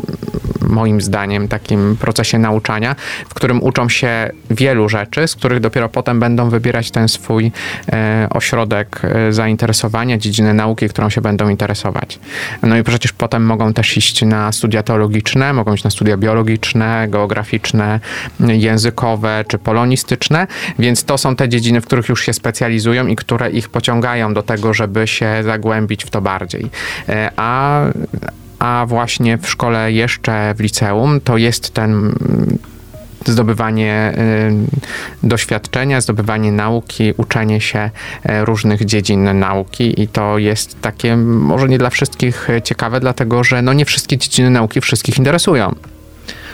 moim 0.68 1.00
zdaniem 1.00 1.48
takim 1.48 1.96
procesie 1.96 2.38
nauczania, 2.38 2.96
w 3.28 3.34
którym 3.34 3.62
uczą 3.62 3.88
się 3.88 4.30
wielu 4.50 4.88
rzeczy, 4.88 5.28
z 5.28 5.36
których 5.36 5.60
dopiero 5.60 5.88
potem 5.88 6.20
będą 6.20 6.50
wybierać 6.50 6.90
ten 6.90 7.08
swój 7.08 7.52
ośrodek 8.30 9.02
zainteresowania, 9.30 10.18
dziedzinę 10.18 10.54
nauki, 10.54 10.88
którą 10.88 11.10
się 11.10 11.20
będą 11.20 11.48
interesować. 11.48 12.18
No 12.62 12.76
i 12.76 12.82
przecież 12.82 13.12
potem 13.12 13.44
mogą 13.44 13.72
też 13.72 13.96
iść 13.96 14.22
na 14.22 14.52
studia 14.52 14.82
teologiczne, 14.82 15.52
mogą 15.52 15.75
iść 15.76 15.84
na 15.84 15.90
studia 15.90 16.16
biologiczne, 16.16 17.06
geograficzne, 17.08 18.00
językowe 18.40 19.44
czy 19.48 19.58
polonistyczne, 19.58 20.46
więc 20.78 21.04
to 21.04 21.18
są 21.18 21.36
te 21.36 21.48
dziedziny, 21.48 21.80
w 21.80 21.86
których 21.86 22.08
już 22.08 22.24
się 22.24 22.32
specjalizują 22.32 23.06
i 23.06 23.16
które 23.16 23.50
ich 23.50 23.68
pociągają 23.68 24.34
do 24.34 24.42
tego, 24.42 24.74
żeby 24.74 25.06
się 25.06 25.42
zagłębić 25.44 26.04
w 26.04 26.10
to 26.10 26.20
bardziej. 26.20 26.70
E, 27.08 27.30
a 27.36 27.80
a 28.58 28.84
właśnie 28.88 29.38
w 29.38 29.48
szkole 29.48 29.92
jeszcze 29.92 30.54
w 30.54 30.60
liceum 30.60 31.20
to 31.20 31.36
jest 31.36 31.74
ten 31.74 32.14
zdobywanie 33.28 34.14
y, 35.22 35.26
doświadczenia, 35.26 36.00
zdobywanie 36.00 36.52
nauki, 36.52 37.12
uczenie 37.16 37.60
się 37.60 37.90
y, 38.30 38.44
różnych 38.44 38.84
dziedzin 38.84 39.38
nauki 39.38 40.02
i 40.02 40.08
to 40.08 40.38
jest 40.38 40.80
takie 40.80 41.16
może 41.16 41.68
nie 41.68 41.78
dla 41.78 41.90
wszystkich 41.90 42.48
ciekawe, 42.64 43.00
dlatego 43.00 43.44
że 43.44 43.62
no 43.62 43.72
nie 43.72 43.84
wszystkie 43.84 44.18
dziedziny 44.18 44.50
nauki 44.50 44.80
wszystkich 44.80 45.18
interesują. 45.18 45.74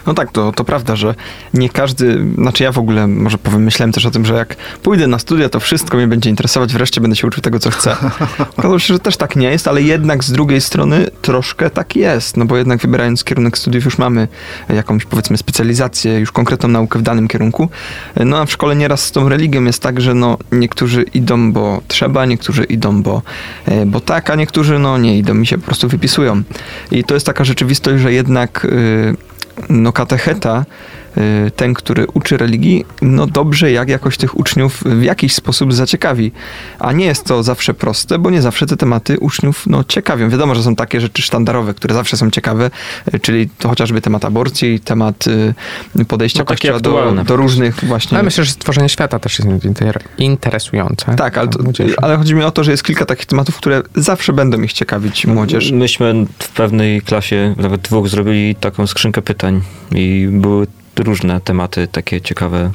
No 0.06 0.14
tak, 0.14 0.32
to, 0.32 0.52
to 0.52 0.64
prawda, 0.64 0.96
że 0.96 1.14
nie 1.54 1.68
każdy, 1.68 2.24
znaczy 2.34 2.64
ja 2.64 2.72
w 2.72 2.78
ogóle 2.78 3.06
może 3.06 3.38
powiem, 3.38 3.62
myślałem 3.62 3.92
też 3.92 4.06
o 4.06 4.10
tym, 4.10 4.24
że 4.24 4.34
jak 4.34 4.56
pójdę 4.82 5.06
na 5.06 5.18
studia, 5.18 5.48
to 5.48 5.60
wszystko 5.60 5.96
mnie 5.96 6.06
będzie 6.06 6.30
interesować, 6.30 6.72
wreszcie 6.72 7.00
będę 7.00 7.16
się 7.16 7.26
uczył 7.26 7.42
tego, 7.42 7.58
co 7.58 7.70
chcę. 7.70 7.96
Okazało 8.56 8.78
się, 8.78 8.94
że 8.94 9.00
też 9.00 9.16
tak 9.16 9.36
nie 9.36 9.50
jest, 9.50 9.68
ale 9.68 9.82
jednak 9.82 10.24
z 10.24 10.32
drugiej 10.32 10.60
strony 10.60 11.06
troszkę 11.22 11.70
tak 11.70 11.96
jest, 11.96 12.36
no 12.36 12.44
bo 12.44 12.56
jednak 12.56 12.80
wybierając 12.80 13.24
kierunek 13.24 13.58
studiów 13.58 13.84
już 13.84 13.98
mamy 13.98 14.28
jakąś 14.68 15.04
powiedzmy 15.04 15.36
specjalizację, 15.36 16.18
już 16.18 16.32
konkretną 16.32 16.68
naukę 16.68 16.98
w 16.98 17.02
danym 17.02 17.28
kierunku. 17.28 17.68
No 18.16 18.38
a 18.38 18.46
w 18.46 18.52
szkole 18.52 18.76
nieraz 18.76 19.04
z 19.04 19.12
tą 19.12 19.28
religią 19.28 19.64
jest 19.64 19.82
tak, 19.82 20.00
że 20.00 20.14
no 20.14 20.38
niektórzy 20.52 21.02
idą, 21.02 21.52
bo 21.52 21.80
trzeba, 21.88 22.26
niektórzy 22.26 22.64
idą, 22.64 23.02
bo, 23.02 23.22
e, 23.66 23.86
bo 23.86 24.00
tak, 24.00 24.30
a 24.30 24.34
niektórzy 24.34 24.78
no 24.78 24.98
nie 24.98 25.18
idą 25.18 25.40
i 25.40 25.46
się 25.46 25.58
po 25.58 25.64
prostu 25.64 25.88
wypisują. 25.88 26.42
I 26.90 27.04
to 27.04 27.14
jest 27.14 27.26
taka 27.26 27.44
rzeczywistość, 27.44 28.02
że 28.02 28.12
jednak 28.12 28.66
yy, 28.70 29.31
no 29.68 29.92
katecheta 29.92 30.64
ten, 31.56 31.74
który 31.74 32.06
uczy 32.06 32.36
religii, 32.36 32.84
no 33.02 33.26
dobrze 33.26 33.72
jak 33.72 33.88
jakoś 33.88 34.16
tych 34.16 34.38
uczniów 34.38 34.82
w 34.84 35.02
jakiś 35.02 35.34
sposób 35.34 35.72
zaciekawi. 35.74 36.32
A 36.78 36.92
nie 36.92 37.04
jest 37.04 37.24
to 37.24 37.42
zawsze 37.42 37.74
proste, 37.74 38.18
bo 38.18 38.30
nie 38.30 38.42
zawsze 38.42 38.66
te 38.66 38.76
tematy 38.76 39.18
uczniów 39.18 39.66
no, 39.66 39.84
ciekawią. 39.84 40.30
Wiadomo, 40.30 40.54
że 40.54 40.62
są 40.62 40.76
takie 40.76 41.00
rzeczy 41.00 41.22
sztandarowe, 41.22 41.74
które 41.74 41.94
zawsze 41.94 42.16
są 42.16 42.30
ciekawe, 42.30 42.70
y, 43.14 43.20
czyli 43.20 43.48
to 43.48 43.68
chociażby 43.68 44.00
temat 44.00 44.24
aborcji, 44.24 44.80
temat 44.80 45.26
y, 45.26 46.04
podejścia 46.04 46.38
no, 46.38 46.44
kościoła 46.44 46.80
do, 46.80 47.14
do, 47.26 47.36
różnych 47.36 47.84
właśnie... 47.84 48.18
Ale 48.18 48.24
myślę, 48.24 48.44
że 48.44 48.50
stworzenie 48.50 48.88
świata 48.88 49.18
też 49.18 49.38
jest 49.38 49.50
interesujące. 50.18 51.14
Tak, 51.16 51.38
ale, 51.38 51.48
to, 51.48 51.58
ale 51.96 52.16
chodzi 52.16 52.34
mi 52.34 52.42
o 52.42 52.50
to, 52.50 52.64
że 52.64 52.70
jest 52.70 52.84
kilka 52.84 53.04
takich 53.04 53.26
tematów, 53.26 53.56
które 53.56 53.82
zawsze 53.94 54.32
będą 54.32 54.62
ich 54.62 54.72
ciekawić 54.72 55.26
młodzież. 55.26 55.72
Myśmy 55.72 56.26
w 56.38 56.48
pewnej 56.48 57.02
klasie, 57.02 57.54
nawet 57.56 57.80
dwóch, 57.80 58.08
zrobili 58.08 58.54
taką 58.54 58.86
skrzynkę 58.86 59.22
pytań 59.22 59.62
i 59.94 60.28
były 60.30 60.66
różne 60.98 61.40
tematy 61.40 61.88
takie 61.92 62.20
ciekawe, 62.20 62.70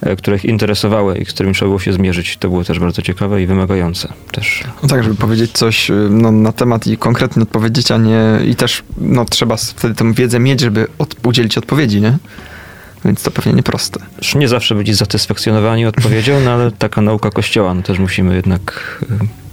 e, 0.00 0.16
które 0.16 0.36
ich 0.36 0.44
interesowały 0.44 1.18
i 1.18 1.24
z 1.24 1.28
którymi 1.28 1.54
trzeba 1.54 1.68
było 1.68 1.80
się 1.80 1.92
zmierzyć. 1.92 2.36
To 2.36 2.48
było 2.48 2.64
też 2.64 2.78
bardzo 2.78 3.02
ciekawe 3.02 3.42
i 3.42 3.46
wymagające 3.46 4.12
też. 4.32 4.64
No 4.82 4.88
tak, 4.88 5.02
żeby 5.02 5.14
powiedzieć 5.14 5.52
coś 5.52 5.90
y, 5.90 6.08
no, 6.10 6.32
na 6.32 6.52
temat 6.52 6.86
i 6.86 6.96
konkretnie 6.96 7.42
odpowiedzieć, 7.42 7.90
a 7.90 7.98
nie 7.98 8.20
i 8.46 8.56
też 8.56 8.82
no, 8.98 9.24
trzeba 9.24 9.56
wtedy 9.56 9.94
tę 9.94 10.12
wiedzę 10.12 10.38
mieć, 10.38 10.60
żeby 10.60 10.86
od, 10.98 11.26
udzielić 11.26 11.58
odpowiedzi, 11.58 12.00
nie? 12.00 12.18
Więc 13.04 13.22
to 13.22 13.30
pewnie 13.30 13.52
nieproste. 13.52 14.00
Nie 14.34 14.48
zawsze 14.48 14.74
być 14.74 14.96
zatysfakcjonowani 14.96 15.86
odpowiedzią, 15.86 16.40
no 16.40 16.50
ale 16.50 16.72
taka 16.72 17.00
nauka 17.00 17.30
kościoła, 17.30 17.74
no 17.74 17.82
też 17.82 17.98
musimy 17.98 18.36
jednak 18.36 18.98
y, 19.02 19.47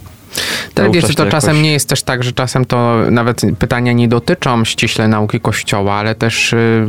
tak, 0.73 0.91
wiecie, 0.91 1.13
to 1.13 1.25
czasem 1.25 1.61
nie 1.61 1.71
jest 1.71 1.89
też 1.89 2.03
tak, 2.03 2.23
że 2.23 2.31
czasem 2.31 2.65
to 2.65 2.97
nawet 3.11 3.41
pytania 3.59 3.93
nie 3.93 4.07
dotyczą 4.07 4.65
ściśle 4.65 5.07
nauki 5.07 5.39
Kościoła, 5.39 5.93
ale 5.93 6.15
też 6.15 6.53
y, 6.53 6.87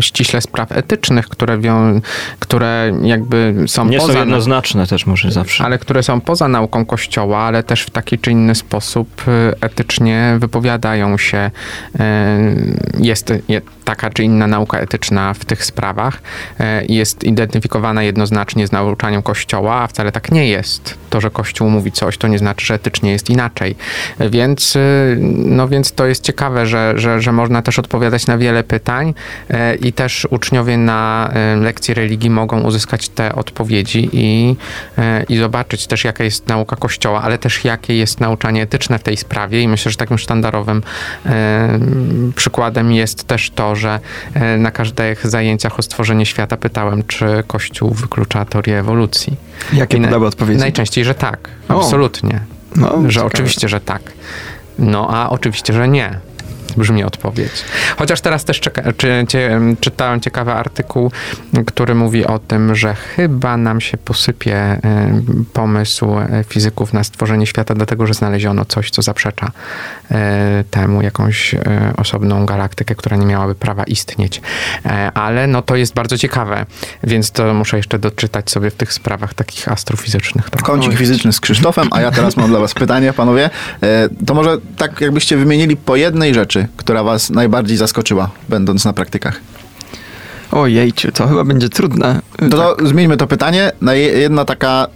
ściśle 0.00 0.40
spraw 0.40 0.72
etycznych, 0.72 1.28
które, 1.28 1.58
wią, 1.58 2.00
które 2.38 2.92
jakby 3.02 3.54
są 3.66 3.84
nie 3.84 3.98
poza... 3.98 4.12
są 4.12 4.18
jednoznaczne 4.18 4.86
też 4.86 5.06
może 5.06 5.30
zawsze. 5.30 5.64
Ale 5.64 5.78
które 5.78 6.02
są 6.02 6.20
poza 6.20 6.48
nauką 6.48 6.86
Kościoła, 6.86 7.38
ale 7.38 7.62
też 7.62 7.82
w 7.82 7.90
taki 7.90 8.18
czy 8.18 8.30
inny 8.30 8.54
sposób 8.54 9.28
y, 9.28 9.54
etycznie 9.60 10.36
wypowiadają 10.38 11.18
się. 11.18 11.50
Y, 11.94 12.00
jest, 12.98 13.32
jest 13.48 13.66
taka 13.84 14.10
czy 14.10 14.24
inna 14.24 14.46
nauka 14.46 14.78
etyczna 14.78 15.34
w 15.34 15.44
tych 15.44 15.64
sprawach. 15.64 16.22
Y, 16.60 16.64
jest 16.88 17.24
identyfikowana 17.24 18.02
jednoznacznie 18.02 18.66
z 18.66 18.72
nauczaniem 18.72 19.22
Kościoła, 19.22 19.74
a 19.74 19.86
wcale 19.86 20.12
tak 20.12 20.32
nie 20.32 20.48
jest. 20.48 20.98
To, 21.10 21.20
że 21.20 21.30
Kościół 21.30 21.70
mówi 21.70 21.92
coś, 21.92 22.18
to 22.18 22.28
nie 22.28 22.38
znaczy, 22.38 22.66
że 22.66 22.74
etycznie 22.74 22.87
jest 23.02 23.30
inaczej. 23.30 23.76
Więc, 24.30 24.76
y, 24.76 25.18
no 25.44 25.68
więc 25.68 25.92
to 25.92 26.06
jest 26.06 26.22
ciekawe, 26.22 26.66
że, 26.66 26.92
że, 26.96 27.20
że 27.20 27.32
można 27.32 27.62
też 27.62 27.78
odpowiadać 27.78 28.26
na 28.26 28.38
wiele 28.38 28.64
pytań 28.64 29.14
y, 29.50 29.54
i 29.76 29.92
też 29.92 30.26
uczniowie 30.30 30.76
na 30.76 31.30
y, 31.56 31.60
lekcji 31.60 31.94
religii 31.94 32.30
mogą 32.30 32.60
uzyskać 32.60 33.08
te 33.08 33.34
odpowiedzi 33.34 34.10
i, 34.12 34.56
i 35.28 35.36
zobaczyć 35.36 35.86
też, 35.86 36.04
jaka 36.04 36.24
jest 36.24 36.48
nauka 36.48 36.76
Kościoła, 36.76 37.22
ale 37.22 37.38
też 37.38 37.64
jakie 37.64 37.96
jest 37.96 38.20
nauczanie 38.20 38.62
etyczne 38.62 38.98
w 38.98 39.02
tej 39.02 39.16
sprawie 39.16 39.62
i 39.62 39.68
myślę, 39.68 39.90
że 39.90 39.96
takim 39.96 40.18
sztandarowym 40.18 40.82
przykładem 42.36 42.92
jest 42.92 43.24
też 43.26 43.50
to, 43.50 43.76
że 43.76 44.00
na 44.58 44.70
każdych 44.70 45.26
zajęciach 45.26 45.78
o 45.78 45.82
stworzenie 45.82 46.26
świata 46.26 46.56
pytałem, 46.56 47.02
czy 47.06 47.26
Kościół 47.46 47.90
wyklucza 47.90 48.44
teorię 48.44 48.78
ewolucji. 48.78 49.36
Jakie 49.72 50.00
podały 50.00 50.26
odpowiedzi? 50.26 50.60
Najczęściej, 50.60 51.04
że 51.04 51.14
tak. 51.14 51.48
Absolutnie. 51.68 52.40
No, 52.78 53.02
że 53.02 53.08
ciekawe. 53.08 53.26
oczywiście, 53.26 53.68
że 53.68 53.80
tak. 53.80 54.02
No, 54.78 55.08
a 55.10 55.30
oczywiście, 55.30 55.72
że 55.72 55.88
nie 55.88 56.20
brzmi 56.78 57.04
odpowiedź. 57.04 57.64
Chociaż 57.96 58.20
teraz 58.20 58.44
też 58.44 58.60
czeka, 58.60 58.82
czy, 58.96 59.26
czytałem 59.80 60.20
ciekawy 60.20 60.52
artykuł, 60.52 61.10
który 61.66 61.94
mówi 61.94 62.26
o 62.26 62.38
tym, 62.38 62.74
że 62.74 62.94
chyba 62.94 63.56
nam 63.56 63.80
się 63.80 63.98
posypie 63.98 64.74
y, 64.74 64.78
pomysł 65.52 66.06
fizyków 66.48 66.92
na 66.92 67.04
stworzenie 67.04 67.46
świata, 67.46 67.74
dlatego 67.74 68.06
że 68.06 68.14
znaleziono 68.14 68.64
coś, 68.64 68.90
co 68.90 69.02
zaprzecza 69.02 69.46
y, 70.10 70.14
temu, 70.70 71.02
jakąś 71.02 71.54
y, 71.54 71.60
osobną 71.96 72.46
galaktykę, 72.46 72.94
która 72.94 73.16
nie 73.16 73.26
miałaby 73.26 73.54
prawa 73.54 73.84
istnieć. 73.84 74.40
Ale 75.14 75.46
no 75.46 75.62
to 75.62 75.76
jest 75.76 75.94
bardzo 75.94 76.18
ciekawe, 76.18 76.66
więc 77.02 77.30
to 77.30 77.54
muszę 77.54 77.76
jeszcze 77.76 77.98
doczytać 77.98 78.50
sobie 78.50 78.70
w 78.70 78.74
tych 78.74 78.92
sprawach 78.92 79.34
takich 79.34 79.68
astrofizycznych. 79.68 80.50
Tak? 80.50 80.62
Kącik 80.62 80.94
fizyczny 80.94 81.32
z 81.32 81.40
Krzysztofem, 81.40 81.88
a 81.90 82.00
ja 82.00 82.10
teraz 82.10 82.36
mam 82.36 82.50
dla 82.50 82.60
was 82.60 82.74
pytanie, 82.74 83.12
panowie. 83.12 83.50
To 84.26 84.34
może 84.34 84.58
tak 84.76 85.00
jakbyście 85.00 85.36
wymienili 85.36 85.76
po 85.76 85.96
jednej 85.96 86.34
rzeczy, 86.34 86.67
która 86.76 87.02
was 87.02 87.30
najbardziej 87.30 87.76
zaskoczyła, 87.76 88.30
będąc 88.48 88.84
na 88.84 88.92
praktykach? 88.92 89.40
Ojejciu, 90.52 91.12
to 91.12 91.26
chyba 91.28 91.44
będzie 91.44 91.68
trudne. 91.68 92.20
No 92.40 92.48
to 92.48 92.76
zmieńmy 92.86 93.16
to 93.16 93.26
pytanie 93.26 93.72
na 93.80 93.94
je- 93.94 94.18
jedna 94.18 94.44
taka 94.44 94.86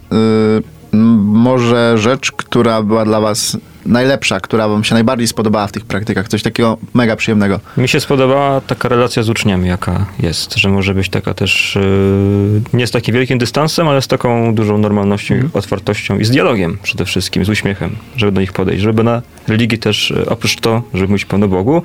y, 0.92 0.96
może 1.22 1.98
rzecz, 1.98 2.32
która 2.32 2.82
była 2.82 3.04
dla 3.04 3.20
was 3.20 3.56
najlepsza, 3.86 4.40
która 4.40 4.68
wam 4.68 4.84
się 4.84 4.94
najbardziej 4.94 5.28
spodobała 5.28 5.66
w 5.66 5.72
tych 5.72 5.84
praktykach, 5.84 6.28
coś 6.28 6.42
takiego 6.42 6.78
mega 6.94 7.16
przyjemnego. 7.16 7.60
Mi 7.76 7.88
się 7.88 8.00
spodobała 8.00 8.60
taka 8.60 8.88
relacja 8.88 9.22
z 9.22 9.28
uczniami, 9.28 9.68
jaka 9.68 10.06
jest, 10.18 10.54
że 10.56 10.68
może 10.68 10.94
być 10.94 11.08
taka 11.08 11.34
też 11.34 11.78
yy, 11.80 12.78
nie 12.78 12.86
z 12.86 12.90
takim 12.90 13.14
wielkim 13.14 13.38
dystansem, 13.38 13.88
ale 13.88 14.02
z 14.02 14.08
taką 14.08 14.54
dużą 14.54 14.78
normalnością, 14.78 15.34
i 15.34 15.40
otwartością 15.52 16.18
i 16.18 16.24
z 16.24 16.30
dialogiem 16.30 16.78
przede 16.82 17.04
wszystkim, 17.04 17.44
z 17.44 17.48
uśmiechem, 17.48 17.96
żeby 18.16 18.32
do 18.32 18.40
nich 18.40 18.52
podejść, 18.52 18.82
żeby 18.82 19.04
na 19.04 19.22
religii 19.48 19.78
też, 19.78 20.10
yy, 20.10 20.26
oprócz 20.26 20.56
to, 20.56 20.82
żeby 20.94 21.08
mówić 21.08 21.24
Panu 21.24 21.48
Bogu, 21.48 21.82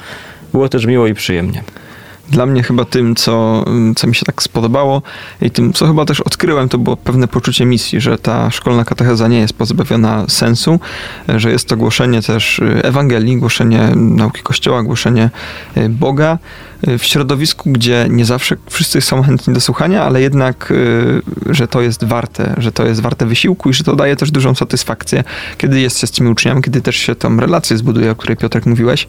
było 0.52 0.70
też 0.70 0.86
miło 0.86 1.08
i 1.08 1.14
przyjemnie. 1.14 1.64
Dla 2.30 2.46
mnie 2.46 2.64
chyba 2.64 2.86
tym, 2.86 3.16
co, 3.16 3.66
co 3.96 4.08
mi 4.08 4.16
się 4.16 4.26
tak 4.26 4.44
spodobało 4.44 5.02
i 5.42 5.52
tym, 5.52 5.74
co 5.74 5.88
chyba 5.88 6.06
też 6.06 6.22
odkryłem, 6.22 6.70
to 6.70 6.78
było 6.78 6.98
pewne 6.98 7.28
poczucie 7.28 7.66
misji, 7.66 8.02
że 8.02 8.18
ta 8.18 8.52
szkolna 8.52 8.86
katecheza 8.86 9.28
nie 9.28 9.40
jest 9.40 9.54
pozbawiona 9.54 10.26
sensu, 10.28 10.80
że 11.28 11.52
jest 11.52 11.68
to 11.68 11.78
głoszenie 11.78 12.22
też 12.22 12.62
Ewangelii, 12.84 13.38
głoszenie 13.38 13.92
nauki 13.96 14.42
Kościoła, 14.44 14.84
głoszenie 14.84 15.30
y, 15.78 15.90
Boga 15.90 16.38
y, 16.88 16.98
w 16.98 17.04
środowisku, 17.04 17.72
gdzie 17.72 18.08
nie 18.10 18.26
zawsze 18.26 18.56
wszyscy 18.70 19.02
są 19.02 19.24
chętni 19.24 19.54
do 19.54 19.62
słuchania, 19.62 20.04
ale 20.04 20.22
jednak, 20.22 20.72
y, 20.72 21.22
że 21.54 21.68
to 21.68 21.82
jest 21.82 22.04
warte, 22.04 22.56
że 22.58 22.72
to 22.72 22.86
jest 22.86 23.02
warte 23.02 23.26
wysiłku 23.26 23.70
i 23.70 23.74
że 23.74 23.84
to 23.84 23.96
daje 23.96 24.16
też 24.16 24.32
dużą 24.32 24.56
satysfakcję, 24.56 25.24
kiedy 25.58 25.80
jest 25.80 26.00
się 26.00 26.08
z 26.08 26.12
tymi 26.12 26.30
uczniami, 26.30 26.62
kiedy 26.62 26.82
też 26.82 26.96
się 26.96 27.16
tą 27.16 27.38
relację 27.40 27.78
zbuduje, 27.78 28.12
o 28.12 28.16
której 28.16 28.38
Piotrek 28.38 28.66
mówiłeś, 28.66 29.08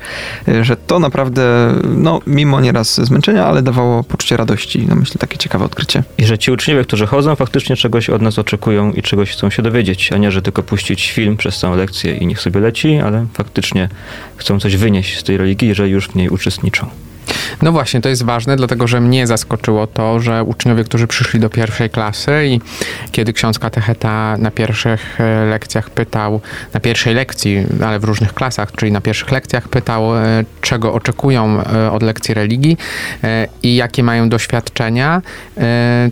y, 0.49 0.65
że 0.65 0.77
to 0.77 0.99
naprawdę, 0.99 1.75
no 1.85 2.21
mimo 2.27 2.61
nieraz 2.61 3.01
zmęczenia, 3.09 3.47
ale 3.47 3.63
dawało 3.63 4.05
poczucie 4.05 4.37
radości. 4.37 4.87
No 4.89 4.95
myślę, 4.95 5.15
takie 5.19 5.39
ciekawe 5.39 5.65
odkrycie. 5.65 6.03
I 6.19 6.27
że 6.27 6.39
ci 6.39 6.51
uczniowie, 6.51 6.85
którzy 6.85 7.07
chodzą, 7.07 7.37
faktycznie 7.37 7.77
czegoś 7.77 8.11
od 8.11 8.23
nas 8.23 8.39
oczekują 8.39 8.93
i 8.93 9.03
czegoś 9.03 9.31
chcą 9.31 9.51
się 9.51 9.63
dowiedzieć, 9.63 10.13
a 10.13 10.17
nie, 10.17 10.31
że 10.31 10.43
tylko 10.43 10.63
puścić 10.63 11.13
film 11.13 11.37
przez 11.37 11.59
całą 11.59 11.77
lekcję 11.77 12.17
i 12.17 12.27
niech 12.27 12.41
sobie 12.41 12.61
leci, 12.61 12.97
ale 12.97 13.27
faktycznie 13.33 13.89
chcą 14.37 14.61
coś 14.61 14.77
wynieść 14.77 15.19
z 15.19 15.23
tej 15.25 15.37
religii, 15.37 15.75
że 15.75 15.89
już 15.89 16.09
w 16.09 16.15
niej 16.15 16.29
uczestniczą. 16.29 16.91
No 17.63 17.73
właśnie, 17.73 18.01
to 18.01 18.09
jest 18.09 18.25
ważne, 18.25 18.57
dlatego 18.57 18.87
że 18.87 19.01
mnie 19.01 19.27
zaskoczyło 19.27 19.87
to, 19.87 20.21
że 20.21 20.45
uczniowie, 20.45 20.85
którzy 20.85 21.07
przyszli 21.07 21.41
do 21.41 21.51
pierwszej 21.51 21.91
klasy 21.91 22.47
i 22.47 22.61
kiedy 23.13 23.33
ksiądz 23.33 23.59
katecheta 23.59 24.37
na 24.39 24.51
pierwszych 24.51 25.21
e, 25.21 25.45
lekcjach 25.45 25.91
pytał, 25.91 26.41
na 26.75 26.81
pierwszej 26.81 27.15
lekcji, 27.15 27.67
ale 27.85 27.99
w 27.99 28.05
różnych 28.05 28.35
klasach, 28.35 28.73
czyli 28.73 28.93
na 28.93 29.01
pierwszych 29.01 29.31
lekcjach 29.31 29.69
pytał, 29.69 30.17
e, 30.17 30.45
czego 30.61 30.95
oczekują 30.95 31.63
e, 31.63 31.91
od 31.93 32.03
lekcji 32.03 32.35
religii 32.35 32.77
i 33.63 33.77
jakie 33.77 34.03
mają 34.03 34.29
doświadczenia, 34.29 35.23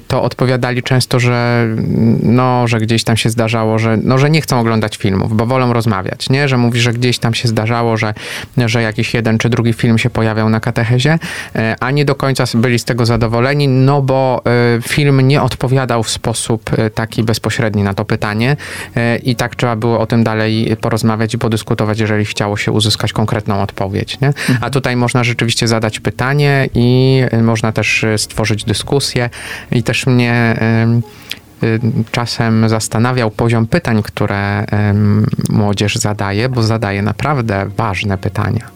to 0.08 0.22
odpowiadali 0.22 0.82
często, 0.82 1.20
że 1.20 1.66
no, 2.22 2.68
że 2.68 2.80
gdzieś 2.80 3.04
tam 3.04 3.16
się 3.16 3.30
zdarzało, 3.30 3.78
że, 3.78 3.98
no, 4.02 4.18
że 4.18 4.30
nie 4.30 4.40
chcą 4.40 4.60
oglądać 4.60 4.96
filmów, 4.96 5.36
bo 5.36 5.46
wolą 5.46 5.72
rozmawiać, 5.72 6.30
nie? 6.30 6.48
Że 6.48 6.56
mówi, 6.56 6.80
że 6.80 6.92
gdzieś 6.92 7.18
tam 7.18 7.34
się 7.34 7.48
zdarzało, 7.48 7.96
że, 7.96 8.14
że 8.56 8.82
jakiś 8.82 9.14
jeden 9.14 9.38
czy 9.38 9.48
drugi 9.48 9.72
film 9.72 9.98
się 9.98 10.10
pojawiał 10.10 10.48
na 10.48 10.60
katechezie, 10.60 11.18
a 11.80 11.90
nie 11.90 12.04
do 12.04 12.14
końca 12.14 12.44
byli 12.54 12.78
z 12.78 12.84
tego 12.84 13.06
zadowoleni, 13.06 13.68
no 13.68 14.02
bo 14.02 14.42
e, 14.76 14.82
film 14.82 15.20
nie 15.20 15.42
odpowiadał 15.42 16.02
w 16.02 16.10
sposób 16.10 16.70
e, 16.78 16.90
taki 16.90 17.22
bezpośredni 17.22 17.82
na 17.82 17.94
to 17.94 18.04
pytanie 18.04 18.56
e, 18.96 19.16
i 19.16 19.36
tak 19.36 19.56
trzeba 19.56 19.76
było 19.76 20.00
o 20.00 20.06
tym 20.06 20.24
dalej 20.24 20.76
porozmawiać 20.80 21.34
i 21.34 21.38
podyskutować, 21.38 22.00
jeżeli 22.00 22.24
chciało 22.24 22.56
się 22.56 22.72
uzyskać 22.72 23.12
konkretną 23.12 23.62
odpowiedź, 23.62 24.20
nie? 24.20 24.32
A 24.60 24.70
tutaj 24.70 24.96
można 24.96 25.24
rzeczywiście 25.24 25.68
zadać 25.68 26.00
pytanie 26.00 26.68
i 26.74 27.20
e, 27.30 27.42
można 27.42 27.72
też 27.72 28.04
e, 28.04 28.18
stworzyć 28.18 28.64
dyskusję 28.64 29.30
i 29.72 29.82
też 29.82 30.06
mnie 30.06 30.56
em, 30.58 31.02
czasem 32.10 32.68
zastanawiał 32.68 33.30
poziom 33.30 33.66
pytań, 33.66 34.02
które 34.02 34.64
młodzież 35.48 35.96
zadaje, 35.96 36.48
bo 36.48 36.62
zadaje 36.62 37.02
naprawdę 37.02 37.66
ważne 37.76 38.18
pytania. 38.18 38.75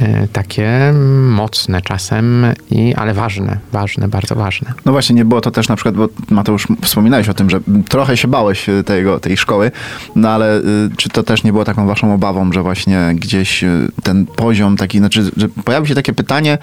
Y, 0.00 0.28
Takie 0.32 0.92
mocne 1.28 1.82
czasem, 1.82 2.46
i, 2.70 2.94
ale 2.94 3.14
ważne, 3.14 3.58
ważne, 3.72 4.08
bardzo 4.08 4.34
ważne. 4.34 4.72
No 4.84 4.92
właśnie, 4.92 5.16
nie 5.16 5.24
było 5.24 5.40
to 5.40 5.50
też 5.50 5.68
na 5.68 5.76
przykład, 5.76 5.94
bo 5.94 6.08
Mateusz 6.30 6.66
wspominałeś 6.82 7.28
o 7.28 7.34
tym, 7.34 7.50
że 7.50 7.60
trochę 7.88 8.16
się 8.16 8.28
bałeś 8.28 8.68
y, 8.68 8.84
tego, 8.84 9.20
tej 9.20 9.36
szkoły, 9.36 9.70
no 10.16 10.28
ale 10.30 10.58
y, 10.58 10.62
czy 10.96 11.08
to 11.08 11.22
też 11.22 11.44
nie 11.44 11.52
było 11.52 11.64
taką 11.64 11.86
waszą 11.86 12.14
obawą, 12.14 12.52
że 12.52 12.62
właśnie 12.62 13.12
gdzieś 13.14 13.64
ten 14.02 14.26
poziom 14.26 14.76
taki, 14.76 14.98
znaczy, 14.98 15.30
że 15.36 15.48
pojawi 15.48 15.88
się 15.88 15.94
takie 15.94 16.12
pytanie, 16.12 16.58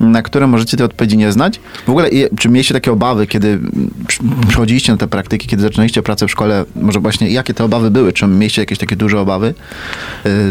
na 0.00 0.22
które 0.22 0.46
możecie 0.46 0.76
tej 0.76 0.86
odpowiedzi 0.86 1.16
nie 1.16 1.32
znać? 1.32 1.60
W 1.86 1.90
ogóle 1.90 2.08
czy 2.38 2.48
mieliście 2.48 2.74
takie 2.74 2.92
obawy, 2.92 3.26
kiedy 3.26 3.58
przy- 4.06 4.20
przychodziliście 4.48 4.92
na 4.92 4.98
te 4.98 5.08
praktyki, 5.08 5.46
kiedy 5.48 5.62
zaczynaliście 5.62 6.02
pracę 6.02 6.26
w 6.26 6.30
szkole, 6.30 6.64
może 6.76 7.00
właśnie 7.00 7.30
jakie 7.30 7.54
te 7.54 7.64
obawy 7.64 7.90
były? 7.90 8.12
Czy 8.12 8.26
mieliście 8.26 8.62
jakieś 8.62 8.78
takie 8.78 8.96
duże 8.96 9.20
obawy 9.20 9.54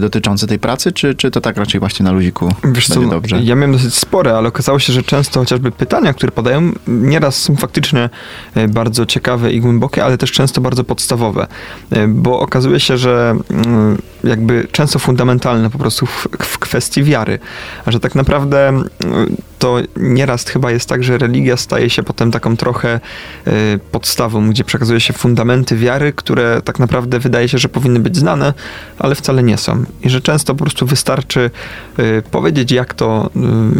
dotyczące 0.01 0.47
tej 0.47 0.59
pracy, 0.59 0.91
czy, 0.91 1.15
czy 1.15 1.32
to 1.32 1.41
tak 1.41 1.57
raczej 1.57 1.79
właśnie 1.79 2.03
na 2.03 2.11
luziku 2.22 2.49
Wiesz 2.63 2.88
co, 2.88 2.93
będzie 2.93 3.07
no, 3.07 3.13
dobrze? 3.13 3.39
ja 3.43 3.55
miałem 3.55 3.72
dosyć 3.72 3.93
spore, 3.93 4.38
ale 4.38 4.47
okazało 4.47 4.80
się, 4.80 4.93
że 4.93 5.03
często 5.03 5.39
chociażby 5.39 5.72
pytania, 5.72 6.13
które 6.13 6.32
padają, 6.32 6.72
nieraz 6.88 7.36
są 7.36 7.55
faktycznie 7.55 8.09
e, 8.55 8.67
bardzo 8.67 9.05
ciekawe 9.05 9.51
i 9.51 9.59
głębokie, 9.59 10.03
ale 10.05 10.17
też 10.17 10.32
często 10.32 10.61
bardzo 10.61 10.84
podstawowe, 10.84 11.47
E, 11.91 12.07
bo 12.07 12.39
okazuje 12.39 12.80
się, 12.80 12.97
że 12.97 13.36
mm, 13.49 14.01
jakby 14.24 14.67
często 14.72 14.99
fundamentalne 14.99 15.69
po 15.69 15.78
prostu 15.78 16.05
w, 16.05 16.28
w 16.39 16.59
kwestii 16.59 17.03
wiary, 17.03 17.39
że 17.88 17.99
tak 17.99 18.15
naprawdę 18.15 18.67
mm, 18.67 18.88
to 19.62 19.78
nieraz 19.97 20.45
chyba 20.45 20.72
jest 20.72 20.89
tak, 20.89 21.03
że 21.03 21.18
religia 21.18 21.57
staje 21.57 21.89
się 21.89 22.03
potem 22.03 22.32
taką 22.32 22.57
trochę 22.57 22.99
e, 23.47 23.51
podstawą, 23.91 24.49
gdzie 24.49 24.64
przekazuje 24.64 24.99
się 24.99 25.14
fundamenty 25.14 25.78
wiary, 25.78 26.14
które 26.14 26.62
tak 26.62 26.80
naprawdę 26.80 27.20
wydaje 27.20 27.49
się, 27.49 27.57
że 27.57 27.70
powinny 27.70 27.99
być 27.99 28.18
znane, 28.18 28.53
ale 28.99 29.16
wcale 29.16 29.43
nie 29.43 29.57
są. 29.57 29.84
I 30.03 30.09
że 30.09 30.22
często 30.22 30.55
po 30.55 30.64
prostu 30.64 30.86
wystarczy 30.86 31.51
y, 31.99 32.24
powiedzieć, 32.32 32.72
jak 32.72 32.93
to, 32.93 33.30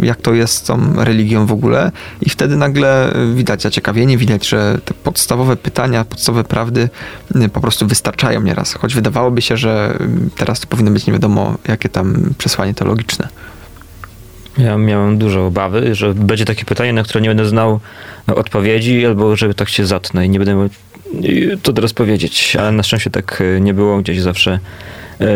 y, 0.02 0.06
jak 0.06 0.20
to 0.20 0.34
jest 0.34 0.54
z 0.54 0.62
tą 0.62 1.04
religią 1.04 1.46
w 1.46 1.52
ogóle, 1.52 1.92
i 2.20 2.30
wtedy 2.30 2.56
nagle 2.56 3.16
y, 3.16 3.34
widać 3.34 3.62
zaciekawienie, 3.62 4.18
widać, 4.18 4.48
że 4.48 4.78
te 4.84 4.94
podstawowe 4.94 5.56
pytania, 5.56 6.04
podstawowe 6.04 6.44
prawdy 6.44 6.88
y, 7.36 7.48
po 7.48 7.60
prostu 7.60 7.86
wystarczają 7.86 8.42
nieraz. 8.42 8.74
Choć 8.74 8.94
wydawałoby 8.94 9.42
się, 9.42 9.56
że 9.56 9.98
y, 10.00 10.30
teraz 10.36 10.60
to 10.60 10.66
powinno 10.66 10.90
być 10.90 11.06
nie 11.06 11.12
wiadomo, 11.12 11.58
jakie 11.68 11.88
tam 11.88 12.34
przesłanie 12.38 12.74
teologiczne. 12.74 13.28
Ja 14.58 14.78
miałem 14.78 15.18
dużo 15.18 15.46
obawy, 15.46 15.94
że 15.94 16.14
będzie 16.14 16.44
takie 16.44 16.64
pytanie, 16.64 16.92
na 16.92 17.02
które 17.02 17.20
nie 17.20 17.28
będę 17.28 17.46
znał 17.46 17.80
odpowiedzi, 18.26 19.06
albo 19.06 19.36
że 19.36 19.54
tak 19.54 19.68
się 19.68 19.86
zatnę 19.86 20.26
i 20.26 20.30
nie 20.30 20.38
będę 20.38 20.54
mógł 20.54 20.74
to 21.62 21.72
teraz 21.72 21.92
powiedzieć. 21.92 22.56
Ale 22.56 22.72
na 22.72 22.82
szczęście 22.82 23.10
tak 23.10 23.42
e, 23.56 23.60
nie 23.60 23.74
było 23.74 23.98
gdzieś 23.98 24.20
zawsze. 24.20 24.58
e, 25.20 25.26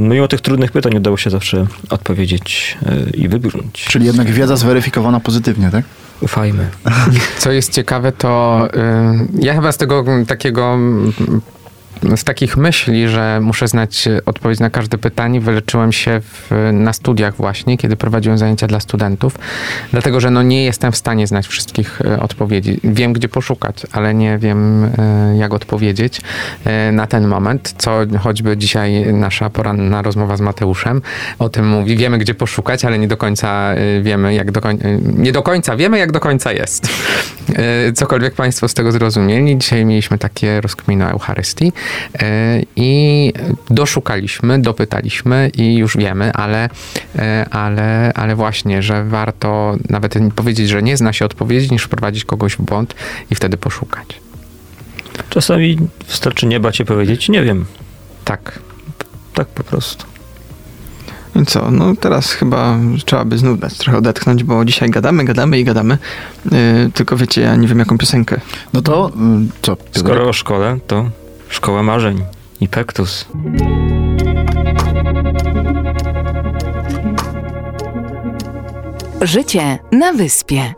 no 0.00 0.14
Mimo 0.14 0.28
tych 0.28 0.40
trudnych 0.40 0.72
pytań 0.72 0.96
udało 0.96 1.16
się 1.16 1.30
zawsze 1.30 1.66
odpowiedzieć 1.90 2.78
i 3.14 3.28
wybrnąć. 3.28 3.84
Czyli 3.88 4.06
jednak 4.06 4.30
wiedza 4.30 4.56
zweryfikowana 4.56 5.20
pozytywnie, 5.20 5.70
tak? 5.70 5.84
Ufajmy. 6.20 6.66
Co 7.38 7.52
jest 7.52 7.72
ciekawe, 7.72 8.12
to 8.12 8.62
y, 8.74 9.44
ja 9.44 9.54
chyba 9.54 9.72
z 9.72 9.76
tego 9.76 10.04
takiego 10.26 10.78
z 12.16 12.24
takich 12.24 12.56
myśli, 12.56 13.08
że 13.08 13.40
muszę 13.42 13.68
znać 13.68 14.08
odpowiedź 14.26 14.60
na 14.60 14.70
każde 14.70 14.98
pytanie, 14.98 15.40
wyleczyłem 15.40 15.92
się 15.92 16.20
w, 16.20 16.50
na 16.72 16.92
studiach 16.92 17.36
właśnie, 17.36 17.78
kiedy 17.78 17.96
prowadziłem 17.96 18.38
zajęcia 18.38 18.66
dla 18.66 18.80
studentów, 18.80 19.38
dlatego 19.92 20.20
że 20.20 20.30
no 20.30 20.42
nie 20.42 20.64
jestem 20.64 20.92
w 20.92 20.96
stanie 20.96 21.26
znać 21.26 21.46
wszystkich 21.46 22.00
e, 22.00 22.20
odpowiedzi. 22.20 22.80
Wiem, 22.84 23.12
gdzie 23.12 23.28
poszukać, 23.28 23.82
ale 23.92 24.14
nie 24.14 24.38
wiem, 24.38 24.84
e, 24.84 25.36
jak 25.36 25.54
odpowiedzieć 25.54 26.20
e, 26.64 26.92
na 26.92 27.06
ten 27.06 27.26
moment, 27.26 27.74
co 27.78 28.00
choćby 28.20 28.56
dzisiaj 28.56 29.12
nasza 29.12 29.50
poranna 29.50 30.02
rozmowa 30.02 30.36
z 30.36 30.40
Mateuszem 30.40 31.02
o 31.38 31.48
tym 31.48 31.68
mówi. 31.68 31.96
Wiemy, 31.96 32.18
gdzie 32.18 32.34
poszukać, 32.34 32.84
ale 32.84 32.98
nie 32.98 33.08
do 33.08 33.16
końca 33.16 33.74
wiemy, 34.02 34.34
jak 34.34 34.50
do 34.50 34.60
końca, 34.60 34.84
nie 35.16 35.32
do 35.32 35.42
końca 35.42 35.76
wiemy, 35.76 35.98
jak 35.98 36.12
do 36.12 36.20
końca 36.20 36.52
jest. 36.52 36.88
Cokolwiek 37.94 38.34
Państwo 38.34 38.68
z 38.68 38.74
tego 38.74 38.92
zrozumieli, 38.92 39.58
dzisiaj 39.58 39.84
mieliśmy 39.84 40.18
takie 40.18 40.60
rozkminy 40.60 41.10
Eucharystii 41.10 41.72
i 42.76 43.32
doszukaliśmy, 43.70 44.62
dopytaliśmy 44.62 45.50
i 45.56 45.76
już 45.76 45.96
wiemy, 45.96 46.32
ale, 46.32 46.68
e, 47.16 47.46
ale, 47.50 48.12
ale 48.14 48.36
właśnie, 48.36 48.82
że 48.82 49.04
warto 49.04 49.76
nawet 49.90 50.14
powiedzieć, 50.34 50.68
że 50.68 50.82
nie 50.82 50.96
zna 50.96 51.12
się 51.12 51.24
odpowiedzi, 51.24 51.68
niż 51.70 51.82
wprowadzić 51.82 52.24
kogoś 52.24 52.56
w 52.56 52.62
błąd 52.62 52.94
i 53.30 53.34
wtedy 53.34 53.56
poszukać. 53.56 54.20
Czasami 55.30 55.78
wystarczy 56.08 56.46
nie 56.46 56.60
bać 56.60 56.76
się 56.76 56.84
powiedzieć, 56.84 57.28
nie 57.28 57.42
wiem. 57.42 57.66
Tak. 58.24 58.58
Tak 59.34 59.48
po 59.48 59.64
prostu. 59.64 60.04
I 61.42 61.46
co, 61.46 61.70
no 61.70 61.96
teraz 61.96 62.32
chyba 62.32 62.78
trzeba 63.04 63.24
by 63.24 63.38
znów 63.38 63.60
dać 63.60 63.78
trochę 63.78 63.98
odetchnąć, 63.98 64.44
bo 64.44 64.64
dzisiaj 64.64 64.90
gadamy, 64.90 65.24
gadamy 65.24 65.58
i 65.58 65.64
gadamy, 65.64 65.98
Yy, 66.44 66.90
tylko 66.94 67.16
wiecie, 67.16 67.40
ja 67.40 67.56
nie 67.56 67.68
wiem 67.68 67.78
jaką 67.78 67.98
piosenkę. 67.98 68.40
No 68.72 68.82
to 68.82 69.08
y, 69.08 69.12
co? 69.62 69.76
Skoro 69.92 70.28
o 70.28 70.32
szkole, 70.32 70.78
to 70.86 71.10
szkoła 71.48 71.82
marzeń 71.82 72.24
i 72.60 72.68
Pektus. 72.68 73.26
Życie 79.22 79.78
na 79.92 80.12
wyspie. 80.12 80.72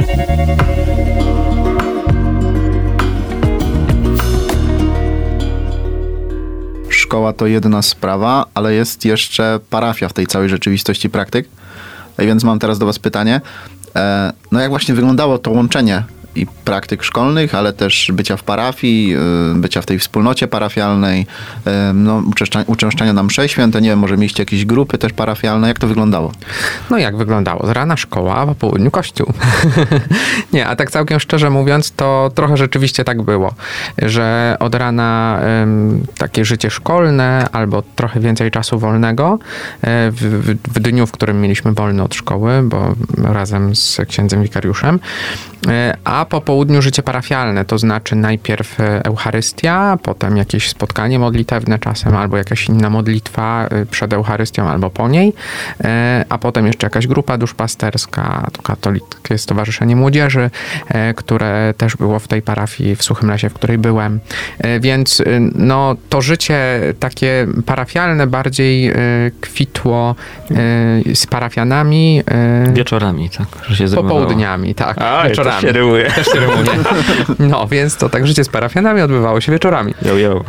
Szkoła 6.89 7.33
to 7.33 7.47
jedna 7.47 7.83
sprawa, 7.83 8.47
ale 8.55 8.75
jest 8.75 9.05
jeszcze 9.05 9.61
parafia 9.71 10.09
w 10.09 10.13
tej 10.13 10.27
całej 10.27 10.49
rzeczywistości 10.49 11.11
praktyk. 11.11 11.49
I 12.19 12.27
więc 12.27 12.45
mam 12.45 12.59
teraz 12.59 12.79
do 12.79 12.87
Was 12.87 12.99
pytanie. 12.99 13.41
E, 13.97 14.33
no 14.53 14.61
jak 14.61 14.71
właśnie 14.71 14.95
wyglądało 14.95 15.39
to 15.39 15.51
łączenie 15.51 16.05
i 16.35 16.47
praktyk 16.65 17.03
szkolnych, 17.03 17.55
ale 17.55 17.73
też 17.73 18.11
bycia 18.13 18.37
w 18.37 18.43
parafii, 18.43 19.17
y, 19.53 19.55
bycia 19.55 19.83
w 19.83 19.87
tej 19.87 19.99
wspólnocie 19.99 20.49
parafialnej, 20.49 21.21
y, 21.21 21.71
no, 21.95 22.23
uczęszcza- 22.23 22.65
uczęszczania 22.67 23.13
na 23.13 23.23
msze 23.23 23.49
święte, 23.49 23.81
nie 23.81 23.89
wiem, 23.89 23.99
może 23.99 24.17
mieliście 24.17 24.43
jakieś 24.43 24.65
grupy 24.65 24.99
też 24.99 25.13
parafialne, 25.13 25.69
jak 25.69 25.79
to 25.79 25.89
wyglądało? 25.89 26.33
No 26.91 26.99
jak 26.99 27.17
wyglądało? 27.17 27.67
Z 27.67 27.71
rana 27.71 27.97
szkoła, 27.97 28.47
po 28.47 28.55
południu 28.55 28.91
kościół. 28.91 29.33
nie, 30.53 30.67
a 30.67 30.77
tak 30.77 30.91
całkiem 30.91 31.21
szczerze 31.21 31.51
mówiąc, 31.51 31.93
to 31.93 32.31
trochę 32.35 32.57
rzeczywiście 32.57 33.05
tak 33.05 33.23
było, 33.23 33.55
że 33.99 34.57
od 34.61 34.75
rana 34.75 35.41
ym, 35.63 36.07
takie 36.19 36.45
życie 36.45 36.71
szkolne 36.71 37.49
albo 37.53 37.83
trochę 37.97 38.21
więcej 38.21 38.51
czasu 38.51 38.79
wolnego 38.79 39.39
e, 39.83 40.11
w, 40.11 40.57
w, 40.75 40.81
dniu, 40.81 41.07
w 41.07 41.13
którym 41.13 41.41
mieliśmy 41.41 41.73
wolny 41.73 42.03
od 42.03 42.15
szkoły, 42.15 42.63
bo 42.63 42.95
razem 43.19 43.77
z 43.77 44.01
księdzem 44.09 44.43
wikariuszem, 44.43 45.01
a 46.05 46.25
po 46.31 46.41
południu 46.41 46.83
życie 46.83 47.03
parafialne, 47.03 47.65
to 47.65 47.79
znaczy 47.79 48.17
najpierw 48.17 48.81
e, 48.81 49.05
Eucharystia, 49.05 49.99
potem 50.03 50.37
jakieś 50.37 50.69
spotkanie 50.69 51.19
modlitewne 51.19 51.79
czasem, 51.79 52.17
albo 52.17 52.37
jakaś 52.37 52.69
inna 52.69 52.91
modlitwa 52.91 53.67
e, 53.71 53.87
przed 53.87 54.13
Eucharystią, 54.13 54.69
albo 54.69 54.91
po 54.91 55.09
niej, 55.09 55.33
e, 55.85 56.25
a 56.29 56.39
potem 56.39 56.67
jeszcze 56.67 56.87
jakaś 56.87 57.07
grupa 57.07 57.39
duszpasterska, 57.39 58.47
to 58.53 58.63
Katolickie 58.63 59.39
Stowarzyszenie 59.39 59.97
Młodzieży, 59.97 60.51
które 61.17 61.75
też 61.77 61.97
było 61.97 62.19
w 62.19 62.29
tej 62.29 62.43
parafii 62.43 62.97
w 62.97 63.03
Suchym 63.03 63.31
Lesie, 63.31 63.49
w 63.49 63.55
której 63.55 63.79
byłem. 63.79 64.21
Więc 64.81 65.23
no, 65.55 65.97
to 66.09 66.23
życie 66.23 66.81
takie 67.01 67.47
parafialne 67.67 68.27
bardziej 68.27 68.93
kwitło 69.41 70.15
z 71.15 71.27
parafianami 71.27 72.23
Wieczorami, 72.73 73.31
tak? 73.31 73.47
Że 73.69 73.77
się 73.77 73.89
zrymowało. 73.89 74.21
popołudniami, 74.21 74.75
tak, 74.75 74.99
A, 74.99 75.29
wieczorami. 75.29 75.61
to 75.61 75.67
się 75.67 75.73
rymuje. 75.73 76.10
Też 76.15 76.27
się 76.27 76.41
rymuje. 76.41 76.65
No, 77.39 77.69
więc 77.69 77.97
to 77.97 78.09
tak 78.09 78.27
życie 78.27 78.45
z 78.45 78.49
parafianami 78.49 79.01
odbywało 79.01 79.41
się 79.41 79.53
wieczorami. 79.53 79.95
Yo, 80.03 80.19
yo. 80.19 80.45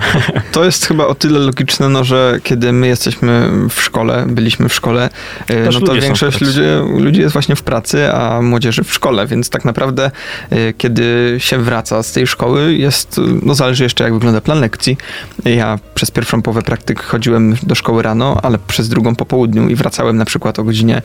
To 0.52 0.66
jest 0.66 0.86
chyba 0.86 1.08
o 1.08 1.16
tyle 1.16 1.40
logiczne, 1.40 1.90
no, 1.90 2.04
że 2.04 2.40
kiedy 2.44 2.74
my 2.74 2.88
jesteśmy 2.88 3.50
w 3.70 3.82
szkole, 3.82 4.26
byliśmy 4.28 4.70
w 4.70 4.74
szkole, 4.74 5.10
e, 5.48 5.64
Też 5.66 5.80
no 5.80 5.88
to 5.88 5.94
większość 5.94 6.42
ludzi, 6.42 6.62
ludzi 6.98 7.22
jest 7.22 7.34
właśnie 7.34 7.56
w 7.56 7.64
pracy, 7.64 8.14
a 8.14 8.42
młodzieży 8.42 8.84
w 8.84 8.94
szkole, 8.94 9.28
więc 9.28 9.50
tak 9.50 9.66
naprawdę 9.66 10.12
e, 10.50 10.74
kiedy 10.74 11.36
się 11.38 11.58
wraca 11.58 12.04
z 12.04 12.12
tej 12.12 12.28
szkoły, 12.28 12.74
jest, 12.74 13.22
no 13.44 13.56
zależy 13.56 13.84
jeszcze 13.84 14.04
jak 14.04 14.14
wygląda 14.14 14.42
plan 14.42 14.60
lekcji. 14.60 14.98
Ja 15.46 15.80
przez 15.96 16.12
pierwszą 16.12 16.42
połowę 16.42 16.62
praktyk 16.62 17.04
chodziłem 17.04 17.56
do 17.64 17.76
szkoły 17.76 18.04
rano, 18.04 18.38
ale 18.44 18.58
przez 18.68 18.90
drugą 18.90 19.16
po 19.16 19.26
południu 19.26 19.70
i 19.70 19.76
wracałem 19.76 20.18
na 20.18 20.26
przykład 20.26 20.60
o 20.60 20.64
godzinie 20.64 21.02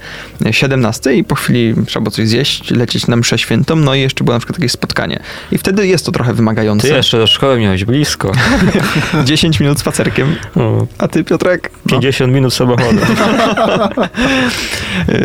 17 0.50 1.14
i 1.14 1.24
po 1.24 1.34
chwili 1.34 1.74
trzeba 1.86 2.02
było 2.02 2.10
coś 2.10 2.28
zjeść, 2.28 2.70
lecieć 2.70 3.06
na 3.06 3.16
mszę 3.16 3.38
świętą, 3.38 3.76
no 3.76 3.94
i 3.94 4.00
jeszcze 4.00 4.24
było 4.24 4.34
na 4.34 4.40
przykład 4.46 4.58
jakieś 4.58 4.72
spotkanie. 4.72 5.20
I 5.52 5.58
wtedy 5.58 5.86
jest 5.86 6.06
to 6.06 6.12
trochę 6.12 6.34
wymagające. 6.34 6.88
Ty 6.88 6.94
jeszcze 6.94 7.18
do 7.18 7.26
szkoły 7.26 7.60
miałeś 7.60 7.84
blisko. 7.84 8.32
10 9.24 9.60
minut 9.60 9.80
spacerkiem. 9.80 10.36
O, 10.56 10.86
A 10.98 11.08
ty, 11.08 11.24
Piotrek? 11.24 11.70
No. 11.86 11.90
50 11.90 12.32
minut 12.32 12.54
samochodem. 12.54 12.98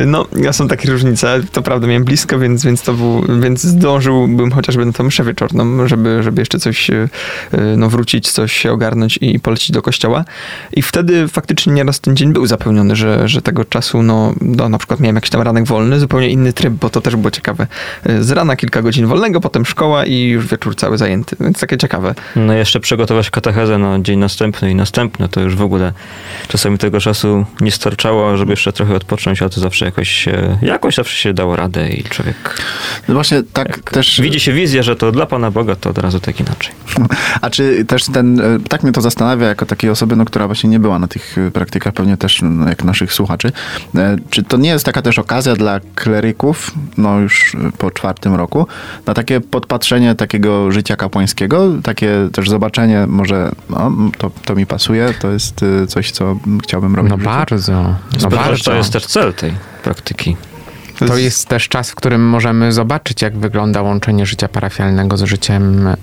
No, 0.06 0.26
ja 0.38 0.54
są 0.54 0.68
takie 0.68 0.92
różnice. 0.92 1.42
To 1.52 1.62
prawda, 1.62 1.88
miałem 1.88 2.04
blisko, 2.04 2.40
więc, 2.40 2.66
więc 2.66 2.82
to 2.82 2.94
był, 2.94 3.26
więc 3.42 3.64
zdążyłbym 3.64 4.52
chociażby 4.52 4.86
na 4.86 4.92
tą 4.92 5.04
mszę 5.04 5.24
wieczorną, 5.24 5.88
żeby, 5.88 6.24
żeby 6.24 6.42
jeszcze 6.42 6.60
coś, 6.60 6.90
e, 6.90 7.08
no, 7.78 7.90
wrócić, 7.90 8.32
coś 8.32 8.54
się 8.54 8.72
ogarnąć 8.72 9.20
i 9.22 9.40
polecić 9.40 9.72
do 9.72 9.82
kościoła. 9.82 10.26
I 10.74 10.82
wtedy 10.82 11.28
faktycznie 11.28 11.74
nieraz 11.74 12.00
ten 12.00 12.16
dzień 12.16 12.34
był 12.34 12.46
zapełniony, 12.48 12.96
że, 12.96 13.28
że 13.28 13.42
tego 13.42 13.66
czasu, 13.66 14.04
no, 14.04 14.34
no, 14.42 14.70
na 14.70 14.78
przykład 14.78 15.00
miałem 15.00 15.16
jakiś 15.16 15.30
tam 15.30 15.42
ranek 15.42 15.66
wolny, 15.66 16.00
zupełnie 16.00 16.30
inny 16.30 16.54
tryb, 16.54 16.74
bo 16.74 16.90
to 16.90 17.02
też 17.02 17.16
było 17.16 17.32
ciekawe. 17.32 17.68
E, 18.04 18.24
Z 18.24 18.32
rana 18.32 18.56
kilka 18.56 18.82
godzin 18.82 19.06
wolnego, 19.12 19.42
potem 19.42 19.66
szkoła 19.66 20.06
i 20.06 20.24
już 20.24 20.48
wieczór 20.48 20.76
cały 20.76 20.98
zajęty, 20.98 21.36
więc 21.40 21.60
takie 21.60 21.78
ciekawe. 21.78 22.16
No 22.36 22.54
jeszcze 22.54 22.80
przygotować 22.80 23.30
katechezę 23.30 23.78
na 23.78 24.00
dzień 24.00 24.20
następny 24.20 24.72
i 24.72 24.76
następny, 24.76 25.30
to 25.30 25.42
już 25.42 25.56
w 25.56 25.62
ogóle 25.62 25.94
czasami 26.48 26.78
tego 26.78 27.00
czasu 27.00 27.46
nie 27.62 27.72
starczało, 27.72 28.38
żeby 28.38 28.52
jeszcze 28.52 28.74
trochę 28.74 28.96
odpocząć, 28.96 29.42
ale 29.42 29.50
to 29.50 29.62
zawsze 29.62 29.86
jakoś, 29.86 30.28
e, 30.28 30.58
jakoś 30.62 30.96
zawsze 30.96 31.18
się 31.18 31.34
dało 31.34 31.56
radę 31.56 31.90
i 31.90 32.04
człowiek 32.04 32.62
No 33.08 33.14
właśnie 33.14 33.44
tak 33.54 33.92
też... 33.92 34.22
widzi 34.22 34.40
się 34.40 34.54
wizję, 34.54 34.84
że 34.84 34.96
to 34.96 35.12
dla 35.12 35.26
Pana 35.26 35.52
Boga, 35.52 35.76
to 35.76 35.90
od 35.90 35.98
razu 35.98 36.20
tak 36.20 36.40
inaczej. 36.40 36.74
A 37.42 37.50
czy 37.50 37.86
też 37.86 38.06
ten, 38.06 38.40
e, 38.40 38.60
tak 38.70 38.84
mnie 38.84 38.92
to 38.92 39.02
zastanawia 39.02 39.48
jako 39.48 39.66
takiej 39.66 39.90
osoby, 39.90 40.16
no, 40.16 40.26
która 40.26 40.48
właśnie 40.48 40.70
nie 40.70 40.80
była 40.80 41.00
na 41.00 41.08
tych 41.08 41.38
e, 41.38 41.52
praktykach, 41.52 41.94
pewnie 41.94 42.18
też 42.18 42.40
no, 42.42 42.70
jak 42.70 42.84
naszych 42.84 43.14
słuchaczy, 43.14 43.52
czy 44.30 44.44
to 44.44 44.58
nie 44.58 44.70
jest 44.70 44.86
taka 44.86 45.02
też 45.02 45.20
okazja 45.20 45.56
dla 45.56 45.80
kleryków, 45.96 46.72
no 46.98 47.20
już 47.20 47.56
po 47.78 47.92
czwartym 47.92 48.36
roku, 48.36 48.68
na 49.06 49.14
takie 49.14 49.42
podpatrzenie 49.42 50.16
takiego 50.16 50.72
życia 50.72 50.96
kapłańskiego, 50.96 51.70
takie 51.84 52.30
też 52.34 52.50
zobaczenie, 52.50 53.08
może 53.08 53.52
no, 53.70 53.92
to, 54.18 54.32
to 54.46 54.56
mi 54.56 54.66
pasuje, 54.66 55.14
to 55.22 55.32
jest 55.32 55.64
e, 55.64 55.88
coś, 55.88 56.12
co 56.12 56.38
chciałbym 56.64 56.96
robić 56.96 57.10
No 57.10 57.18
bardzo. 57.18 57.96
No 58.22 58.30
bardzo. 58.30 58.64
to 58.64 58.74
jest 58.74 58.94
też 58.94 59.06
cel 59.06 59.34
tej 59.34 59.54
praktyki. 59.84 60.38
To 61.08 61.18
jest 61.18 61.48
też 61.48 61.68
czas, 61.68 61.92
w 61.92 61.96
którym 61.96 62.30
możemy 62.30 62.72
zobaczyć, 62.72 63.22
jak 63.22 63.38
wygląda 63.38 63.82
łączenie 63.82 64.26
życia 64.26 64.48
parafialnego 64.48 65.18
z 65.18 65.24
życiem 65.24 65.88
e, 65.88 65.96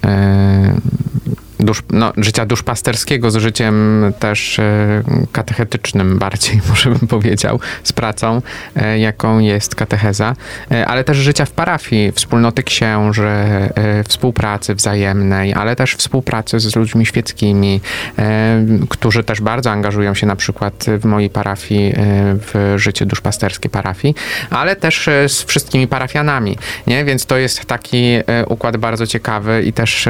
dusz, 1.61 1.83
no, 1.91 2.13
życia 2.17 2.47
duszpasterskiego, 2.47 3.31
z 3.31 3.37
życiem 3.37 4.05
też 4.19 4.59
e, 4.59 5.03
katechetycznym 5.33 6.19
bardziej, 6.19 6.61
może 6.69 6.91
bym 6.91 7.09
powiedział, 7.09 7.61
z 7.85 7.93
pracą, 7.93 8.43
e, 8.77 8.99
jaką 8.99 9.39
jest 9.39 9.75
katecheza, 9.75 10.37
e, 10.71 10.87
ale 10.87 11.05
też 11.05 11.17
życia 11.17 11.45
w 11.45 11.51
parafii, 11.51 12.13
wspólnoty 12.13 12.63
księży, 12.63 13.29
współpracy 14.09 14.75
wzajemnej, 14.75 15.55
ale 15.55 15.77
też 15.77 15.95
współpracy 15.95 16.61
z 16.61 16.77
ludźmi 16.77 17.07
świeckimi, 17.07 17.81
którzy 18.89 19.25
też 19.25 19.41
bardzo 19.41 19.71
angażują 19.71 20.15
się 20.15 20.27
na 20.27 20.37
przykład 20.37 20.87
w 20.99 21.05
mojej 21.05 21.31
parafii, 21.31 21.95
w 22.53 22.75
życie 22.77 23.07
duszpasterskie 23.07 23.69
parafii, 23.69 24.15
ale 24.51 24.77
też 24.77 25.09
z 25.29 25.43
wszystkimi 25.43 25.87
parafianami, 25.87 26.59
nie? 26.87 27.05
Więc 27.05 27.27
to 27.27 27.37
jest 27.37 27.65
taki 27.65 28.19
układ 28.49 28.77
bardzo 28.77 29.07
ciekawy 29.07 29.63
i 29.63 29.73
też 29.73 30.09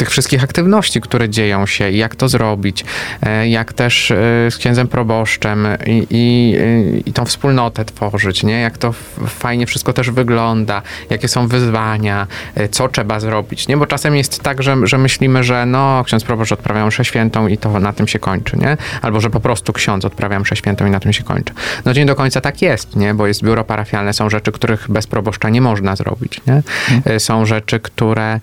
tych 0.00 0.10
wszystkich 0.10 0.44
aktywności, 0.44 1.00
które 1.00 1.28
dzieją 1.28 1.66
się 1.66 1.90
i 1.90 1.96
jak 1.96 2.16
to 2.16 2.28
zrobić, 2.28 2.84
e, 3.22 3.48
jak 3.48 3.72
też 3.72 4.10
e, 4.10 4.16
z 4.50 4.56
księdzem 4.56 4.88
proboszczem 4.88 5.68
i, 5.86 6.06
i, 6.10 6.56
e, 6.58 6.98
i 6.98 7.12
tą 7.12 7.24
wspólnotę 7.24 7.84
tworzyć, 7.84 8.42
nie? 8.42 8.60
Jak 8.60 8.78
to 8.78 8.94
fajnie 9.26 9.66
wszystko 9.66 9.92
też 9.92 10.10
wygląda, 10.10 10.82
jakie 11.10 11.28
są 11.28 11.48
wyzwania, 11.48 12.26
co 12.70 12.88
trzeba 12.88 13.20
zrobić, 13.20 13.68
nie? 13.68 13.76
Bo 13.76 13.86
czasem 13.86 14.16
jest 14.16 14.42
tak, 14.42 14.62
że, 14.62 14.76
że 14.82 14.98
myślimy, 14.98 15.44
że 15.44 15.66
no, 15.66 16.04
ksiądz 16.04 16.24
proboszcz 16.24 16.52
odprawia 16.52 16.86
mszę 16.86 17.04
świętą 17.04 17.48
i 17.48 17.58
to 17.58 17.80
na 17.80 17.92
tym 17.92 18.08
się 18.08 18.18
kończy, 18.18 18.56
nie? 18.56 18.76
Albo, 19.02 19.20
że 19.20 19.30
po 19.30 19.40
prostu 19.40 19.72
ksiądz 19.72 20.04
odprawia 20.04 20.40
mszę 20.40 20.56
świętą 20.56 20.86
i 20.86 20.90
na 20.90 21.00
tym 21.00 21.12
się 21.12 21.22
kończy. 21.22 21.52
No 21.84 21.92
nie 21.92 22.06
do 22.06 22.14
końca 22.14 22.40
tak 22.40 22.62
jest, 22.62 22.96
nie? 22.96 23.14
Bo 23.14 23.26
jest 23.26 23.44
biuro 23.44 23.64
parafialne, 23.64 24.12
są 24.12 24.30
rzeczy, 24.30 24.52
których 24.52 24.90
bez 24.90 25.06
proboszcza 25.06 25.48
nie 25.48 25.60
można 25.60 25.96
zrobić, 25.96 26.40
nie? 26.46 26.62
E, 27.04 27.20
Są 27.20 27.46
rzeczy, 27.46 27.80
które 27.80 28.40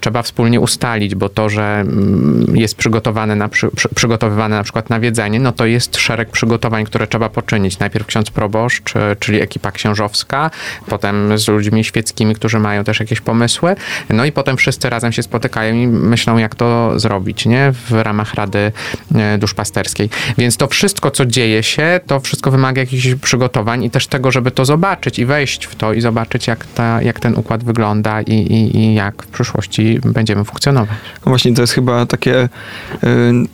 trzeba 0.00 0.22
wspólnie 0.22 0.60
ustalić, 0.60 0.87
bo 1.16 1.28
to, 1.28 1.48
że 1.48 1.80
mm, 1.80 2.56
jest 2.56 2.76
przygotowane 2.76 3.36
na, 3.36 3.48
przy, 3.48 3.70
przy, 3.76 3.88
przygotowywane 3.94 4.56
na 4.56 4.62
przykład 4.62 4.90
nawiedzenie, 4.90 5.40
no 5.40 5.52
to 5.52 5.66
jest 5.66 5.96
szereg 5.96 6.30
przygotowań, 6.30 6.84
które 6.84 7.06
trzeba 7.06 7.28
poczynić. 7.28 7.78
Najpierw 7.78 8.06
ksiądz 8.06 8.30
proboszcz, 8.30 8.96
e, 8.96 9.16
czyli 9.16 9.40
ekipa 9.40 9.72
księżowska, 9.72 10.50
potem 10.86 11.38
z 11.38 11.48
ludźmi 11.48 11.84
świeckimi, 11.84 12.34
którzy 12.34 12.58
mają 12.58 12.84
też 12.84 13.00
jakieś 13.00 13.20
pomysły, 13.20 13.76
no 14.10 14.24
i 14.24 14.32
potem 14.32 14.56
wszyscy 14.56 14.90
razem 14.90 15.12
się 15.12 15.22
spotykają 15.22 15.74
i 15.74 15.86
myślą, 15.86 16.38
jak 16.38 16.54
to 16.54 17.00
zrobić, 17.00 17.46
nie? 17.46 17.72
W 17.72 17.92
ramach 17.92 18.34
Rady 18.34 18.72
e, 19.14 19.38
Duszpasterskiej. 19.38 20.10
Więc 20.38 20.56
to 20.56 20.66
wszystko, 20.66 21.10
co 21.10 21.26
dzieje 21.26 21.62
się, 21.62 22.00
to 22.06 22.20
wszystko 22.20 22.50
wymaga 22.50 22.80
jakichś 22.80 23.14
przygotowań 23.14 23.84
i 23.84 23.90
też 23.90 24.06
tego, 24.06 24.30
żeby 24.30 24.50
to 24.50 24.64
zobaczyć 24.64 25.18
i 25.18 25.26
wejść 25.26 25.64
w 25.64 25.76
to 25.76 25.92
i 25.92 26.00
zobaczyć, 26.00 26.46
jak, 26.46 26.66
ta, 26.66 27.02
jak 27.02 27.20
ten 27.20 27.34
układ 27.34 27.64
wygląda 27.64 28.22
i, 28.22 28.34
i, 28.34 28.76
i 28.76 28.94
jak 28.94 29.22
w 29.22 29.26
przyszłości 29.26 30.00
będziemy 30.04 30.44
funkcjonować. 30.44 30.77
Zaplanować. 30.78 30.98
No 31.26 31.30
właśnie 31.30 31.54
to 31.54 31.60
jest 31.60 31.72
chyba 31.72 32.06
takie 32.06 32.42
y, 32.44 32.48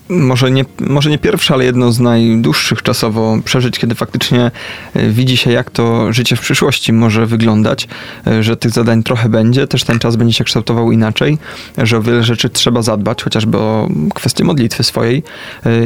może, 0.09 0.51
nie, 0.51 0.64
może 0.81 1.11
nie 1.11 1.18
pierwsze, 1.18 1.55
ale 1.55 1.64
jedno 1.64 1.93
z 1.93 2.01
najdłuższych 2.01 2.83
czasowo 2.83 3.39
przeżyć, 3.45 3.79
kiedy 3.79 3.95
faktycznie 3.95 4.51
y, 4.97 5.11
widzi 5.11 5.37
się, 5.37 5.53
jak 5.53 5.70
to 5.70 6.12
życie 6.12 6.37
w 6.37 6.41
przyszłości 6.41 6.93
może 6.93 7.27
wyglądać, 7.27 7.89
y, 8.27 8.43
że 8.43 8.57
tych 8.57 8.70
zadań 8.70 9.03
trochę 9.03 9.29
będzie, 9.29 9.66
też 9.66 9.85
ten 9.85 9.99
czas 9.99 10.16
będzie 10.16 10.35
się 10.35 10.45
kształtował 10.45 10.93
inaczej, 10.93 11.39
że 11.79 11.97
o 11.97 12.03
wiele 12.03 12.25
rzeczy 12.25 12.51
trzeba 12.51 12.83
zadbać, 12.83 13.22
chociażby 13.22 13.59
o 13.59 13.89
kwestię 14.14 14.45
modlitwy 14.45 14.85
swojej 14.85 15.22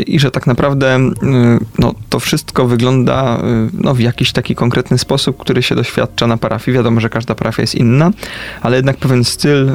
i 0.07 0.21
że 0.21 0.31
tak 0.31 0.47
naprawdę 0.47 0.99
no, 1.79 1.95
to 2.09 2.21
wszystko 2.21 2.67
wygląda 2.67 3.43
no, 3.73 3.95
w 3.95 4.01
jakiś 4.01 4.33
taki 4.33 4.55
konkretny 4.55 4.99
sposób, 4.99 5.39
który 5.39 5.63
się 5.63 5.75
doświadcza 5.75 6.27
na 6.27 6.37
parafii. 6.37 6.75
Wiadomo, 6.75 7.01
że 7.01 7.09
każda 7.09 7.35
parafia 7.35 7.63
jest 7.63 7.75
inna, 7.75 8.11
ale 8.63 8.77
jednak 8.77 8.97
pewien 8.97 9.25
styl 9.25 9.71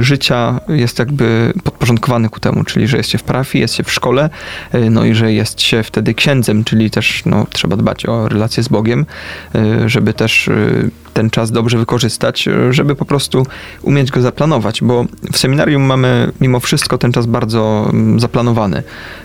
życia 0.00 0.60
jest 0.68 0.96
jakby 1.08 1.52
podporządkowany 1.64 2.28
ku 2.28 2.40
temu, 2.40 2.64
czyli 2.64 2.88
że 2.88 2.96
jest 2.96 3.10
się 3.10 3.18
w 3.18 3.22
parafii, 3.22 3.62
jest 3.62 3.74
się 3.74 3.82
w 3.82 3.92
szkole, 3.92 4.30
y, 4.74 4.90
no 4.90 5.04
i 5.04 5.14
że 5.14 5.32
jest 5.32 5.60
się 5.60 5.82
wtedy 5.82 6.14
księdzem, 6.14 6.64
czyli 6.64 6.90
też 6.90 7.22
no, 7.26 7.46
trzeba 7.52 7.76
dbać 7.76 8.06
o 8.06 8.28
relacje 8.28 8.62
z 8.62 8.68
Bogiem, 8.68 9.06
y, 9.54 9.88
żeby 9.88 10.14
też 10.14 10.48
y, 10.48 10.90
ten 11.18 11.30
czas 11.30 11.50
dobrze 11.50 11.78
wykorzystać, 11.78 12.48
y, 12.48 12.72
żeby 12.72 12.96
po 12.96 13.04
prostu 13.04 13.46
umieć 13.82 14.10
go 14.10 14.20
zaplanować, 14.20 14.80
bo 14.82 15.04
w 15.32 15.38
seminarium 15.38 15.82
mamy 15.82 16.32
mimo 16.40 16.60
wszystko 16.60 16.98
ten 16.98 17.12
czas 17.12 17.26
bardzo 17.26 17.88
mm, 17.92 18.20
zaplanowany. 18.20 18.82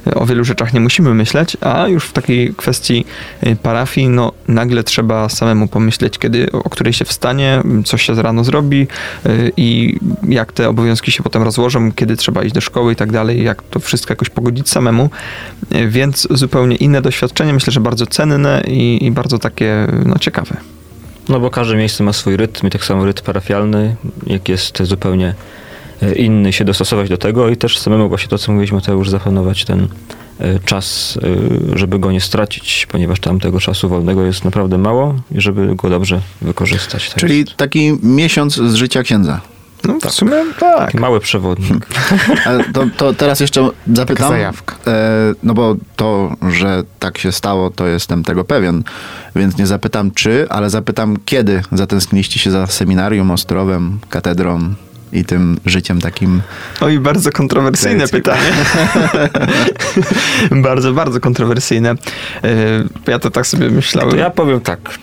Y, 0.07 0.15
O 0.15 0.25
wielu 0.25 0.43
rzeczach 0.43 0.73
nie 0.73 0.79
musimy 0.79 1.13
myśleć, 1.13 1.57
a 1.61 1.87
już 1.87 2.05
w 2.05 2.13
takiej 2.13 2.53
kwestii 2.55 3.05
y, 3.47 3.55
parafii, 3.55 4.09
no 4.09 4.31
nagle 4.47 4.83
trzeba 4.83 5.29
samemu 5.29 5.67
pomyśleć, 5.67 6.17
kiedy, 6.17 6.51
o 6.51 6.69
której 6.69 6.93
się 6.93 7.05
wstanie, 7.05 7.61
m, 7.65 7.83
co 7.83 7.97
się 7.97 8.21
rano 8.21 8.43
zrobi 8.43 8.87
i 9.57 9.97
jak 10.29 10.51
te 10.51 10.69
obowiązki 10.69 11.11
się 11.11 11.23
potem 11.23 11.43
rozłożą, 11.43 11.91
kiedy 11.91 12.17
trzeba 12.17 12.43
iść 12.43 12.53
do 12.53 12.61
szkoły 12.61 12.93
i 12.93 12.95
tak 12.95 13.11
dalej, 13.11 13.43
jak 13.43 13.63
to 13.63 13.79
wszystko 13.79 14.11
jakoś 14.11 14.29
pogodzić 14.29 14.69
samemu. 14.69 15.09
Więc 15.87 16.27
zupełnie 16.31 16.75
inne 16.75 17.01
doświadczenie, 17.01 17.53
myślę, 17.53 17.73
że 17.73 17.79
bardzo 17.79 18.05
cenne 18.05 18.63
i, 18.67 19.05
i 19.05 19.11
bardzo 19.11 19.39
takie 19.39 19.87
no, 20.05 20.19
ciekawe. 20.19 20.57
No 21.29 21.39
bo 21.39 21.49
każde 21.49 21.75
miejsce 21.75 22.03
ma 22.03 22.13
swój 22.13 22.37
rytm 22.37 22.67
i 22.67 22.69
tak 22.69 22.85
samo 22.85 23.05
rytm 23.05 23.25
parafialny, 23.25 23.95
jak 24.27 24.49
jest 24.49 24.83
zupełnie 24.83 25.33
e, 26.01 26.15
inny, 26.15 26.53
się 26.53 26.65
dostosować 26.65 27.09
do 27.09 27.17
tego 27.17 27.49
i 27.49 27.57
też 27.57 27.79
samemu 27.79 28.09
właśnie 28.09 28.29
to, 28.29 28.37
co 28.37 28.51
mówiliśmy, 28.51 28.81
to 28.81 28.93
już 28.93 29.09
zaplanować 29.09 29.65
ten 29.65 29.87
e, 30.39 30.59
czas, 30.59 31.19
e, 31.73 31.77
żeby 31.77 31.99
go 31.99 32.11
nie 32.11 32.21
stracić, 32.21 32.87
ponieważ 32.91 33.19
tam 33.19 33.39
tego 33.39 33.59
czasu 33.59 33.89
wolnego 33.89 34.25
jest 34.25 34.45
naprawdę 34.45 34.77
mało 34.77 35.15
i 35.31 35.41
żeby 35.41 35.75
go 35.75 35.89
dobrze 35.89 36.21
wykorzystać. 36.41 37.09
To 37.09 37.19
Czyli 37.19 37.37
jest 37.37 37.55
taki 37.57 37.97
miesiąc 38.03 38.55
z 38.55 38.73
życia 38.73 39.03
księdza. 39.03 39.52
No, 39.87 40.09
w 40.09 40.11
sumie 40.11 40.31
tak. 40.59 40.77
taki 40.77 40.97
mały 40.99 41.19
przewodnik. 41.19 41.87
Ale 42.45 42.63
to, 42.63 42.85
to 42.97 43.13
teraz 43.13 43.39
jeszcze 43.39 43.69
zapytam. 43.93 44.29
zajawka. 44.29 44.75
E, 44.87 45.33
no 45.43 45.53
bo 45.53 45.75
to, 45.95 46.35
że 46.49 46.83
tak 46.99 47.17
się 47.17 47.31
stało, 47.31 47.69
to 47.69 47.87
jestem 47.87 48.23
tego 48.23 48.43
pewien. 48.43 48.83
Więc 49.35 49.57
nie 49.57 49.67
zapytam 49.67 50.11
czy, 50.11 50.47
ale 50.49 50.69
zapytam 50.69 51.17
kiedy 51.25 51.61
zatęskniliście 51.71 52.39
się 52.39 52.51
za 52.51 52.67
seminarium, 52.67 53.31
ostrowem, 53.31 53.99
katedrą 54.09 54.73
i 55.13 55.25
tym 55.25 55.57
życiem 55.65 56.01
takim. 56.01 56.41
Oj, 56.81 56.99
bardzo 56.99 57.31
kontrowersyjne 57.31 58.07
pytanie. 58.07 58.51
bardzo, 60.67 60.93
bardzo 60.93 61.19
kontrowersyjne. 61.19 61.89
E, 61.91 61.97
Ja 63.07 63.19
to 63.19 63.31
tak 63.31 63.47
sobie 63.47 63.69
myślałem. 63.69 64.11
To 64.11 64.17
ja 64.17 64.29
powiem 64.29 64.61
tak. 64.61 64.79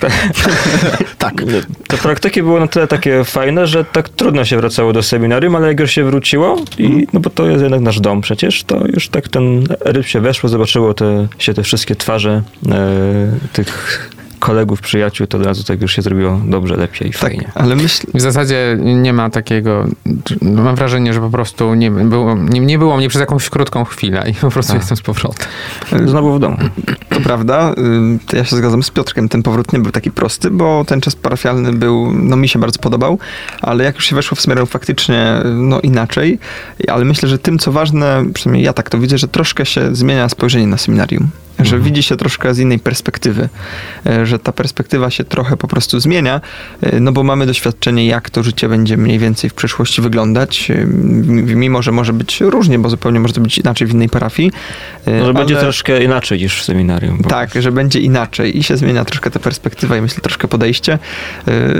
Tak. 1.18 1.42
Te 1.88 1.96
praktyki 1.98 2.42
były 2.42 2.60
na 2.60 2.66
tyle 2.66 2.86
takie 2.86 3.24
fajne, 3.24 3.66
że 3.66 3.84
tak 3.84 4.08
trudno 4.08 4.44
się 4.44 4.56
wracało 4.56 4.92
do 4.92 5.02
seminarium, 5.02 5.56
ale 5.56 5.68
jak 5.68 5.80
już 5.80 5.90
się 5.90 6.04
wróciło, 6.04 6.64
i, 6.78 7.06
no 7.12 7.20
bo 7.20 7.30
to 7.30 7.46
jest 7.46 7.62
jednak 7.62 7.80
nasz 7.80 8.00
dom 8.00 8.20
przecież, 8.20 8.64
to 8.64 8.86
już 8.86 9.08
tak 9.08 9.28
ten 9.28 9.66
ryb 9.80 10.06
się 10.06 10.20
weszło, 10.20 10.48
zobaczyło 10.48 10.94
te, 10.94 11.28
się 11.38 11.54
te 11.54 11.62
wszystkie 11.62 11.96
twarze 11.96 12.42
e, 12.68 13.32
tych 13.52 14.10
kolegów, 14.40 14.80
przyjaciół, 14.80 15.26
to 15.26 15.38
od 15.38 15.46
razu 15.46 15.64
tak 15.64 15.80
już 15.82 15.92
się 15.92 16.02
zrobiło 16.02 16.40
dobrze, 16.44 16.76
lepiej 16.76 17.08
i 17.08 17.12
tak, 17.12 17.20
fajnie. 17.20 17.52
ale 17.54 17.76
myśl, 17.76 18.06
W 18.14 18.20
zasadzie 18.20 18.78
nie 18.80 19.12
ma 19.12 19.30
takiego. 19.30 19.84
Mam 20.42 20.76
wrażenie, 20.76 21.14
że 21.14 21.20
po 21.20 21.30
prostu 21.30 21.74
nie 21.74 21.90
było, 21.90 22.34
nie, 22.34 22.60
nie 22.60 22.78
było 22.78 22.96
mnie 22.96 23.08
przez 23.08 23.20
jakąś 23.20 23.50
krótką 23.50 23.84
chwilę 23.84 24.24
i 24.30 24.34
po 24.34 24.50
prostu 24.50 24.72
Tak. 24.72 24.80
jestem 24.80 24.96
z 24.96 25.00
powrotem. 25.02 25.46
Znowu 26.06 26.34
w 26.34 26.40
domu. 26.40 26.56
To 27.08 27.20
prawda, 27.20 27.74
to 28.26 28.36
ja 28.36 28.44
się 28.44 28.56
zgadzam 28.56 28.82
z 28.82 28.90
Piotrkiem, 28.90 29.28
ten 29.28 29.42
powrót 29.42 29.72
nie 29.72 29.78
był 29.78 29.92
taki 29.92 30.10
prosty, 30.10 30.50
bo 30.50 30.84
ten 30.86 31.00
czas 31.00 31.16
parafialny 31.16 31.72
był, 31.72 32.12
no 32.12 32.36
mi 32.36 32.48
się 32.48 32.58
bardzo 32.58 32.78
podobał, 32.78 33.18
ale 33.62 33.84
jak 33.84 33.94
już 33.94 34.04
się 34.04 34.16
weszło 34.16 34.36
w 34.36 34.40
seminarium 34.40 34.66
faktycznie, 34.66 35.36
no 35.44 35.80
inaczej, 35.80 36.38
ale 36.88 37.04
myślę, 37.04 37.28
że 37.28 37.38
tym 37.38 37.58
co 37.58 37.72
ważne, 37.72 38.24
przynajmniej 38.34 38.64
ja 38.64 38.72
tak 38.72 38.90
to 38.90 38.98
widzę, 38.98 39.18
że 39.18 39.28
troszkę 39.28 39.66
się 39.66 39.94
zmienia 39.94 40.28
spojrzenie 40.28 40.66
na 40.66 40.78
seminarium, 40.78 41.28
że 41.62 41.78
widzi 41.78 42.02
się 42.02 42.16
troszkę 42.16 42.54
z 42.54 42.58
innej 42.58 42.78
perspektywy, 42.78 43.48
e, 44.06 44.26
że 44.26 44.38
ta 44.38 44.52
perspektywa 44.52 45.10
się 45.10 45.24
trochę 45.24 45.56
po 45.56 45.68
prostu 45.68 46.00
zmienia, 46.00 46.40
e, 46.82 47.00
no 47.00 47.12
bo 47.12 47.22
mamy 47.22 47.46
doświadczenie, 47.46 48.06
jak 48.06 48.30
to 48.30 48.42
życie 48.42 48.68
będzie 48.68 48.96
mniej 48.96 49.18
więcej 49.18 49.50
w 49.50 49.54
przyszłości 49.54 50.02
wyglądać, 50.02 50.70
e, 50.70 50.86
mimo, 51.56 51.82
że 51.82 51.92
może 51.92 52.12
być 52.12 52.40
różnie, 52.40 52.78
bo 52.78 52.90
zupełnie 52.90 53.20
może 53.20 53.34
to 53.34 53.40
być 53.40 53.58
inaczej 53.58 53.86
w 53.86 53.92
innej 53.94 54.08
parafii. 54.08 54.52
e, 55.06 55.20
Może 55.20 55.34
będzie 55.34 55.54
ale- 55.54 55.62
troszkę 55.62 56.04
inaczej 56.04 56.38
niż 56.38 56.60
w 56.60 56.64
seminarium. 56.64 57.18
bo- 57.20 57.28
tak, 57.28 57.50
że 57.62 57.72
będzie 57.72 58.00
inaczej 58.00 58.58
i 58.58 58.62
się 58.62 58.76
zmienia 58.76 59.04
troszkę 59.04 59.30
ta 59.30 59.38
perspektywa 59.40 59.96
i 59.96 60.00
myślę 60.00 60.20
troszkę 60.20 60.48
podejście. 60.48 60.98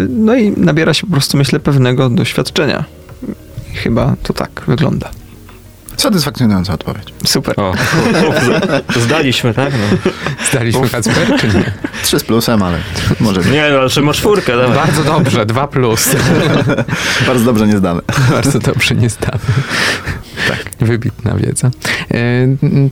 No 0.09 0.35
i 0.35 0.51
nabiera 0.57 0.95
się 0.95 1.07
po 1.07 1.13
prostu, 1.13 1.37
myślę, 1.37 1.61
pewnego 1.61 2.11
doświadczenia. 2.11 2.85
Chyba 3.75 4.17
to 4.23 4.33
tak 4.33 4.63
wygląda. 4.67 5.11
Satysfakcjonująca 5.97 6.73
odpowiedź. 6.75 7.15
Super. 7.27 7.61
O, 7.61 7.73
zdaliśmy, 9.01 9.55
tak? 9.55 9.73
No. 9.73 10.11
Zdaliśmy 10.51 10.89
Kacper, 10.89 11.41
czy 11.41 11.47
nie? 11.49 11.73
Trzy 12.03 12.19
z 12.19 12.25
plusem, 12.25 12.63
ale 12.63 12.79
może 13.21 13.41
nie. 13.41 13.51
Nie, 13.51 13.69
no, 13.73 13.79
ale 13.79 13.89
czy 13.91 14.03
masz 14.03 14.17
czwórkę, 14.17 14.57
dawaj. 14.57 14.77
Bardzo 14.77 15.05
dobrze, 15.05 15.47
dwa 15.47 15.67
plus. 15.67 16.09
Bardzo 17.27 17.45
dobrze 17.45 17.67
nie 17.67 17.79
zdamy. 17.79 18.01
Bardzo 18.31 18.59
dobrze 18.59 18.95
nie 18.95 19.11
stamy. 19.11 19.39
Tak. 20.49 20.70
Wybitna 20.81 21.35
wiedza. 21.35 21.71
E, 22.11 22.21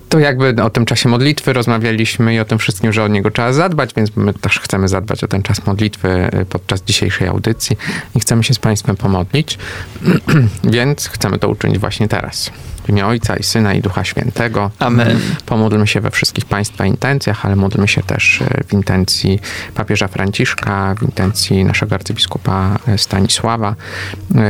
To 0.08 0.18
jakby 0.18 0.62
o 0.62 0.70
tym 0.70 0.84
czasie 0.84 1.08
modlitwy 1.08 1.52
rozmawialiśmy 1.52 2.34
i 2.34 2.40
o 2.40 2.44
tym 2.44 2.58
wszystkim, 2.58 2.92
że 2.92 3.04
o 3.04 3.08
niego 3.08 3.30
trzeba 3.30 3.52
zadbać, 3.52 3.94
więc 3.94 4.16
my 4.16 4.34
też 4.34 4.60
chcemy 4.60 4.88
zadbać 4.88 5.24
o 5.24 5.28
ten 5.28 5.42
czas 5.42 5.66
modlitwy 5.66 6.08
e, 6.08 6.44
podczas 6.44 6.82
dzisiejszej 6.82 7.28
audycji 7.28 7.76
i 8.14 8.20
chcemy 8.20 8.44
się 8.44 8.54
z 8.54 8.58
Państwem 8.58 8.96
pomodlić, 8.96 9.58
więc 10.64 11.08
chcemy 11.08 11.38
to 11.38 11.48
uczynić 11.48 11.78
właśnie 11.78 12.08
teraz. 12.08 12.50
W 12.84 12.90
imię 12.90 13.06
Ojca 13.06 13.36
i 13.36 13.42
Syna 13.42 13.74
i 13.74 13.80
Ducha 13.80 14.04
Świętego. 14.04 14.70
Amen. 14.78 15.20
Pomódlmy 15.46 15.86
się 15.86 16.00
we 16.00 16.10
wszystkich 16.10 16.44
Państwa 16.44 16.86
intencjach, 16.86 17.46
ale 17.46 17.56
módlmy 17.56 17.88
się 17.88 18.02
też 18.02 18.42
e, 18.42 18.64
w 18.68 18.72
intencji 18.72 19.40
papieża 19.74 20.08
Franciszka, 20.08 20.94
w 20.98 21.02
intencji 21.02 21.64
naszego 21.64 21.94
arcybiskupa 21.94 22.78
Stanisława, 22.96 23.74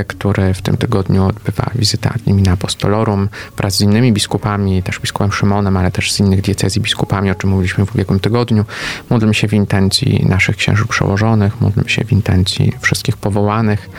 który 0.06 0.54
w 0.54 0.62
tym 0.62 0.76
tygodniu 0.76 1.24
odbywa 1.26 1.70
wizytę 1.74 2.10
ad 2.14 2.26
limina 2.26 2.52
apostolorum 2.52 3.27
wraz 3.56 3.76
z 3.76 3.80
innymi 3.80 4.12
biskupami, 4.12 4.82
też 4.82 5.00
biskupem 5.00 5.32
Szymonem, 5.32 5.76
ale 5.76 5.90
też 5.90 6.12
z 6.12 6.20
innych 6.20 6.40
diecezji 6.40 6.80
biskupami, 6.80 7.30
o 7.30 7.34
czym 7.34 7.50
mówiliśmy 7.50 7.86
w 7.86 7.94
ubiegłym 7.94 8.20
tygodniu. 8.20 8.64
Módlmy 9.10 9.34
się 9.34 9.48
w 9.48 9.52
intencji 9.52 10.26
naszych 10.28 10.56
księży 10.56 10.86
przełożonych, 10.86 11.60
módlmy 11.60 11.88
się 11.88 12.04
w 12.04 12.12
intencji 12.12 12.72
wszystkich 12.80 13.16
powołanych, 13.16 13.90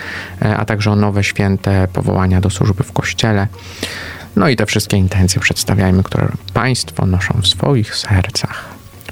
e, 0.42 0.56
a 0.56 0.64
także 0.64 0.90
o 0.90 0.96
nowe 0.96 1.24
święte 1.24 1.88
powołania 1.92 2.40
do 2.40 2.50
służby 2.50 2.84
w 2.84 2.92
Kościele. 2.92 3.48
No 4.36 4.48
i 4.48 4.56
te 4.56 4.66
wszystkie 4.66 4.96
intencje 4.96 5.40
przedstawiajmy, 5.40 6.02
które 6.02 6.28
Państwo 6.54 7.06
noszą 7.06 7.40
w 7.42 7.46
swoich 7.46 7.96
sercach. 7.96 8.69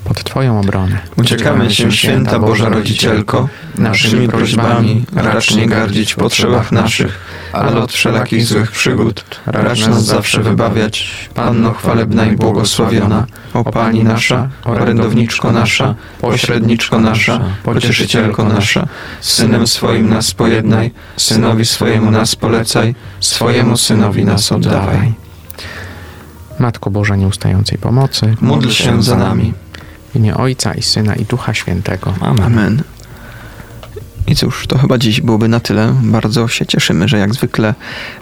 Pod 0.08 0.24
Twoją 0.24 0.60
obronę. 0.60 0.98
Uciekamy 1.16 1.70
się, 1.70 1.92
święta 1.92 2.38
Boża 2.38 2.68
Rodzicielko, 2.68 3.48
naszymi 3.78 4.28
prośbami 4.28 5.04
racz 5.14 5.54
nie 5.56 5.66
gardzić 5.66 6.14
potrzebach 6.14 6.72
naszych, 6.72 7.18
ale 7.52 7.76
od 7.76 7.92
wszelakich 7.92 8.46
złych 8.46 8.70
przygód 8.70 9.24
racz 9.46 9.86
nas 9.86 10.04
zawsze 10.04 10.42
wybawiać. 10.42 11.28
Panno 11.34 11.72
chwalebna 11.72 12.26
i 12.26 12.36
błogosławiona, 12.36 13.26
o 13.54 13.64
Pani 13.64 14.04
nasza, 14.04 14.48
orędowniczko 14.64 15.52
nasza, 15.52 15.94
pośredniczko 16.20 17.00
nasza, 17.00 17.40
pocieszycielko 17.62 18.44
nasza, 18.44 18.86
Synem 19.20 19.66
swoim 19.66 20.08
nas 20.08 20.34
pojednaj, 20.34 20.90
Synowi 21.16 21.64
swojemu 21.64 22.10
nas 22.10 22.36
polecaj, 22.36 22.94
swojemu 23.20 23.76
Synowi 23.76 24.24
nas 24.24 24.52
oddawaj. 24.52 25.12
Matko 26.58 26.90
Boża 26.90 27.16
nieustającej 27.16 27.78
pomocy. 27.78 28.36
Módl 28.40 28.70
się 28.70 29.02
za 29.02 29.16
nami. 29.16 29.52
W 30.12 30.16
imię 30.16 30.36
Ojca 30.36 30.74
i 30.74 30.82
Syna 30.82 31.14
i 31.14 31.24
Ducha 31.24 31.54
Świętego. 31.54 32.14
Amen. 32.20 32.44
Amen. 32.44 32.82
I 34.28 34.36
cóż, 34.36 34.66
to 34.66 34.78
chyba 34.78 34.98
dziś 34.98 35.20
byłoby 35.20 35.48
na 35.48 35.60
tyle. 35.60 35.94
Bardzo 36.02 36.48
się 36.48 36.66
cieszymy, 36.66 37.08
że 37.08 37.18
jak 37.18 37.34
zwykle 37.34 37.74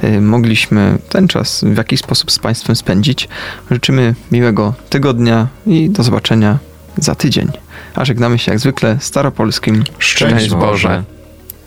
y, 0.04 0.20
mogliśmy 0.20 0.98
ten 1.08 1.28
czas 1.28 1.64
w 1.64 1.76
jakiś 1.76 2.00
sposób 2.00 2.30
z 2.30 2.38
Państwem 2.38 2.76
spędzić. 2.76 3.28
Życzymy 3.70 4.14
miłego 4.32 4.74
tygodnia 4.90 5.46
i 5.66 5.90
do 5.90 6.02
zobaczenia 6.02 6.58
za 6.98 7.14
tydzień. 7.14 7.48
A 7.94 8.04
żegnamy 8.04 8.38
się 8.38 8.52
jak 8.52 8.60
zwykle 8.60 8.96
staropolskim 9.00 9.84
Szczęść 9.98 10.50
Boże. 10.50 11.04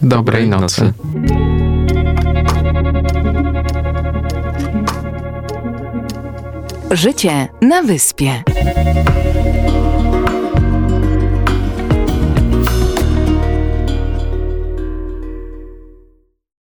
Dobrej 0.01 0.47
nocy. 0.47 0.93
Życie 6.91 7.47
na 7.61 7.81
wyspie. 7.81 8.43